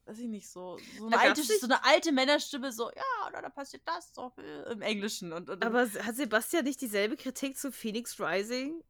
[0.07, 3.51] weiß ich nicht, so, so, eine, alte, so eine alte Männerstimme, so, ja, oder da
[3.51, 5.35] passiert das so äh, im Englischen.
[5.35, 8.83] Und, und Aber hat Sebastian nicht dieselbe Kritik zu Phoenix Rising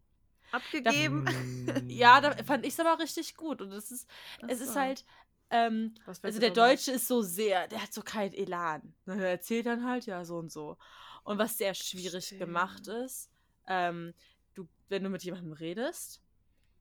[0.52, 1.24] abgegeben?
[1.24, 3.60] Mm, ja, da fand ich es aber richtig gut.
[3.62, 4.08] Und es ist,
[4.48, 4.80] es ist so.
[4.80, 5.04] halt,
[5.50, 6.50] ähm, also der?
[6.50, 8.94] Deutsche ist so sehr, der hat so keinen Elan.
[9.06, 10.78] Ne, Er erzählt dann halt, ja, so und so.
[11.24, 12.38] Und was sehr schwierig Verstehe.
[12.38, 13.30] gemacht ist,
[13.66, 14.14] ähm,
[14.54, 16.22] du, wenn du mit jemandem redest,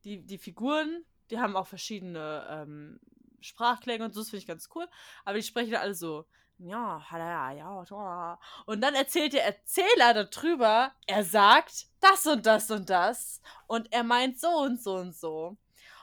[0.04, 3.00] die, die Figuren, die haben auch verschiedene ähm,
[3.42, 4.88] Sprachklänge und so, das finde ich ganz cool.
[5.26, 6.26] Aber die sprechen alle so,
[6.60, 8.40] ja, ja, ja, ja.
[8.66, 13.42] Und dann erzählt der Erzähler darüber, er sagt das und das und das.
[13.68, 15.58] Und er meint so und so und so.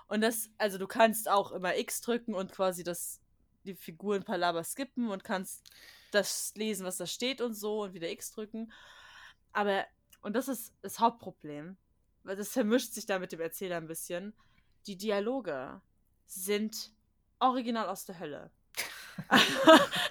[0.09, 3.21] Und das, also du kannst auch immer X drücken und quasi das,
[3.65, 5.63] die Figuren Palaber skippen und kannst
[6.11, 8.73] das lesen, was da steht und so und wieder X drücken.
[9.53, 9.85] Aber,
[10.23, 11.77] und das ist das Hauptproblem,
[12.23, 14.33] weil das vermischt sich da mit dem Erzähler ein bisschen.
[14.87, 15.83] Die Dialoge
[16.27, 16.93] sind
[17.41, 18.51] original aus der Hölle.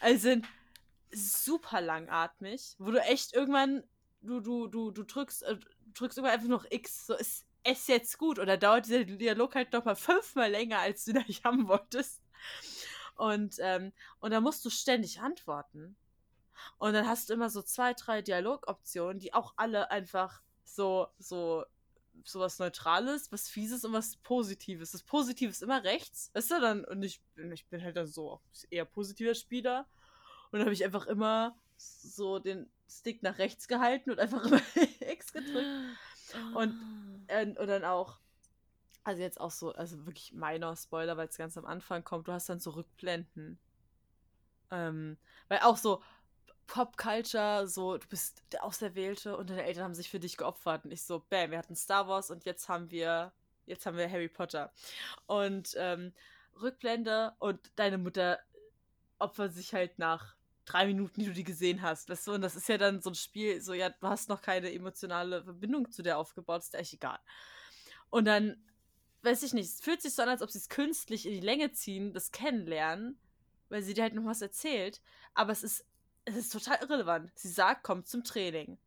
[0.00, 0.36] also
[1.12, 3.84] super langatmig, wo du echt irgendwann,
[4.22, 5.58] du, du, du, du drückst, äh,
[5.94, 9.72] drückst irgendwann einfach noch X, so ist es jetzt gut oder dauert dieser Dialog halt
[9.72, 12.22] nochmal fünfmal länger, als du da haben wolltest.
[13.16, 15.96] Und, ähm, und da musst du ständig antworten.
[16.78, 21.64] Und dann hast du immer so zwei, drei Dialogoptionen, die auch alle einfach so, so,
[22.24, 24.92] so was Neutrales, was Fieses und was Positives.
[24.92, 28.06] Das Positive ist immer rechts, weißt du, dann, und ich, bin- ich bin halt dann
[28.06, 28.40] so
[28.70, 29.86] eher positiver Spieler.
[30.52, 34.60] Und dann habe ich einfach immer so den Stick nach rechts gehalten und einfach immer
[35.00, 35.66] X gedrückt.
[36.54, 36.74] Und-
[37.28, 38.18] Äh, und dann auch,
[39.04, 42.32] also jetzt auch so, also wirklich minor Spoiler, weil es ganz am Anfang kommt, du
[42.32, 43.58] hast dann so Rückblenden.
[44.72, 45.16] Ähm,
[45.48, 46.02] weil auch so
[46.70, 50.84] Pop-Culture, so, du bist der Auserwählte und deine Eltern haben sich für dich geopfert.
[50.84, 53.32] Und ich so, bam, wir hatten Star Wars und jetzt haben wir,
[53.66, 54.72] jetzt haben wir Harry Potter.
[55.26, 56.12] Und ähm,
[56.62, 58.38] Rückblende und deine Mutter
[59.18, 62.08] opfert sich halt nach drei Minuten, die du die gesehen hast.
[62.08, 62.34] Weißt du?
[62.34, 65.42] Und das ist ja dann so ein Spiel, so, ja, du hast noch keine emotionale
[65.42, 67.18] Verbindung zu der aufgebaut, ist echt egal.
[68.10, 68.62] Und dann,
[69.22, 71.40] weiß ich nicht, es fühlt sich so an, als ob sie es künstlich in die
[71.40, 73.18] Länge ziehen, das Kennenlernen,
[73.70, 75.00] weil sie dir halt noch was erzählt.
[75.34, 75.84] Aber es ist,
[76.24, 77.30] es ist total irrelevant.
[77.36, 78.78] Sie sagt, komm zum Training.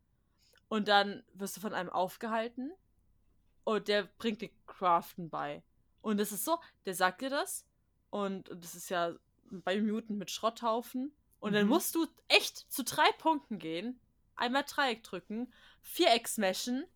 [0.68, 2.72] Und dann wirst du von einem aufgehalten
[3.64, 5.62] und der bringt dir Craften bei.
[6.00, 7.66] Und es ist so, der sagt dir das
[8.10, 9.14] und und das ist ja
[9.50, 11.14] bei Mutant mit Schrotthaufen.
[11.40, 11.70] Und dann Mhm.
[11.70, 14.00] musst du echt zu drei Punkten gehen,
[14.34, 15.52] einmal Dreieck drücken,
[15.82, 16.86] Viereck smashen,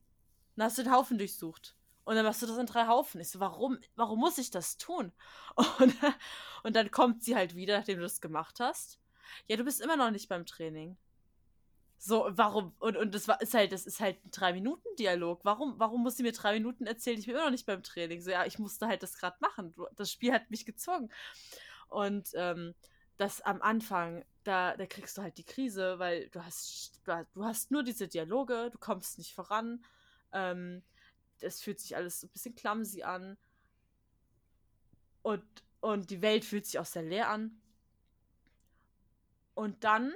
[0.56, 1.76] dann hast du den Haufen durchsucht.
[2.04, 3.20] Und dann machst du das in drei Haufen.
[3.20, 5.12] Ich so, warum, warum muss ich das tun?
[5.78, 5.94] Und,
[6.62, 8.98] und dann kommt sie halt wieder, nachdem du das gemacht hast.
[9.46, 10.96] Ja, du bist immer noch nicht beim Training.
[12.00, 12.74] So, warum?
[12.78, 15.40] Und, und das war, ist halt, das ist halt ein Drei-Minuten-Dialog.
[15.44, 17.18] Warum, warum muss sie mir drei Minuten erzählen?
[17.18, 18.20] Ich bin immer noch nicht beim Training.
[18.20, 19.74] So, ja, ich musste halt das gerade machen.
[19.96, 21.10] Das Spiel hat mich gezwungen.
[21.88, 22.74] Und ähm,
[23.16, 27.02] das am Anfang, da, da kriegst du halt die Krise, weil du hast,
[27.34, 29.84] du hast, nur diese Dialoge, du kommst nicht voran.
[30.32, 30.82] Ähm,
[31.40, 33.36] das fühlt sich alles so ein bisschen clumsy an.
[35.22, 35.44] Und,
[35.80, 37.60] und die Welt fühlt sich auch sehr leer an.
[39.58, 40.14] Und dann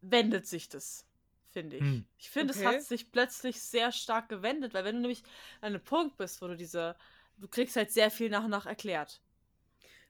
[0.00, 1.06] wendet sich das
[1.50, 1.82] finde ich.
[1.82, 2.06] Hm.
[2.16, 2.66] Ich finde, es Okay.
[2.76, 5.22] hat sich plötzlich sehr stark gewendet, weil wenn du nämlich
[5.60, 6.96] an einem Punkt bist, wo du diese,
[7.38, 9.20] du kriegst halt sehr viel nach und nach erklärt.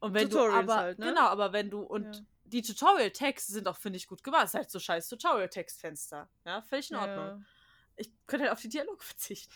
[0.01, 1.07] Und wenn Tutorials du aber, halt, ne?
[1.07, 2.23] genau, aber wenn du, und Ja.
[2.45, 4.45] die Tutorial-Texte sind auch, finde ich, gut gemacht.
[4.45, 6.29] Es ist halt so scheiß Tutorial-Textfenster.
[6.45, 7.27] Ja, völlig in Ordnung.
[7.27, 7.41] Ja.
[7.97, 9.55] Ich könnte halt auf die Dialoge verzichten.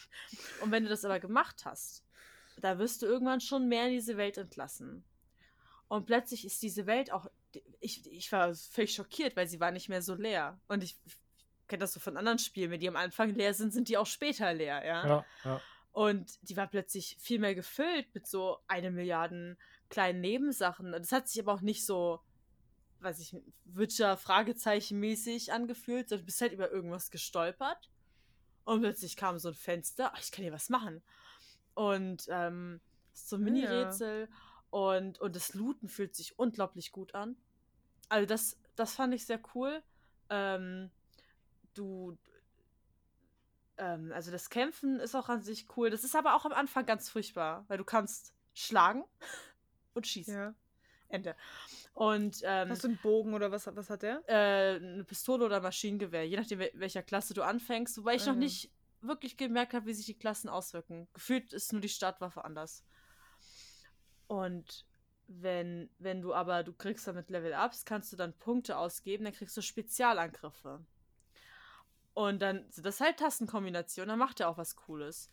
[0.61, 2.05] Und wenn du das aber gemacht hast,
[2.59, 5.05] da wirst du irgendwann schon mehr in diese Welt entlassen.
[5.89, 7.27] Und plötzlich ist diese Welt auch.
[7.81, 10.61] Ich, ich war völlig schockiert, weil sie war nicht mehr so leer.
[10.69, 10.97] Und ich,
[11.69, 14.07] kenne das so von anderen Spielen, wenn die am Anfang leer sind, sind die auch
[14.07, 15.07] später leer, ja.
[15.07, 15.61] Ja, ja.
[15.93, 19.57] Und die war plötzlich viel mehr gefüllt mit so eine Milliarden
[19.89, 20.91] kleinen Nebensachen.
[20.91, 22.21] Das hat sich aber auch nicht so,
[23.01, 27.91] weiß ich, Witcher Fragezeichen mäßig angefühlt, sondern du bist halt über irgendwas gestolpert.
[28.65, 31.03] Und plötzlich kam so ein Fenster, ach, ich kann hier was machen.
[31.75, 32.81] Und ähm,
[33.13, 33.53] so ein Ja.
[33.53, 34.29] Mini-Rätsel
[34.71, 37.37] und, und das Looten fühlt sich unglaublich gut an.
[38.09, 39.83] Also das, das fand ich sehr cool.
[40.31, 40.91] Ähm,
[41.75, 42.17] du,
[43.79, 45.91] ähm, also das Kämpfen ist auch an sich cool.
[45.91, 49.05] Das ist aber auch am Anfang ganz furchtbar, weil du kannst schlagen
[49.95, 50.35] und schießen.
[50.35, 50.55] Ja.
[51.09, 51.37] Ende.
[51.93, 54.23] Und ähm, Hast du einen Bogen oder was, was hat der?
[54.27, 57.99] äh, eine Pistole oder Maschinengewehr, je nachdem, wel- welcher Klasse du anfängst.
[57.99, 58.41] Wobei ich noch Mhm.
[58.41, 58.71] nicht
[59.01, 61.07] wirklich gemerkt habe, wie sich die Klassen auswirken.
[61.13, 62.83] Gefühlt ist nur die Startwaffe anders.
[64.27, 64.85] Und
[65.27, 69.57] wenn, wenn du aber, du kriegst damit Level-Ups, kannst du dann Punkte ausgeben, dann kriegst
[69.57, 70.85] du Spezialangriffe.
[72.15, 75.29] Und dann sind das halt Tastenkombinationen, dann macht er auch was Cooles.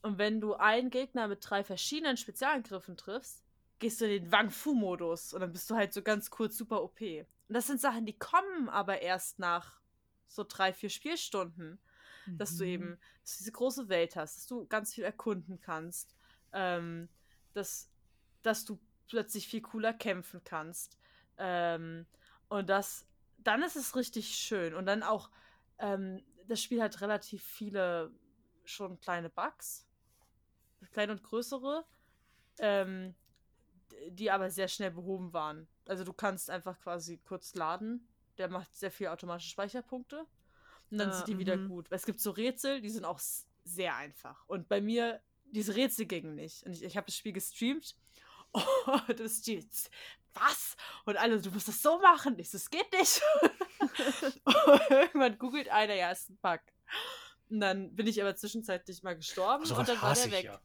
[0.00, 3.44] Und wenn du einen Gegner mit drei verschiedenen Spezialangriffen triffst,
[3.78, 6.82] gehst du in den Wang Fu-Modus und dann bist du halt so ganz kurz super
[6.82, 7.00] OP.
[7.00, 9.80] Und das sind Sachen, die kommen aber erst nach
[10.26, 11.78] so drei, vier Spielstunden,
[12.38, 12.70] dass du Mhm.
[12.70, 16.14] eben dass du diese große Welt hast, dass du ganz viel erkunden kannst,
[16.52, 17.08] ähm,
[17.52, 17.90] dass,
[18.42, 18.80] dass du
[19.12, 20.96] plötzlich viel cooler kämpfen kannst.
[21.36, 22.06] Ähm,
[22.48, 23.06] und das,
[23.36, 24.72] dann ist es richtig schön.
[24.72, 25.28] Und dann auch,
[25.78, 28.10] ähm, das Spiel hat relativ viele
[28.64, 29.86] schon kleine Bugs,
[30.92, 31.84] kleine und größere,
[32.58, 33.14] ähm,
[34.08, 35.68] die aber sehr schnell behoben waren.
[35.86, 38.08] Also du kannst einfach quasi kurz laden.
[38.38, 40.24] Der macht sehr viel automatische Speicherpunkte.
[40.90, 41.68] Und dann Ah, sind die wieder mhm.
[41.68, 41.86] gut.
[41.90, 43.20] Es gibt so Rätsel, die sind auch
[43.64, 44.42] sehr einfach.
[44.48, 45.20] Und bei mir,
[45.50, 46.62] diese Rätsel gingen nicht.
[46.62, 47.94] Und ich, ich habe das Spiel gestreamt.
[48.52, 49.66] Und das Spiel,
[50.34, 50.76] was?
[51.04, 52.38] Und alle, du musst das so machen.
[52.38, 53.20] Ich so, es geht nicht.
[54.90, 56.60] irgendwann googelt einer, ja, ist ein Bug.
[57.50, 60.44] Und dann bin ich aber zwischenzeitlich mal gestorben So und dann war der weg.
[60.44, 60.60] ja.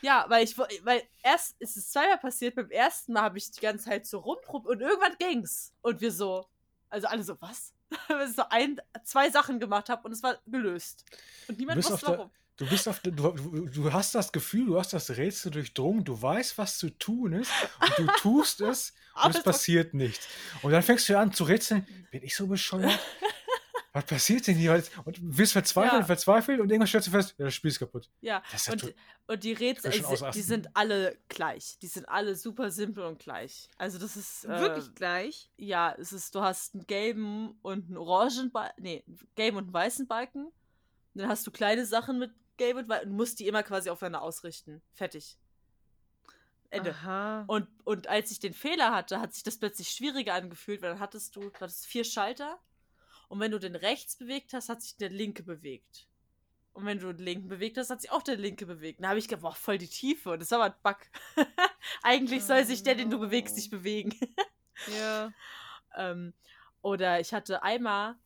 [0.00, 3.60] Ja, weil ich, weil erst ist es zweimal passiert, beim ersten Mal habe ich die
[3.60, 5.72] ganze Zeit so rumprobiert und irgendwann ging's.
[5.80, 6.48] Und wir so,
[6.88, 7.72] also alle so, was?
[8.08, 11.04] Weil ich so ein, zwei Sachen gemacht habe und es war gelöst.
[11.46, 12.30] Und niemand wusste auf der- warum.
[12.60, 16.58] Du bist auf du, du, hast das Gefühl, du hast das Rätsel durchdrungen, du weißt,
[16.58, 17.50] was zu tun ist
[17.80, 20.28] und du tust es und Aber es passiert nichts.
[20.60, 22.98] Und dann fängst du an zu rätseln, bin ich so bescheuert?
[23.94, 24.74] was passiert denn hier?
[25.06, 25.98] Und du wirst verzweifelt Ja.
[26.00, 28.10] und verzweifelt und irgendwann stellst du fest, ja, das Spiel ist kaputt.
[28.20, 28.94] Ja, Das ist ja und,
[29.26, 29.92] und die Rätsel,
[30.34, 31.78] die sind alle gleich.
[31.80, 33.70] Die sind alle super simpel und gleich.
[33.78, 35.50] Also das ist äh, Wirklich gleich.
[35.56, 39.64] ja, es ist, du hast einen gelben und einen orangen Balken, nee, einen gelben und
[39.64, 40.52] einen weißen Balken.
[41.14, 44.82] Dann hast du kleine Sachen mit und weiß und musst die immer quasi aufeinander ausrichten.
[44.92, 45.38] Fertig.
[46.70, 46.90] Ende.
[46.90, 47.44] Aha.
[47.48, 51.00] Und, und als ich den Fehler hatte, hat sich das plötzlich schwieriger angefühlt, weil dann
[51.00, 52.60] hattest du, du hattest vier Schalter
[53.28, 56.08] und wenn du den rechts bewegt hast, hat sich der linke bewegt.
[56.72, 59.02] Und wenn du den linken bewegt hast, hat sich auch der linke bewegt.
[59.02, 60.30] Da habe ich gedacht, boah, voll die Tiefe.
[60.30, 61.46] Und das war aber ein Bug.
[62.02, 64.14] Eigentlich soll sich der, den du bewegst, nicht bewegen.
[64.98, 65.32] ja.
[65.96, 66.32] Ähm,
[66.82, 68.16] oder ich hatte einmal,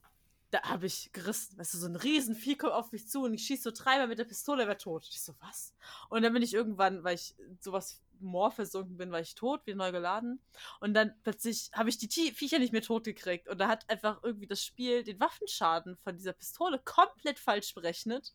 [0.54, 3.34] da habe ich gerissen, weißt du, so ein riesen Vieh kommt auf mich zu und
[3.34, 5.04] ich schieße so dreimal mit der Pistole, er wäre tot.
[5.10, 5.74] Ich so, was?
[6.08, 9.76] Und dann bin ich irgendwann, weil ich sowas Moor versunken bin, war ich tot, wieder
[9.76, 10.38] neu geladen.
[10.78, 13.48] Und dann plötzlich habe ich die Tie- Viecher nicht mehr tot gekriegt.
[13.48, 18.32] Und da hat einfach irgendwie das Spiel den Waffenschaden von dieser Pistole komplett falsch berechnet.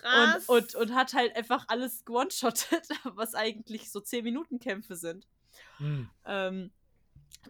[0.00, 0.48] Krass.
[0.48, 2.86] Und, und, und hat halt einfach alles gewone-shottet,
[3.16, 5.26] was eigentlich so 10 Minuten Kämpfe sind.
[5.78, 6.08] Hm.
[6.26, 6.70] Ähm,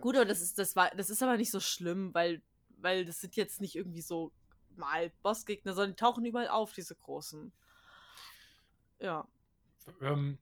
[0.01, 2.41] gut, aber das ist, das war, das ist aber nicht so schlimm, weil,
[2.83, 4.33] weil das sind jetzt nicht irgendwie so
[4.77, 7.53] mal Bossgegner, sondern die tauchen überall auf, diese großen.
[8.99, 9.27] Ja.
[10.01, 10.39] Ähm,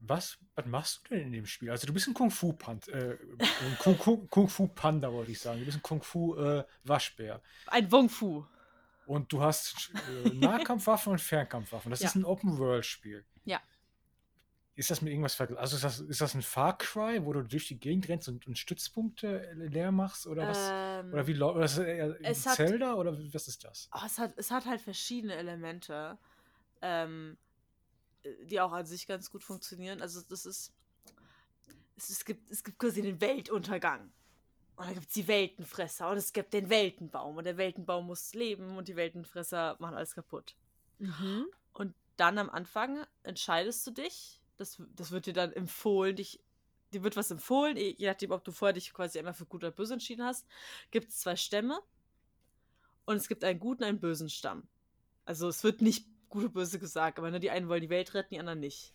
[0.00, 1.70] was, was machst du denn in dem Spiel?
[1.70, 3.16] Also du bist ein Kung Fu Panda, äh,
[3.78, 5.60] Kung, Kung, Kung Fu Panda wollte ich sagen.
[5.60, 8.44] Du bist ein Kung Fu äh, Waschbär Ein Wong Fu.
[9.06, 9.90] und du hast
[10.24, 11.90] äh, Nahkampfwaffen und Fernkampfwaffen.
[11.90, 12.08] Das Ja.
[12.08, 13.24] ist ein Open World Spiel.
[13.44, 13.60] Ja.
[14.76, 15.62] Ist das mit irgendwas vergleichbar?
[15.62, 18.46] Also ist das, ist das ein Far Cry, wo du durch die Gegend rennst und,
[18.46, 20.58] und Stützpunkte leer machst oder was?
[20.72, 21.78] Ähm, Oder wie läuft das?
[21.78, 23.88] Es hat- Zelda oder was ist das?
[23.94, 26.18] oh, es, hat, es hat halt verschiedene Elemente,
[26.82, 27.36] ähm,
[28.46, 30.02] die auch an sich ganz gut funktionieren.
[30.02, 30.72] Also das ist.
[31.96, 34.12] Es, es, gibt, es gibt quasi den Weltuntergang.
[34.76, 38.34] Und dann gibt es die Weltenfresser und es gibt den Weltenbaum und der Weltenbaum muss
[38.34, 40.56] leben und die Weltenfresser machen alles kaputt.
[40.98, 41.46] Mhm.
[41.72, 46.40] Und dann am Anfang entscheidest du dich, das, das wird dir dann empfohlen, dich,
[46.92, 49.72] dir wird was empfohlen, je nachdem, ob du vorher dich quasi einmal für gut oder
[49.72, 50.46] böse entschieden hast,
[50.90, 51.80] gibt es zwei Stämme
[53.04, 54.68] und es gibt einen guten und einen bösen Stamm.
[55.24, 58.14] Also es wird nicht gut oder böse gesagt, aber nur die einen wollen die Welt
[58.14, 58.94] retten, die anderen nicht.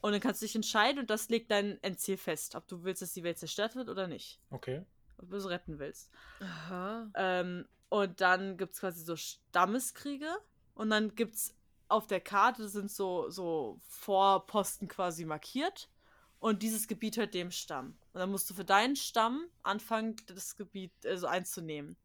[0.00, 3.02] Und dann kannst du dich entscheiden und das legt dein Endziel fest, ob du willst,
[3.02, 4.40] dass die Welt zerstört wird oder nicht.
[4.50, 4.84] Okay.
[5.18, 6.10] Ob du sie retten willst.
[6.40, 7.08] Aha.
[7.14, 10.28] Ähm, und dann gibt es quasi so Stammeskriege.
[10.74, 11.54] Und dann gibt es
[11.92, 15.88] auf der Karte sind so, so Vorposten quasi markiert.
[16.38, 17.96] Und dieses Gebiet hört dem Stamm.
[18.12, 21.96] Und dann musst du für deinen Stamm anfangen, das Gebiet also einzunehmen.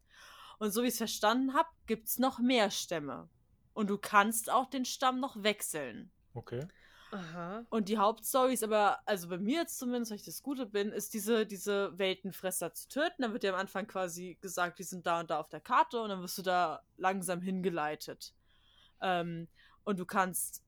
[0.60, 3.30] Und so wie ich es verstanden habe, gibt es noch mehr Stämme.
[3.74, 6.12] Und du kannst auch den Stamm noch wechseln.
[6.34, 6.68] Okay.
[7.12, 7.66] Aha.
[7.70, 10.92] Und die Hauptstory ist aber, also bei mir jetzt zumindest, weil ich das Gute bin,
[10.92, 13.22] ist diese, diese Weltenfresser zu töten.
[13.22, 16.02] Dann wird dir am Anfang quasi gesagt, die sind da und da auf der Karte
[16.02, 18.34] und dann wirst du da langsam hingeleitet.
[19.02, 19.48] Ähm,
[19.88, 20.64] und du kannst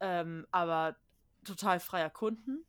[0.00, 0.96] ähm, aber
[1.44, 2.64] total frei erkunden.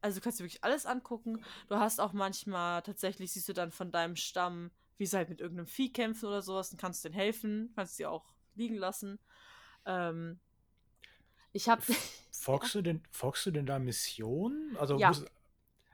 [0.00, 1.42] Also du kannst dir wirklich alles angucken.
[1.68, 5.40] Du hast auch manchmal, tatsächlich siehst du dann von deinem Stamm, wie sie halt mit
[5.40, 9.18] irgendeinem Vieh kämpfen oder sowas und kannst denen helfen, kannst sie auch liegen lassen.
[9.84, 10.38] Ähm,
[11.52, 11.82] ich habe
[12.32, 14.76] Folgst, du denn, folgst du denn da Missionen?
[14.76, 15.08] Also, Ja.
[15.08, 15.26] musst,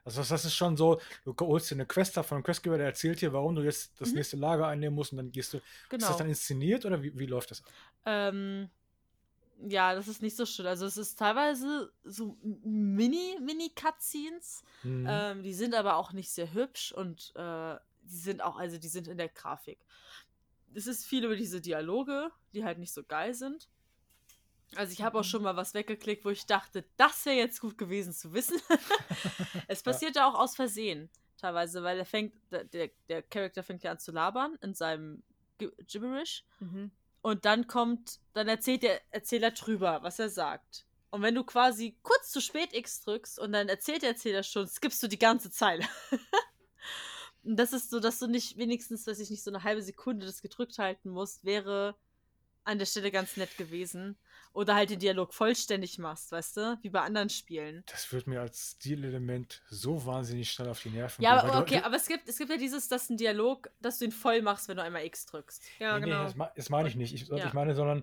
[0.04, 2.86] also das, ist schon so, du holst dir eine Quest ab von einem Questgeber, der
[2.86, 4.16] erzählt dir, warum du jetzt das Mhm.
[4.16, 5.58] nächste Lager einnehmen musst und dann gehst du.
[5.58, 6.08] Ist genau.
[6.08, 7.62] das dann inszeniert oder wie, wie läuft das?
[8.06, 8.70] Ähm,
[9.66, 10.66] ja, das ist nicht so schön.
[10.66, 14.62] Also es ist teilweise so Mini, Mini-Cutscenes.
[14.82, 15.06] Mhm.
[15.08, 18.88] Ähm, die sind aber auch nicht sehr hübsch und äh, die sind auch, also die
[18.88, 19.84] sind in der Grafik.
[20.74, 23.68] Es ist viel über diese Dialoge, die halt nicht so geil sind.
[24.76, 25.28] Also ich habe auch Mhm.
[25.28, 28.60] schon mal was weggeklickt, wo ich dachte, das wäre jetzt gut gewesen zu wissen.
[29.68, 31.08] es passiert ja auch aus Versehen,
[31.38, 35.22] teilweise, weil er fängt, der, der, Charakter fängt ja an zu labern in seinem
[35.58, 36.44] Gi- Gibberish.
[36.60, 36.90] Mhm.
[37.20, 40.86] Und dann kommt, dann erzählt der Erzähler drüber, was er sagt.
[41.10, 44.68] Und wenn du quasi kurz zu spät X drückst und dann erzählt der Erzähler schon,
[44.68, 45.86] skippst du die ganze Zeile.
[47.42, 50.26] und das ist so, dass du nicht wenigstens, weiß ich nicht, so eine halbe Sekunde
[50.26, 51.96] das gedrückt halten musst, wäre
[52.64, 54.18] an der Stelle ganz nett gewesen.
[54.58, 57.84] Oder halt den Dialog vollständig machst, weißt du, wie bei anderen Spielen.
[57.86, 61.78] Das wird mir als Stilelement so wahnsinnig schnell auf die Nerven Ja, gehen, aber okay,
[61.78, 64.42] du- aber es gibt, es gibt ja dieses, dass ein Dialog, dass du ihn voll
[64.42, 65.62] machst, wenn du einmal X drückst.
[65.78, 66.18] Ja, nee, genau.
[66.18, 67.14] Nee, das, ma- das meine ich nicht.
[67.14, 67.46] Ich, Ja.
[67.46, 68.02] ich meine, sondern,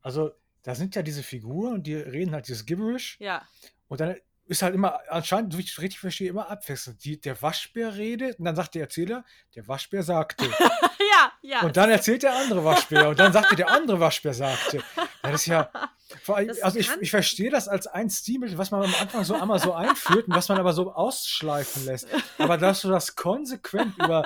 [0.00, 0.30] also,
[0.62, 3.46] da sind ja diese Figuren und die reden halt dieses Gibberish Ja.
[3.88, 4.16] und dann
[4.46, 7.04] ist halt immer, anscheinend, so wie ich es richtig verstehe, immer abwechselnd.
[7.04, 9.24] Die, der Waschbär redet und dann sagt der Erzähler,
[9.54, 10.44] der Waschbär sagte.
[11.12, 11.60] ja, ja.
[11.62, 14.82] und dann erzählt der andere Waschbär und dann sagte der andere Waschbär sagte.
[15.24, 15.70] Ja, das ist ja.
[16.22, 19.24] Vor allem, Das also ich, ich verstehe das als ein Stilmittel, was man am Anfang
[19.24, 22.06] so einmal so einführt und was man aber so ausschleifen lässt.
[22.38, 24.24] Aber dass du das konsequent über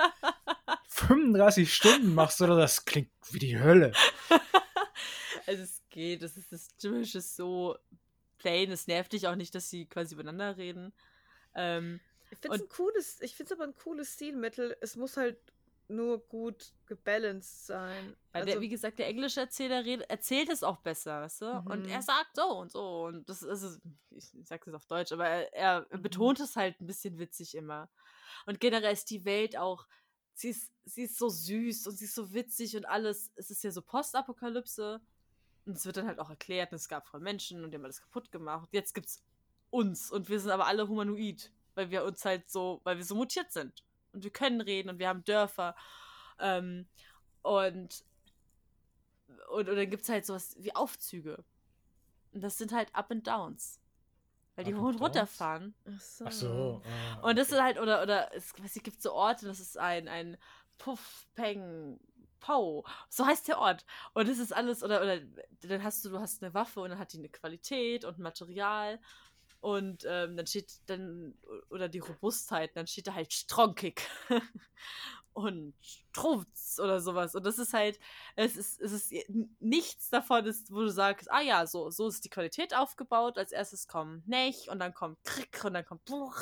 [0.89, 3.91] 35 Stunden machst, oder das klingt wie die Hölle.
[5.47, 7.75] Also es geht, es ist das Gibberish ist so
[8.37, 10.93] plain, es nervt dich auch nicht, dass sie quasi übereinander reden.
[11.55, 11.99] Ähm,
[12.29, 14.77] Ich finde es Und- ein cooles, ich finde es aber ein cooles Stilmittel.
[14.79, 15.37] Es muss halt
[15.89, 18.15] nur gut gebalanced sein.
[18.31, 21.59] weil Also, der, wie gesagt, der englische Erzähler redet, erzählt es auch besser, weißt du?
[21.65, 21.89] Und Mhm.
[21.91, 25.53] er sagt so und so und das ist, ich sag's jetzt auf Deutsch, aber er,
[25.53, 26.01] er Mhm.
[26.01, 27.89] betont es halt ein bisschen witzig immer.
[28.45, 29.87] Und generell ist die Welt auch,
[30.33, 33.31] sie ist, sie ist so süß und sie ist so witzig und alles.
[33.35, 35.01] Es ist ja so Postapokalypse
[35.65, 38.01] und es wird dann halt auch erklärt, es gab früher Menschen und die haben alles
[38.01, 38.69] kaputt gemacht.
[38.71, 39.23] Jetzt gibt's
[39.71, 43.15] uns und wir sind aber alle humanoid, weil wir uns halt so, weil wir so
[43.15, 43.83] mutiert sind.
[44.19, 45.77] Und wir können reden und wir haben Dörfer.
[46.39, 46.87] Ähm,
[47.41, 48.03] und,
[49.49, 51.41] und, und dann gibt es halt sowas wie Aufzüge.
[52.33, 53.79] Und das sind halt Up and Downs.
[54.57, 55.73] Weil die hoch und runter fahren.
[55.85, 56.25] ach so.
[56.25, 56.81] Ach so.
[56.85, 57.55] ah, Und das okay.
[57.55, 60.37] ist halt, oder, oder es, weiß ich, gibt so Orte, das ist ein, ein
[60.77, 61.97] Puff, Peng,
[62.41, 62.83] Pau.
[63.07, 63.85] So heißt der Ort.
[64.13, 65.21] Und das ist alles, oder, oder
[65.61, 68.23] dann hast du, du hast eine Waffe und dann hat die eine Qualität und ein
[68.23, 68.99] Material.
[69.61, 71.37] Und ähm, dann steht dann,
[71.69, 74.01] oder die Robustheit, dann steht da halt stronkig.
[75.33, 77.35] und Strunz oder sowas.
[77.35, 77.99] Und das ist halt,
[78.35, 79.13] es ist, es ist
[79.59, 83.37] nichts davon, ist, wo du sagst, ah ja, so, so ist die Qualität aufgebaut.
[83.37, 86.35] Als erstes kommt Nech und dann kommt Krick und dann kommt Buch.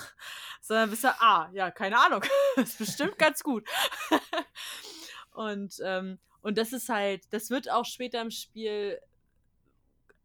[0.62, 2.24] Sondern bist du, ah, ja, keine Ahnung.
[2.56, 3.68] ist bestimmt ganz gut.
[5.32, 9.00] und, ähm, und das ist halt, das wird auch später im Spiel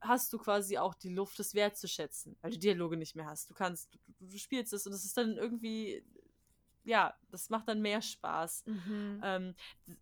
[0.03, 3.49] hast du quasi auch die Luft, das wertzuschätzen, weil du Dialoge nicht mehr hast.
[3.49, 6.05] Du kannst, du, du spielst es und es ist dann irgendwie,
[6.85, 8.65] ja, das macht dann mehr Spaß.
[8.67, 9.21] Mhm.
[9.25, 9.55] Ähm,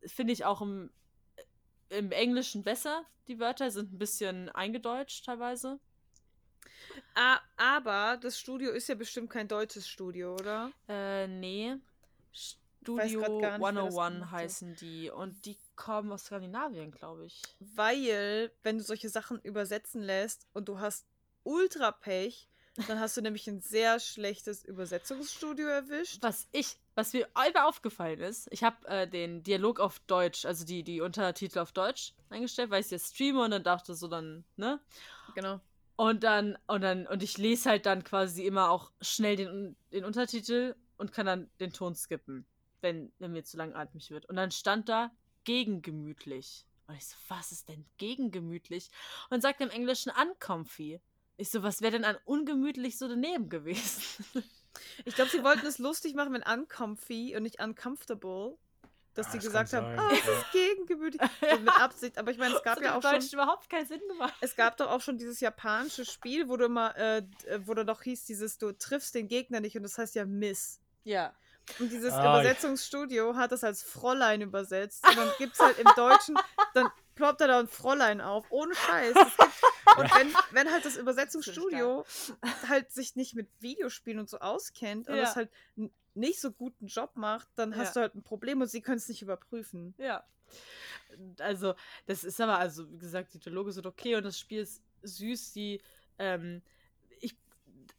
[0.07, 0.91] Finde ich auch im,
[1.91, 3.05] im Englischen besser.
[3.29, 5.79] Die Wörter sind ein bisschen eingedeutscht teilweise.
[7.57, 10.73] Aber das Studio ist ja bestimmt kein deutsches Studio, oder?
[10.89, 11.77] Äh, nee.
[12.33, 14.31] Grad Studio gar nicht, wer das 101 gemacht hat.
[14.31, 15.11] heißen die.
[15.11, 17.43] Und die kommen aus Skandinavien, glaube ich.
[17.59, 21.07] Weil, wenn du solche Sachen übersetzen lässt und du hast
[21.45, 22.49] Ultra-Pech,
[22.89, 26.19] dann hast du nämlich ein sehr schlechtes Übersetzungsstudio erwischt.
[26.23, 30.65] Was ich, was mir einfach aufgefallen ist, ich habe äh, den Dialog auf Deutsch, also
[30.65, 34.45] die, die Untertitel auf Deutsch eingestellt, weil ich jetzt streame und dann dachte so dann,
[34.57, 34.81] ne?
[35.35, 35.61] Genau.
[35.97, 40.05] Und dann, und dann, und ich lese halt dann quasi immer auch schnell den, den
[40.07, 42.47] Untertitel und kann dann den Ton skippen,
[42.83, 44.27] wenn, wenn mir zu langatmig wird.
[44.27, 45.11] Und dann stand da
[45.45, 46.67] gegengemütlich.
[46.87, 48.91] Und ich so, was ist denn gegengemütlich?
[49.31, 51.01] Und sagt im Englischen uncomfy.
[51.37, 54.25] Ich so, was wäre denn an ungemütlich so daneben gewesen?
[55.05, 58.57] Ich glaube, sie wollten es lustig machen, wenn uncomfy und nicht uncomfortable.
[59.15, 60.33] Dass Ah, sie das gesagt haben, sein, ah, es ja.
[60.39, 61.21] ist gegengemütlich.
[61.41, 62.17] So mit Absicht.
[62.19, 63.41] Aber ich meine, es gab Das ja auch im Deutschen schon.
[63.41, 64.33] überhaupt keinen Sinn gemacht.
[64.41, 67.25] Es gab doch auch schon dieses japanische Spiel, wo du immer, äh,
[67.67, 70.81] wo da doch hieß, dieses, du triffst den Gegner nicht und das heißt ja Miss.
[71.03, 71.35] Ja.
[71.79, 75.07] Und dieses Ah, ich- Übersetzungsstudio hat das als Fräulein übersetzt.
[75.09, 76.37] Und dann gibt es halt im Deutschen,
[76.75, 78.47] dann ploppt da da ein Fräulein auf.
[78.51, 79.15] Ohne Scheiß.
[79.15, 79.39] Gibt,
[79.99, 82.05] und wenn, wenn halt das Übersetzungsstudio
[82.69, 85.23] halt sich nicht mit Videospielen und so auskennt und Ja.
[85.23, 85.51] das halt
[86.15, 87.93] nicht so guten Job macht, dann hast Ja.
[87.95, 89.95] du halt ein Problem und sie können es nicht überprüfen.
[89.99, 90.25] Ja.
[91.39, 91.75] Also,
[92.07, 95.53] das ist aber, also, wie gesagt, die Dialoge sind okay und das Spiel ist süß.
[95.53, 95.81] Die,
[96.19, 96.63] ähm,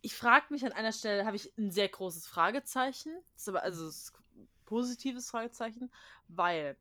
[0.01, 3.11] ich frage mich an einer Stelle, habe ich ein sehr großes Fragezeichen.
[3.35, 5.91] Also, ein positives Fragezeichen,
[6.27, 6.77] weil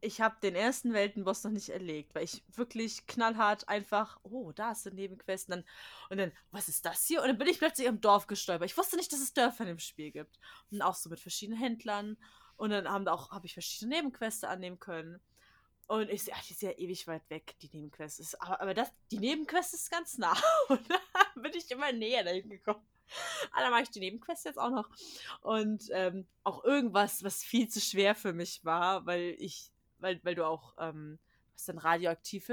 [0.00, 4.72] ich habe den ersten Weltenboss noch nicht erlegt, weil ich wirklich knallhart einfach, oh, da
[4.72, 5.64] ist eine Nebenquest und dann,
[6.10, 7.20] und dann, was ist das hier?
[7.20, 8.70] Und dann bin ich plötzlich im Dorf gestolpert.
[8.70, 10.38] Ich wusste nicht, dass es Dörfer in dem Spiel gibt.
[10.70, 12.16] Und auch so mit verschiedenen Händlern.
[12.56, 15.20] Und dann haben da auch, habe ich verschiedene Nebenquests annehmen können.
[15.88, 18.20] Und ich sehe, ach, die ist ja ewig weit weg, die Nebenquest.
[18.20, 20.36] Ist, aber aber das, die Nebenquest ist ganz nah.
[20.68, 22.86] Und dann bin ich immer näher dahin gekommen.
[23.52, 24.90] Ah, dann mache ich die Nebenquest jetzt auch noch.
[25.40, 30.34] Und ähm, auch irgendwas, was viel zu schwer für mich war, weil ich, weil, weil
[30.34, 31.18] du auch, ähm,
[31.54, 32.50] hast dann radioaktiv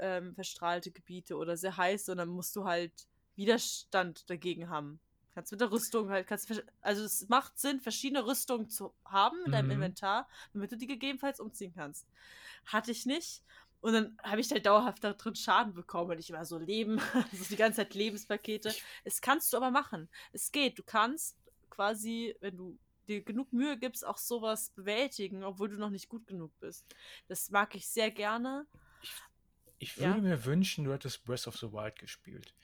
[0.00, 2.92] ähm, verstrahlte Gebiete oder sehr heiß und dann musst du halt
[3.36, 4.98] Widerstand dagegen haben.
[5.36, 6.50] Kannst mit der Rüstung halt, kannst,
[6.80, 9.72] also es macht Sinn, verschiedene Rüstungen zu haben in deinem Mhm.
[9.72, 12.08] Inventar, damit du die gegebenenfalls umziehen kannst.
[12.64, 13.44] Hatte ich nicht.
[13.80, 16.98] Und dann habe ich halt dauerhaft da drin Schaden bekommen und ich immer so Leben,
[17.32, 18.74] also die ganze Zeit Lebenspakete.
[19.04, 20.08] Es kannst du aber machen.
[20.32, 20.78] Es geht.
[20.78, 21.38] Du kannst
[21.70, 26.26] quasi, wenn du dir genug Mühe gibst, auch sowas bewältigen, obwohl du noch nicht gut
[26.26, 26.86] genug bist.
[27.28, 28.66] Das mag ich sehr gerne.
[29.78, 30.08] Ich Ja.
[30.08, 32.54] würde mir wünschen, du hättest Breath of the Wild gespielt.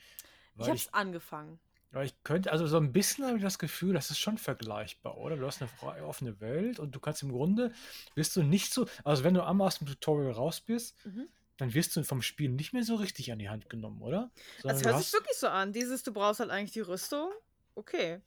[0.57, 1.61] ich Weil habe ich, es angefangen.
[1.93, 5.17] Weil ich könnte, also so ein bisschen habe ich das Gefühl, das ist schon vergleichbar,
[5.19, 5.37] oder?
[5.37, 7.73] Du hast eine frei offene Welt und du kannst im Grunde,
[8.15, 11.29] bist du nicht so, also wenn du einmal aus dem Tutorial raus bist, Mhm.
[11.59, 14.31] dann wirst du vom Spiel nicht mehr so richtig an die Hand genommen, oder?
[14.63, 15.73] Sondern Das hört sich hast- wirklich so an.
[15.73, 17.31] Dieses, du brauchst halt eigentlich die Rüstung.
[17.75, 18.21] Okay.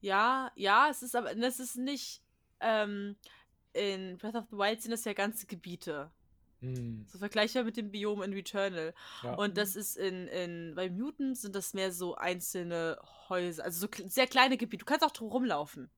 [0.00, 2.22] Ja, ja, es ist aber, das ist nicht,
[2.60, 3.16] ähm,
[3.72, 6.10] in Breath of the Wild sind das ja ganze Gebiete.
[6.64, 8.94] Hm, So vergleichbar mit dem Biom in Returnal.
[9.22, 9.34] ja.
[9.34, 14.04] Und das ist in, in, bei Mutants sind das mehr so einzelne Häuser, also so
[14.08, 14.84] sehr kleine Gebiete.
[14.84, 15.90] Du kannst auch drum rumlaufen.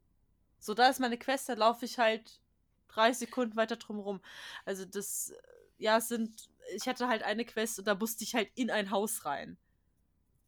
[0.58, 2.40] So, da ist meine Quest, da laufe ich halt
[2.88, 4.20] drei Sekunden weiter drum rum.
[4.64, 5.34] Also das, äh,
[5.78, 9.24] ja, sind, ich hatte halt eine Quest und da musste ich halt in ein Haus
[9.24, 9.56] rein.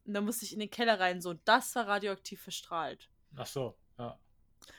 [0.05, 3.09] Und da musste ich in den Keller rein, so, und das war radioaktiv verstrahlt.
[3.35, 4.17] Ach so, ja.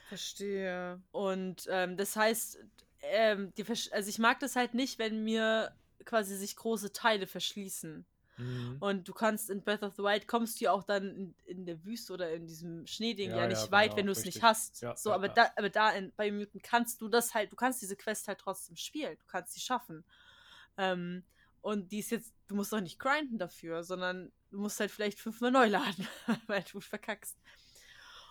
[0.09, 1.01] Verstehe.
[1.11, 2.59] Und ähm, das heißt,
[3.01, 5.75] ähm, die, also ich mag das halt nicht, wenn mir
[6.05, 8.05] quasi sich große Teile verschließen.
[8.37, 8.77] Mhm.
[8.79, 11.65] Und du kannst in Breath of the Wild kommst du ja auch dann in, in
[11.65, 14.25] der Wüste oder in diesem Schneeding ja, Ja, nicht ja, weit, genau, wenn du es
[14.25, 14.81] nicht hast.
[14.81, 17.81] Ja, so, aber da, aber da in, bei Mutant kannst du das halt, du kannst
[17.81, 19.17] diese Quest halt trotzdem spielen.
[19.19, 20.03] Du kannst sie schaffen.
[20.77, 21.23] Ähm,
[21.61, 25.19] und die ist jetzt, du musst doch nicht grinden dafür, sondern du musst halt vielleicht
[25.19, 26.07] fünfmal neu laden,
[26.47, 27.37] weil du verkackst.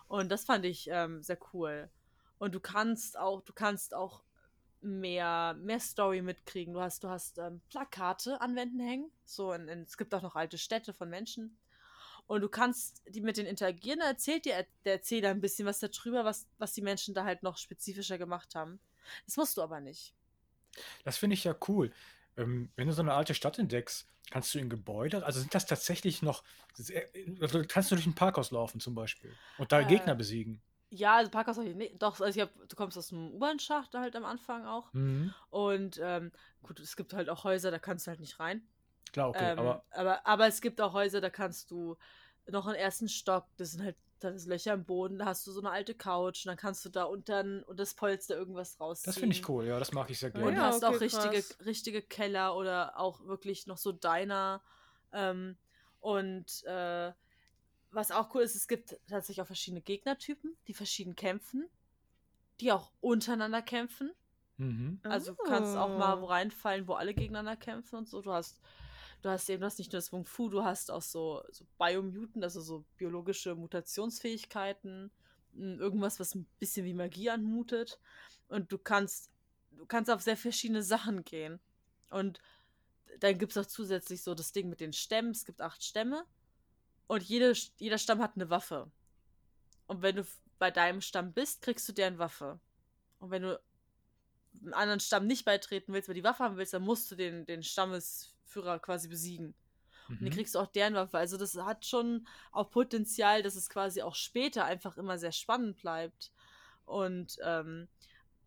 [0.08, 1.88] Und das fand ich ähm, sehr cool.
[2.38, 4.24] Und du kannst auch, du kannst auch
[4.80, 6.74] mehr, mehr Story mitkriegen.
[6.74, 9.10] Du hast, du hast ähm, Plakate an Wänden hängen.
[9.24, 11.58] So, in, in, es gibt auch noch alte Städte von Menschen.
[12.26, 14.00] Und du kannst die mit denen interagieren.
[14.00, 17.42] Da erzählt dir der Erzähler ein bisschen was darüber, was, was die Menschen da halt
[17.42, 18.78] noch spezifischer gemacht haben.
[19.26, 20.14] Das musst du aber nicht.
[21.04, 21.92] Das finde ich ja cool.
[22.36, 25.66] Ähm, wenn du so eine alte Stadt entdeckst, kannst du in Gebäude, also sind das
[25.66, 26.44] tatsächlich noch,
[27.40, 30.62] also kannst du durch ein Parkhaus laufen zum Beispiel und da Äh, Gegner besiegen.
[30.90, 32.02] Ja, also Parkhaus habe ich nicht.
[32.02, 34.92] Doch, also ich hab, du kommst aus dem U-Bahn-Schacht halt am Anfang auch.
[34.92, 35.32] Mhm.
[35.50, 38.62] Und ähm, gut, es gibt halt auch Häuser, da kannst du halt nicht rein.
[39.12, 41.96] Klar, okay, ähm, aber aber, aber es gibt auch Häuser, da kannst du
[42.46, 45.52] noch einen ersten Stock, das sind halt da ist Löcher im Boden, da hast du
[45.52, 49.10] so eine alte Couch und dann kannst du da unter und das Polster irgendwas rausziehen.
[49.12, 50.56] das finde ich cool, ja, das mag ich sehr Und gerne.
[50.56, 51.58] Ja, hast okay, auch richtige, krass.
[51.64, 54.62] richtige Keller oder auch wirklich noch so Diner.
[55.12, 55.56] Ähm,
[56.00, 57.12] und äh,
[57.90, 61.68] was auch cool ist, es gibt tatsächlich auch verschiedene Gegnertypen, die verschieden kämpfen.
[62.60, 64.12] die auch untereinander kämpfen.
[64.58, 65.00] Mhm.
[65.08, 68.20] Also du kannst auch mal wo reinfallen, wo alle gegeneinander kämpfen und so.
[68.22, 68.60] Du hast,
[69.22, 71.64] du hast eben, du hast nicht nur das Wung Fu, du hast auch so, so
[71.78, 75.10] Biomutant, also so biologische Mutationsfähigkeiten,
[75.54, 78.00] m, irgendwas, was ein bisschen wie Magie anmutet.
[78.48, 79.30] Und du kannst,
[79.72, 81.60] du kannst auf sehr verschiedene Sachen gehen.
[82.10, 82.40] Und
[83.20, 85.30] dann gibt es auch zusätzlich so das Ding mit den Stämmen.
[85.32, 86.24] Es gibt acht Stämme.
[87.10, 88.88] Und jede, jeder Stamm hat eine Waffe.
[89.88, 90.24] Und wenn du
[90.60, 92.60] bei deinem Stamm bist, kriegst du deren Waffe.
[93.18, 93.60] Und wenn du
[94.62, 97.46] einem anderen Stamm nicht beitreten willst, weil die Waffe haben willst, dann musst du den,
[97.46, 99.56] den Stammesführer quasi besiegen.
[100.20, 100.30] Und dann Mhm.
[100.30, 101.18] kriegst du auch deren Waffe.
[101.18, 105.78] Also das hat schon auch Potenzial, dass es quasi auch später einfach immer sehr spannend
[105.78, 106.30] bleibt.
[106.84, 107.88] Und, ähm,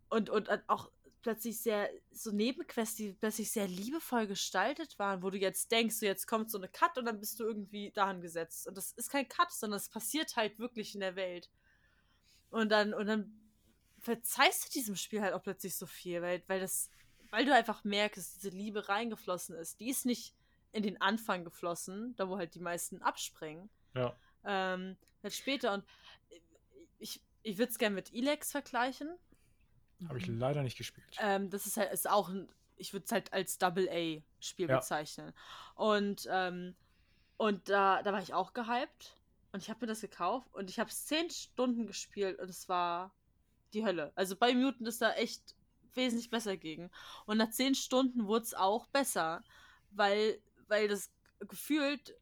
[0.07, 0.89] und, und auch
[1.23, 6.05] plötzlich sehr, so Nebenquests, die plötzlich sehr liebevoll gestaltet waren, wo du jetzt denkst, so
[6.05, 8.67] jetzt kommt so eine Cut und dann bist du irgendwie dahin gesetzt.
[8.67, 11.49] Und das ist kein Cut, sondern es passiert halt wirklich in der Welt.
[12.51, 13.33] Und dann, und dann
[13.99, 16.91] verzeihst du diesem Spiel halt auch plötzlich so viel, weil, weil das,
[17.31, 19.79] weil du einfach merkst, diese Liebe reingeflossen ist.
[19.79, 20.35] Die ist nicht
[20.73, 23.69] in den Anfang geflossen, da wo halt die meisten abspringen.
[23.95, 24.15] Ja.
[24.43, 25.85] Ähm, halt später und
[26.99, 29.09] ich, ich würde es gerne mit Elex vergleichen.
[30.07, 31.17] Habe ich leider nicht gespielt.
[31.19, 34.77] Ähm, das ist halt ist auch ein, ich würde es halt als Double A-Spiel Ja.
[34.77, 35.33] bezeichnen.
[35.75, 36.75] Und, ähm,
[37.37, 39.17] und da, da war ich auch gehypt
[39.51, 42.67] und ich habe mir das gekauft und ich habe es zehn Stunden gespielt und es
[42.69, 43.13] war
[43.73, 44.11] die Hölle.
[44.15, 45.55] Also bei Mutant ist da echt
[45.93, 46.89] wesentlich besser gegen.
[47.25, 49.43] Und nach zehn Stunden wurde es auch besser,
[49.91, 51.11] weil, weil das
[51.47, 52.15] gefühlt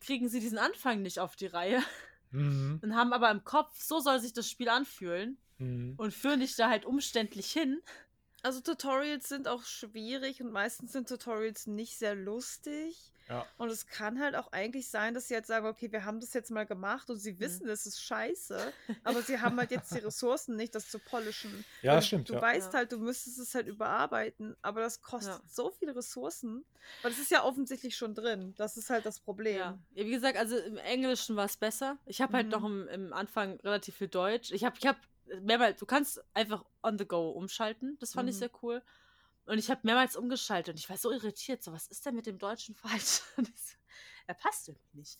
[0.00, 1.82] kriegen sie diesen Anfang nicht auf die Reihe
[2.30, 2.78] Mhm.
[2.82, 5.94] und haben aber im Kopf, so soll sich das Spiel anfühlen Mhm.
[5.96, 7.80] und führen dich da halt umständlich hin.
[8.42, 13.12] Also Tutorials sind auch schwierig und meistens sind Tutorials nicht sehr lustig.
[13.28, 13.44] Ja.
[13.58, 16.32] Und es kann halt auch eigentlich sein, dass sie halt sagen, okay, wir haben das
[16.32, 18.72] jetzt mal gemacht und sie wissen, es ist scheiße,
[19.04, 21.64] aber sie haben halt jetzt die Ressourcen nicht, das zu polischen.
[21.82, 22.28] Ja, Und das stimmt.
[22.30, 22.40] Du Ja.
[22.40, 22.78] weißt Ja.
[22.78, 25.42] halt, du müsstest es halt überarbeiten, aber das kostet Ja.
[25.46, 26.64] so viele Ressourcen.
[27.02, 28.54] Weil es ist ja offensichtlich schon drin.
[28.56, 29.58] Das ist halt das Problem.
[29.58, 29.78] Ja.
[29.94, 31.98] ja, wie gesagt, also im Englischen war es besser.
[32.06, 32.52] Ich habe halt Mhm.
[32.52, 34.52] noch im, im Anfang relativ viel Deutsch.
[34.52, 34.98] Ich habe, ich habe
[35.40, 37.96] mehrmals, du kannst einfach on the go umschalten.
[38.00, 38.38] Das fand ich Mhm.
[38.40, 38.82] sehr cool.
[39.46, 41.62] Und ich habe mehrmals umgeschaltet und ich war so irritiert.
[41.62, 43.22] So, was ist denn mit dem Deutschen falsch?
[43.38, 43.76] Ich so,
[44.26, 45.18] er passt irgendwie nicht.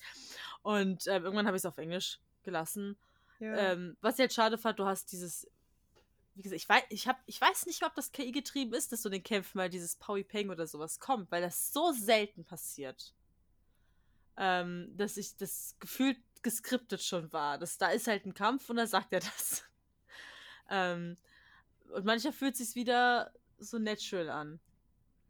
[0.63, 2.99] Und ähm, irgendwann habe ich es auf Englisch gelassen.
[3.41, 3.55] Ja.
[3.73, 5.47] Ähm, was ich halt schade fand, du hast dieses.
[6.35, 9.03] Wie gesagt, ich weiß, ich, hab, ich weiß nicht, ob das KI getrieben ist, dass
[9.03, 13.13] du den Kämpfen mal dieses Powy Peng oder sowas kommt, weil das so selten passiert.
[14.37, 17.59] Ähm, dass ich das gefühlt geskriptet schon war.
[17.59, 19.65] Dass da ist halt ein Kampf und da sagt er das.
[20.69, 21.17] Ähm,
[21.91, 24.61] und mancher fühlt sich wieder so natural an.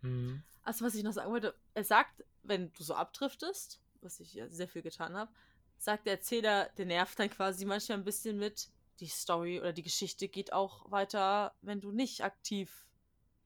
[0.02, 0.42] Mhm.
[0.62, 4.48] Also, was ich noch sagen wollte, er sagt, wenn du so abdriftest, was ich ja
[4.50, 5.32] sehr viel getan habe,
[5.78, 8.70] sagt der Erzähler, der nervt dann quasi manchmal ein bisschen mit,
[9.00, 12.87] die Story oder die Geschichte geht auch weiter, wenn du nicht aktiv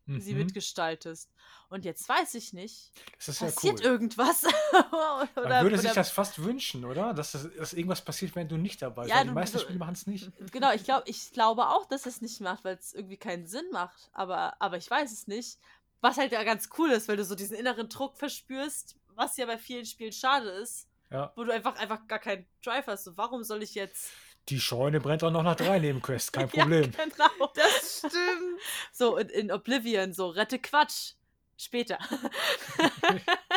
[0.07, 0.39] sie Mhm.
[0.41, 1.31] mitgestaltest.
[1.69, 3.87] Und jetzt weiß ich nicht, Das ist ja passiert cool.
[3.87, 4.45] irgendwas?
[5.35, 7.15] oder, Man würde sich oder- das fast wünschen, oder?
[7.15, 9.15] Dass, das, dass irgendwas passiert, wenn du nicht dabei bist.
[9.15, 10.31] Ja, die du- meisten Spiele machen es nicht.
[10.53, 13.65] Genau, ich, glaub, ich glaube auch, dass es nicht macht, weil es irgendwie keinen Sinn
[13.73, 14.11] macht.
[14.13, 15.59] Aber, aber ich weiß es nicht.
[16.01, 19.47] Was halt ja ganz cool ist, weil du so diesen inneren Druck verspürst, was ja
[19.47, 21.33] bei vielen Spielen schade ist, Ja.
[21.37, 23.05] wo du einfach, einfach gar keinen Drive hast.
[23.05, 24.11] So, warum soll ich jetzt.
[24.49, 26.91] Die Scheune brennt auch noch nach drei Nebenquests, kein Ja, Problem.
[26.93, 27.51] genau.
[27.55, 28.61] das stimmt.
[28.93, 31.13] So, in, in Oblivion, so, rette Quatsch.
[31.57, 31.99] Später.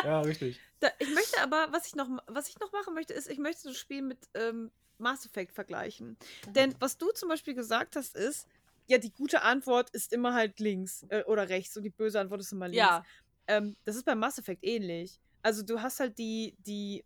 [0.04, 0.60] Ja, richtig.
[0.80, 3.68] Da, ich möchte aber, was ich noch, was ich noch machen möchte, ist, ich möchte
[3.68, 6.16] das Spiel mit ähm, Mass Effect vergleichen.
[6.50, 8.46] Denn was du zum Beispiel gesagt hast, ist,
[8.86, 12.40] ja, die gute Antwort ist immer halt links äh, oder rechts und die böse Antwort
[12.42, 12.78] ist immer links.
[12.78, 13.04] ja,
[13.48, 15.18] Ähm, das ist bei Mass Effect ähnlich.
[15.42, 17.04] Also du hast halt die, die,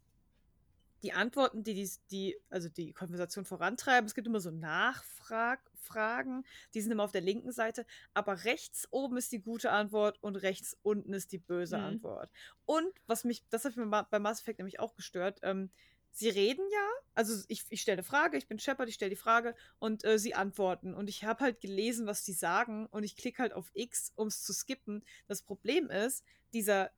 [1.02, 4.06] die Antworten, die, die, die, also die Konversation vorantreiben.
[4.06, 6.44] Es gibt immer so Nachfragen,
[6.74, 10.36] die sind immer auf der linken Seite, aber rechts oben ist die gute Antwort und
[10.36, 11.85] rechts unten ist die böse Mhm.
[11.85, 12.31] Antwort.
[12.64, 15.70] Und was mich, das hat mich ma- bei Mass Effect nämlich auch gestört, ähm,
[16.12, 19.16] sie reden ja, also ich, ich stelle eine Frage, ich bin Shepard, ich stelle die
[19.16, 20.94] Frage und äh, sie antworten.
[20.94, 24.28] Und ich habe halt gelesen, was sie sagen und ich klicke halt auf X, um
[24.28, 25.05] es zu skippen.
[25.28, 26.90] Das Problem ist, dieser,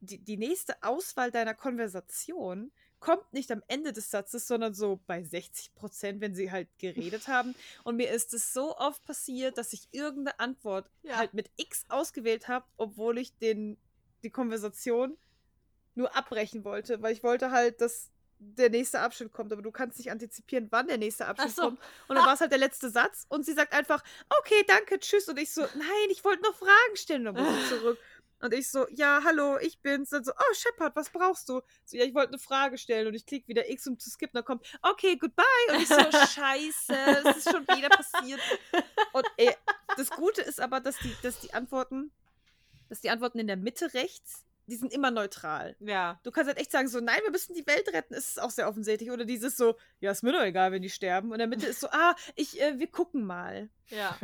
[0.00, 2.70] die, die nächste Auswahl deiner Konversation
[3.00, 7.28] kommt nicht am Ende des Satzes, sondern so bei 60 Prozent, wenn sie halt geredet
[7.28, 7.54] haben.
[7.84, 11.16] Und mir ist es so oft passiert, dass ich irgendeine Antwort Ja.
[11.16, 13.78] halt mit X ausgewählt habe, obwohl ich den,
[14.24, 15.16] die Konversation
[15.94, 18.10] nur abbrechen wollte, weil ich wollte halt, dass
[18.40, 21.62] der nächste Abschnitt kommt, aber du kannst nicht antizipieren, wann der nächste Abschnitt so.
[21.62, 21.80] kommt.
[22.06, 24.04] Und dann war es halt der letzte Satz und sie sagt einfach,
[24.40, 25.28] okay, danke, tschüss.
[25.28, 27.26] Und ich so, nein, ich wollte noch Fragen stellen.
[27.26, 27.98] Und dann muss ich zurück.
[28.40, 30.10] Und ich so, ja, hallo, ich bin's.
[30.10, 31.60] Dann so, oh, Shepard, was brauchst du?
[31.84, 34.34] So, ja, ich wollte eine Frage stellen und ich klicke wieder X, um zu skippen.
[34.34, 35.44] Dann kommt, okay, goodbye.
[35.70, 36.94] Und ich so, scheiße,
[37.24, 38.40] es ist schon wieder passiert.
[39.12, 39.54] Und ey,
[39.96, 42.12] das Gute ist aber, dass die, dass die Antworten,
[42.88, 45.76] dass die Antworten in der Mitte rechts die sind immer neutral.
[45.80, 46.20] Ja.
[46.22, 48.68] Du kannst halt echt sagen, so, nein, wir müssen die Welt retten, ist auch sehr
[48.68, 49.10] offensichtlich.
[49.10, 51.28] Oder dieses so, ja, ist mir doch egal, wenn die sterben.
[51.28, 53.70] Und in der Mitte ist so, ah, ich, äh, wir gucken mal.
[53.88, 54.16] Ja.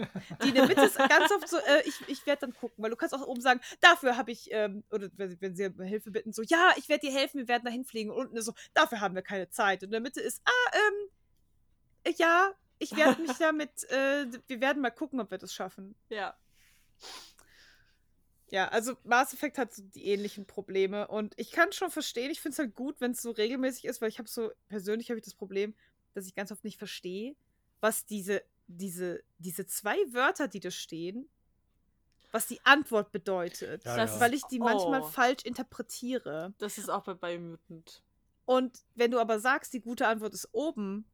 [0.42, 2.90] Die in der Mitte ist ganz oft so, äh, ich, ich werde dann gucken, weil
[2.90, 6.32] du kannst auch oben sagen, dafür habe ich, ähm, oder wenn, wenn sie Hilfe bitten,
[6.32, 8.10] so, ja, ich werde dir helfen, wir werden dahin fliegen.
[8.10, 9.82] Und unten ist so, dafür haben wir keine Zeit.
[9.82, 14.82] Und in der Mitte ist, ah, ähm, ja, ich werde mich damit, äh, wir werden
[14.82, 15.94] mal gucken, ob wir das schaffen.
[16.10, 16.36] Ja.
[18.54, 22.40] Ja, also Mass Effect hat so die ähnlichen Probleme und ich kann schon verstehen, ich
[22.40, 25.18] finde es halt gut, wenn es so regelmäßig ist, weil ich habe so, persönlich habe
[25.18, 25.74] ich das Problem,
[26.14, 27.34] dass ich ganz oft nicht verstehe,
[27.80, 31.28] was diese, diese, diese zwei Wörter, die da stehen,
[32.30, 33.84] was die Antwort bedeutet.
[33.84, 34.20] Ja, das, ja.
[34.20, 35.08] Weil ich die manchmal Oh.
[35.08, 36.54] falsch interpretiere.
[36.58, 38.04] Das ist auch bei Biomutant.
[38.44, 41.04] Und wenn du aber sagst, die gute Antwort ist oben,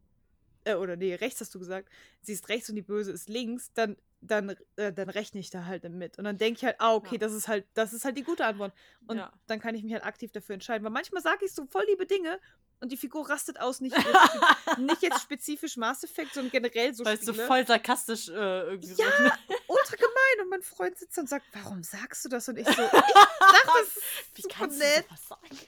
[0.64, 1.88] äh, oder nee, rechts hast du gesagt,
[2.20, 5.64] sie ist rechts und die böse ist links, dann, dann, äh, dann rechne ich da
[5.64, 6.18] halt mit.
[6.18, 7.18] Und dann denke ich halt, ah, okay, Ja.
[7.20, 8.72] das ist halt, das ist halt die gute Antwort.
[9.06, 9.32] Und Ja.
[9.46, 10.84] dann kann ich mich halt aktiv dafür entscheiden.
[10.84, 12.38] Weil manchmal sage ich so voll liebe Dinge
[12.80, 17.04] und die Figur rastet aus, nicht, jetzt- nicht jetzt spezifisch Mass Effect, sondern generell so
[17.04, 17.46] Weil es so Spiele.
[17.46, 19.54] voll sarkastisch äh, irgendwie Ja, so.
[19.68, 20.42] ultra gemein.
[20.42, 22.46] Und mein Freund sitzt und sagt, warum sagst du das?
[22.48, 23.02] Und ich so, ich dachte,
[23.40, 24.02] das ist
[24.34, 25.04] Wie super kannst nett.
[25.08, 25.58] du sowas sagen?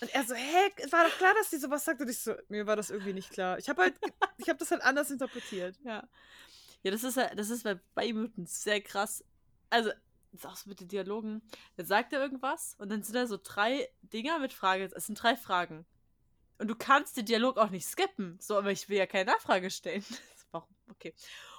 [0.00, 2.00] Und er so, hä, es war doch klar, dass die sowas sagt.
[2.00, 3.58] Und ich so, mir war das irgendwie nicht klar.
[3.58, 3.94] Ich habe halt,
[4.38, 5.76] ich habe das halt anders interpretiert.
[5.84, 6.08] Ja.
[6.82, 9.24] Ja, das ist das ist bei Biomutant sehr krass.
[9.68, 9.90] Also,
[10.32, 11.42] das ist auch so mit den Dialogen.
[11.76, 14.90] Dann sagt er irgendwas und dann sind da so drei Dinger mit Frage.
[14.94, 15.84] Es sind drei Fragen.
[16.58, 18.38] Und du kannst den Dialog auch nicht skippen.
[18.40, 20.04] So, aber ich will ja keine Nachfrage stellen.
[20.50, 20.68] Warum?
[20.90, 21.14] Okay.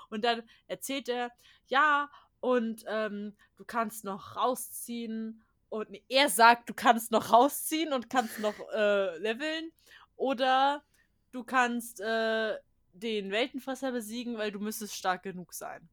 [0.10, 1.32] Und dann erzählt er,
[1.68, 5.44] ja, und ähm, du kannst noch rausziehen.
[5.70, 9.72] Und nee, er sagt, du kannst noch rausziehen und kannst noch äh, leveln.
[10.18, 10.84] Oder
[11.32, 12.58] du kannst äh,
[12.94, 15.90] den Weltenfresser besiegen, weil du müsstest stark genug sein.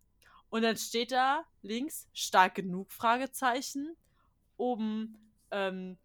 [0.50, 3.96] Und dann steht da links stark genug Fragezeichen,
[4.56, 5.16] oben
[5.50, 5.98] ähm,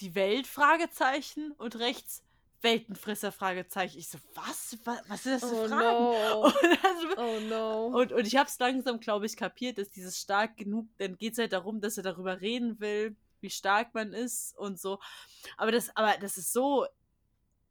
[0.00, 2.22] die Welt Fragezeichen und rechts
[2.60, 3.98] Weltenfresser Fragezeichen.
[3.98, 4.76] Ich so, was?
[4.84, 6.04] Was, was sind das für Fragen?
[6.04, 6.44] no.
[6.46, 7.86] Und, also, Oh no.
[7.98, 11.34] und, und ich habe es langsam, glaube ich, kapiert, dass dieses stark genug, dann geht
[11.34, 14.98] es halt darum, dass er darüber reden will, wie stark man ist und so.
[15.56, 16.86] Aber das, aber das ist so,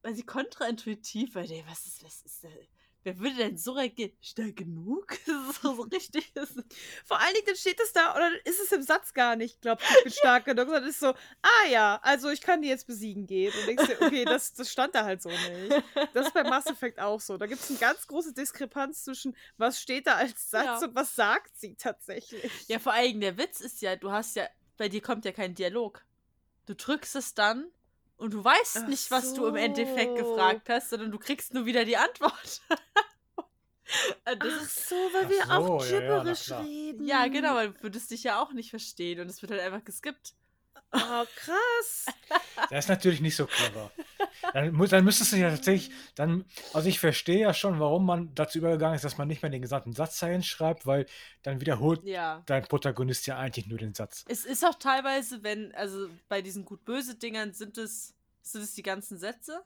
[0.02, 2.50] weil sie kontraintuitiv, weil der, was ist, was ist, da-
[3.04, 4.12] wer würde denn so reagieren?
[4.22, 5.18] Stark genug?
[5.28, 6.32] Das ist so, so richtig.
[6.34, 6.50] Das
[7.06, 9.82] Vor allen Dingen, dann steht es da, oder ist es im Satz gar nicht, glaubt,
[9.98, 11.10] ich bin stark genug, sondern ist so,
[11.42, 13.54] ah ja, also ich kann die jetzt besiegen geht.
[13.56, 15.84] Und denkst dir, okay, das, das stand da halt so nicht.
[16.14, 17.38] Das ist bei Mass Effect auch so.
[17.38, 20.88] Da gibt es eine ganz große Diskrepanz zwischen, was steht da als Satz Ja.
[20.88, 22.52] und was sagt sie tatsächlich.
[22.68, 24.48] ja, vor allem der Witz ist ja, du hast ja,
[24.78, 26.04] bei dir kommt ja kein Dialog.
[26.66, 27.72] Du drückst es dann
[28.18, 30.24] und du weißt Ach nicht, was du im Endeffekt so.
[30.26, 32.62] gefragt hast, sondern du kriegst nur wieder die Antwort.
[34.26, 36.62] Äh, das Ach ist so, weil Ach wir so, auch ja, ja, gibberisch klar.
[36.62, 37.06] reden.
[37.06, 39.86] Ja, genau, weil du würdest dich ja auch nicht verstehen und es wird halt einfach
[39.86, 40.34] geskippt.
[40.92, 42.06] Oh, krass.
[42.70, 43.92] Das ist natürlich nicht so clever.
[44.54, 48.58] Dann, dann müsstest du ja tatsächlich, dann, also ich verstehe ja schon, warum man dazu
[48.60, 51.06] übergegangen ist, dass man nicht mehr den gesamten Satz dahin schreibt, weil
[51.44, 52.44] dann wiederholt Ja.
[52.46, 54.26] dein Protagonist ja eigentlich nur den Satz.
[54.28, 58.84] Es ist auch teilweise, wenn, also bei diesen gut-böse Dingern sind es, sind es die
[58.84, 59.64] ganzen Sätze,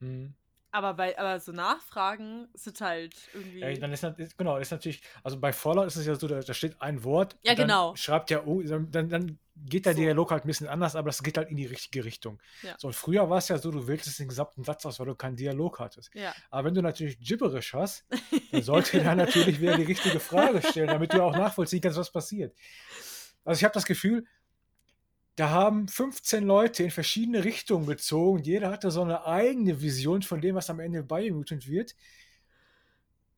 [0.00, 0.34] Mhm.
[0.76, 3.60] Aber bei, aber so Nachfragen sind halt irgendwie.
[3.60, 4.04] Ja, dann ist,
[4.36, 7.36] genau, ist natürlich, also bei Fallout ist es ja so, da, da steht ein Wort.
[7.42, 7.94] Ja, genau.
[7.96, 10.00] Schreibt ja, oh, dann, dann- dann geht der So.
[10.00, 12.38] Dialog halt ein bisschen anders, aber das geht halt in die richtige Richtung.
[12.62, 12.74] Ja.
[12.78, 15.14] So, und früher war es ja so, du wähltest den gesamten Satz aus, weil du
[15.14, 16.10] keinen Dialog hattest.
[16.14, 16.34] ja.
[16.50, 18.04] Aber wenn du natürlich gibberisch hast,
[18.52, 22.10] dann sollte er natürlich wieder die richtige Frage stellen, damit du auch nachvollziehen kannst, was
[22.12, 22.54] passiert.
[23.46, 24.26] Also ich habe das Gefühl,
[25.36, 28.42] da haben 15 Leute in verschiedene Richtungen gezogen.
[28.42, 31.94] Jeder hatte so eine eigene Vision von dem, was am Ende Biomutant wird.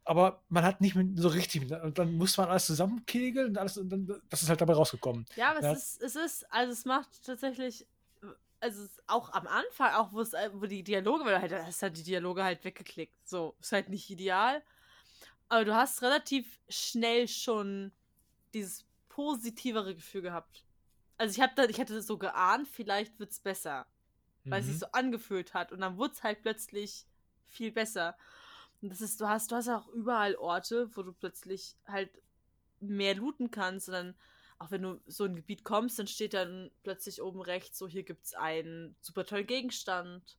[0.05, 3.77] Aber man hat nicht mit, so richtig, und dann muss man alles zusammenkegeln und alles,
[3.77, 5.27] und dann, das ist halt dabei rausgekommen.
[5.37, 5.73] Ja, aber Ja.
[5.73, 7.87] es ist, es ist, also es macht tatsächlich,
[8.61, 11.41] also es ist auch am Anfang, auch wo es, äh, wo die Dialoge, weil du
[11.43, 13.29] halt, hast halt die Dialoge halt weggeklickt.
[13.29, 14.63] So, ist halt nicht ideal.
[15.49, 17.93] Aber du hast relativ schnell schon
[18.55, 20.65] dieses positivere Gefühl gehabt.
[21.19, 23.87] Also ich habe da, ich hatte so geahnt, vielleicht wird's besser.
[24.45, 24.81] Weil es sich Mhm.
[24.81, 25.73] so angefühlt hat.
[25.73, 27.07] Und dann wurde es halt plötzlich
[27.47, 28.17] viel besser.
[28.81, 32.11] Und das ist, du hast, du hast auch überall Orte, wo du plötzlich halt
[32.81, 33.89] mehr looten kannst.
[33.89, 34.15] Und dann,
[34.59, 37.89] auch wenn du so in ein Gebiet kommst, dann steht dann plötzlich oben rechts, so
[37.89, 40.39] hier gibt's einen super tollen Gegenstand.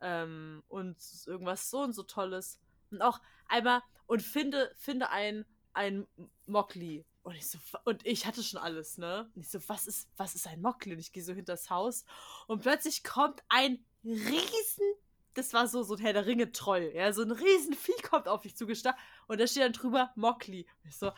[0.00, 0.96] Ähm, und
[1.26, 2.60] irgendwas so und so Tolles.
[2.90, 6.06] Und auch einmal, und finde, finde ein, ein
[6.46, 7.04] Mockley.
[7.28, 9.30] Und ich so, und ich hatte schon alles, ne?
[9.34, 10.94] Und ich so, was ist, was ist ein Mokli?
[10.94, 12.06] Und ich gehe so hinter das Haus
[12.46, 14.94] und plötzlich kommt ein riesen,
[15.34, 18.44] das war so, so ein Herr der Ringe-Troll, ja, so ein riesen Vieh kommt auf
[18.44, 18.96] mich zugestarrt
[19.26, 20.66] und da steht dann drüber Mokli.
[20.82, 21.12] Und ich so,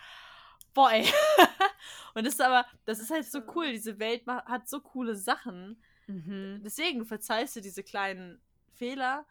[0.74, 1.04] boah, ey.
[2.14, 5.80] und das ist aber, das ist halt so cool, diese Welt hat so coole Sachen.
[6.08, 6.60] Mhm.
[6.64, 8.42] Deswegen verzeihst du diese kleinen
[8.74, 9.26] Fehler,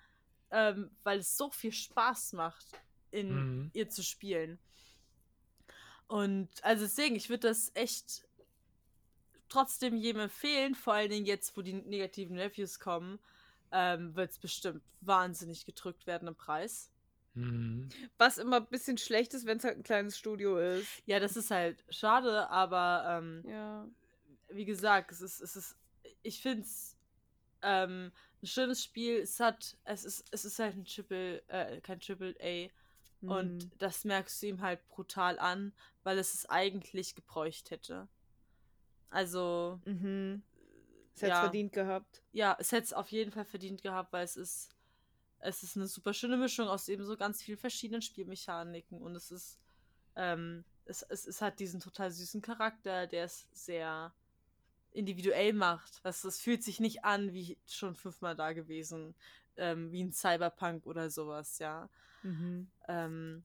[0.49, 2.65] ähm, weil es so viel Spaß macht,
[3.11, 3.71] in Mhm.
[3.73, 4.59] ihr zu spielen.
[6.09, 8.27] Und also deswegen, ich würde das echt
[9.47, 13.19] trotzdem jedem empfehlen, vor allen Dingen jetzt, wo die negativen Reviews kommen,
[13.71, 16.89] ähm, wird es bestimmt wahnsinnig gedrückt werden im Preis.
[17.35, 17.89] Mhm.
[18.17, 20.87] Was immer ein bisschen schlecht ist, wenn es halt ein kleines Studio ist.
[21.05, 23.87] Ja, das ist halt schade, aber ähm, Ja.
[24.49, 25.77] wie gesagt, es ist, es ist,
[26.23, 26.97] ich finde es
[27.61, 28.11] ähm,
[28.41, 29.17] ein schönes Spiel.
[29.19, 32.67] Es hat, es ist, es ist halt ein Triple, äh, kein Triple A.
[33.21, 33.29] Mhm.
[33.29, 35.73] Und das merkst du ihm halt brutal an,
[36.03, 38.07] weil es es eigentlich gebräucht hätte.
[39.09, 40.43] Also, Mhm.
[41.15, 42.23] Es hätte ja, verdient gehabt.
[42.31, 44.69] ja, es hätte es auf jeden Fall verdient gehabt, weil es ist,
[45.39, 49.31] es ist eine super schöne Mischung aus eben so ganz vielen verschiedenen Spielmechaniken und es
[49.31, 49.59] ist,
[50.15, 54.13] ähm, es, es, es hat diesen total süßen Charakter, der es sehr
[54.91, 56.03] individuell macht.
[56.03, 59.15] Das, es fühlt sich nicht an wie schon fünfmal da gewesen,
[59.59, 61.89] ähm, wie ein Cyberpunk oder sowas, ja.
[62.23, 62.69] Mhm.
[62.87, 63.43] Ähm,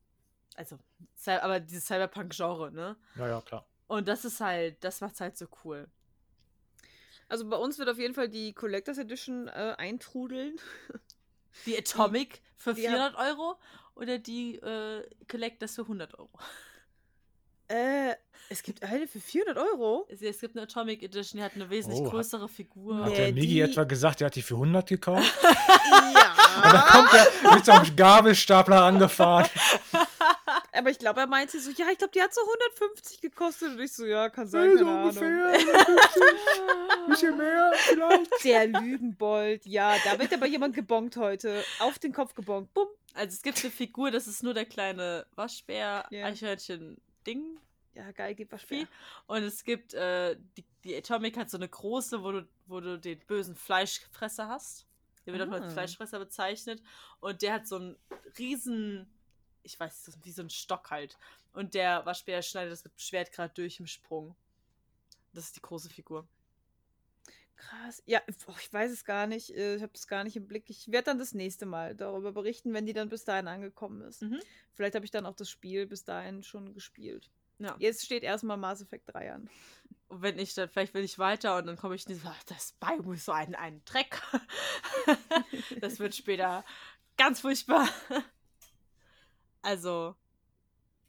[0.57, 0.78] also,
[1.27, 2.97] aber dieses Cyberpunk-Genre, ne?
[3.16, 3.66] Ja, ja, klar.
[3.86, 5.89] Und das ist halt, das macht's halt so cool.
[7.28, 10.57] Also bei uns wird auf jeden Fall die Collectors Edition äh, eintrudeln.
[11.66, 13.57] Die Atomic für die 400 Euro
[13.95, 16.31] oder die äh, Collectors für 100 Euro?
[17.75, 18.15] Äh,
[18.51, 20.07] es gibt eine für 400 Euro?
[20.09, 22.99] Es, gibt eine Atomic Edition, die hat eine wesentlich Oh, hat- größere Figur.
[22.99, 25.33] Hat Nee, der Migi die- etwa gesagt, er hat die für 100 gekauft?
[25.43, 26.81] Und dann ja.
[26.83, 29.49] kommt er mit so einem Gabelstapler angefahren.
[30.73, 33.71] Aber ich glaube, er meinte so, ja, ich glaube, die hat so 150 gekostet.
[33.73, 35.05] Und ich so, ja, kann sein, so keine Ahnung.
[35.09, 35.47] ungefähr.
[35.47, 36.23] 150,
[37.09, 38.45] bisschen mehr vielleicht.
[38.45, 41.65] Der Lügenbold, ja, da wird aber jemand gebongt heute.
[41.81, 42.73] Auf den Kopf gebongt.
[42.75, 42.89] Bumm.
[43.15, 46.27] Also es gibt eine Figur, das ist nur der kleine Waschbär, Ja.
[47.27, 47.59] Ding.
[47.95, 48.63] Ja, geil, gib was.
[48.63, 48.89] Spiel.
[49.27, 52.99] Und es gibt, äh, die, die Atomic hat so eine große, wo du, wo du
[52.99, 54.87] den bösen Fleischfresser hast.
[55.27, 55.63] Der wird auch Ah.
[55.63, 56.83] als Fleischfresser bezeichnet.
[57.21, 57.97] Und der hat so einen
[58.39, 59.07] riesen,
[59.63, 61.17] ich weiß, ist wie so ein Stock halt.
[61.53, 64.35] Und der Waschbär schneidet das Schwert gerade durch im Sprung.
[65.33, 66.27] Das ist die große Figur.
[67.56, 68.02] Krass.
[68.06, 69.51] Ja, boah, ich weiß es gar nicht.
[69.51, 70.68] äh, Ich habe es gar nicht im Blick.
[70.68, 74.22] Ich werde dann das nächste Mal darüber berichten, wenn die dann bis dahin angekommen ist.
[74.22, 74.40] Mhm.
[74.74, 77.31] Vielleicht habe ich dann auch das Spiel bis dahin schon gespielt.
[77.59, 77.76] Ja.
[77.78, 79.51] Jetzt steht erstmal Mass Effect 3 an.
[80.09, 82.43] Und wenn ich dann, vielleicht will ich weiter und dann komme ich nicht so, ach,
[82.44, 84.20] das Biome ist so ein, ein Dreck.
[85.81, 86.64] das wird später
[87.16, 87.89] ganz furchtbar.
[89.62, 90.16] Also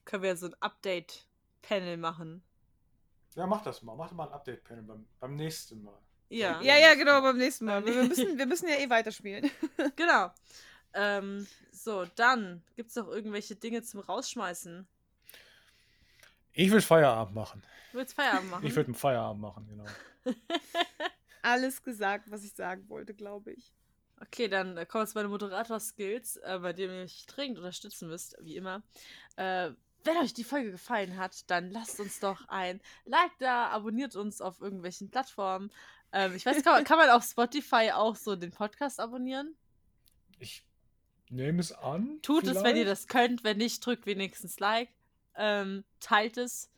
[0.06, 2.44] können wir so ein Update-Panel machen.
[3.36, 3.96] Ja, mach das mal.
[3.96, 6.00] Mach mal ein Update-Panel beim, beim nächsten Mal.
[6.30, 7.86] Ja, Ja, ja, genau, beim nächsten Mal.
[7.86, 9.50] Wir müssen, wir müssen ja eh weiterspielen.
[9.96, 10.32] genau.
[10.94, 14.88] Ähm, so, dann gibt es noch irgendwelche Dinge zum Rausschmeißen.
[16.54, 17.64] Ich will Feierabend machen.
[17.92, 18.66] Du willst Feierabend machen?
[18.66, 19.86] Ich würde einen Feierabend machen, genau.
[21.42, 23.74] Alles gesagt, was ich sagen wollte, glaube ich.
[24.22, 28.38] Okay, dann kommen wir zu meinen Moderator-Skills, äh, bei dem ihr mich dringend unterstützen müsst,
[28.42, 28.82] wie immer.
[29.36, 29.72] Äh,
[30.06, 34.40] wenn euch die Folge gefallen hat, dann lasst uns doch ein Like da, abonniert uns
[34.40, 35.72] auf irgendwelchen Plattformen.
[36.16, 39.54] Ähm, ich weiß, kann, man- kann man auf Spotify auch so den Podcast abonnieren?
[40.40, 40.64] Ich
[41.30, 42.20] nehme es an.
[42.22, 42.88] Tut es, wenn ihr vielleicht.
[42.88, 43.44] das könnt.
[43.44, 44.90] Wenn nicht, drückt wenigstens Like.
[45.36, 46.70] Ähm, teilt es.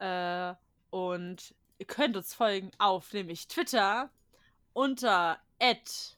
[0.00, 0.54] Äh,
[0.90, 4.10] und ihr könnt uns folgen auf nämlich Twitter
[4.72, 6.16] unter at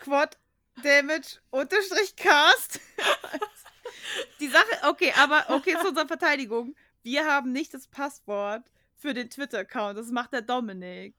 [0.00, 0.38] Quad
[0.82, 2.78] Damage unterstrich Cast.
[4.40, 6.76] Die Sache, okay, aber okay, zu unserer Verteidigung.
[7.02, 8.62] Wir haben nicht das Passwort
[8.98, 9.98] für den Twitter-Account.
[9.98, 11.14] Das macht der Dominik.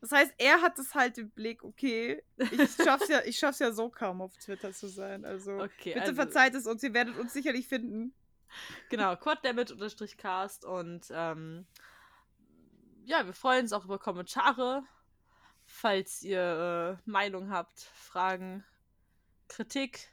[0.00, 2.22] Das heißt, er hat es halt im Blick, okay.
[2.36, 5.24] Ich schaff's ja, ich schaff's ja so kaum auf Twitter zu sein.
[5.24, 8.12] Also Okay, bitte also- verzeiht es uns, ihr werdet uns sicherlich finden.
[8.88, 11.66] Genau, quaddamage-cast und ähm,
[13.04, 14.82] ja, wir freuen uns auch über Kommentare,
[15.66, 18.64] falls ihr äh, Meinung habt, Fragen,
[19.48, 20.08] Kritik,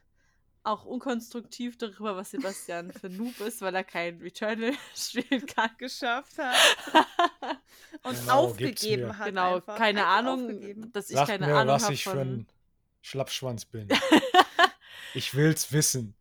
[0.66, 5.70] auch unkonstruktiv darüber, was Sebastian für ein Noob ist, weil er kein Returnal spielen kann.
[5.78, 6.56] Geschafft hat
[8.04, 9.28] und Genau, aufgegeben hat.
[9.28, 9.78] genau, einfach.
[9.78, 10.92] keine Einfach Ahnung, aufgegeben.
[10.94, 12.48] dass ich Sagt keine mir, Ahnung was habe ich für ein
[13.02, 13.88] Schlappschwanz bin.
[15.14, 16.16] ich will's wissen.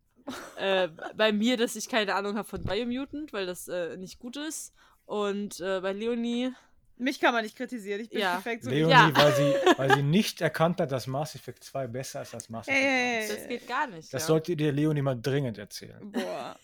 [0.57, 4.37] äh, bei mir, dass ich keine Ahnung habe von Biomutant, weil das äh, nicht gut
[4.37, 4.73] ist.
[5.05, 6.51] Und äh, bei Leonie,
[6.97, 8.33] mich kann man nicht kritisieren, ich bin ja.
[8.35, 8.63] perfekt.
[8.63, 9.11] So Leonie, ja.
[9.13, 12.67] weil, sie, weil sie nicht erkannt hat, dass Mass Effect 2 besser ist als Mass
[12.67, 13.35] Effect hey, 1.
[13.35, 14.13] Das geht gar nicht.
[14.13, 14.27] Das ja.
[14.27, 16.11] solltet ihr Leonie mal dringend erzählen.
[16.11, 16.57] Boah.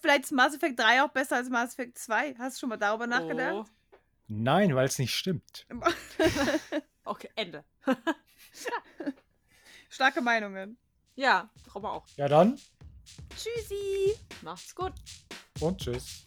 [0.00, 2.34] Vielleicht ist Mass Effect 3 auch besser als Mass Effect 2.
[2.38, 3.06] Hast du schon mal darüber oh.
[3.06, 3.70] nachgedacht?
[4.28, 5.66] Nein, weil es nicht stimmt.
[7.04, 7.64] okay, Ende.
[9.88, 10.76] Starke Meinungen.
[11.14, 12.06] Ja, Robber auch.
[12.16, 12.58] Ja dann.
[13.30, 14.14] Tschüssi.
[14.42, 14.92] Macht's gut.
[15.60, 16.26] Und tschüss.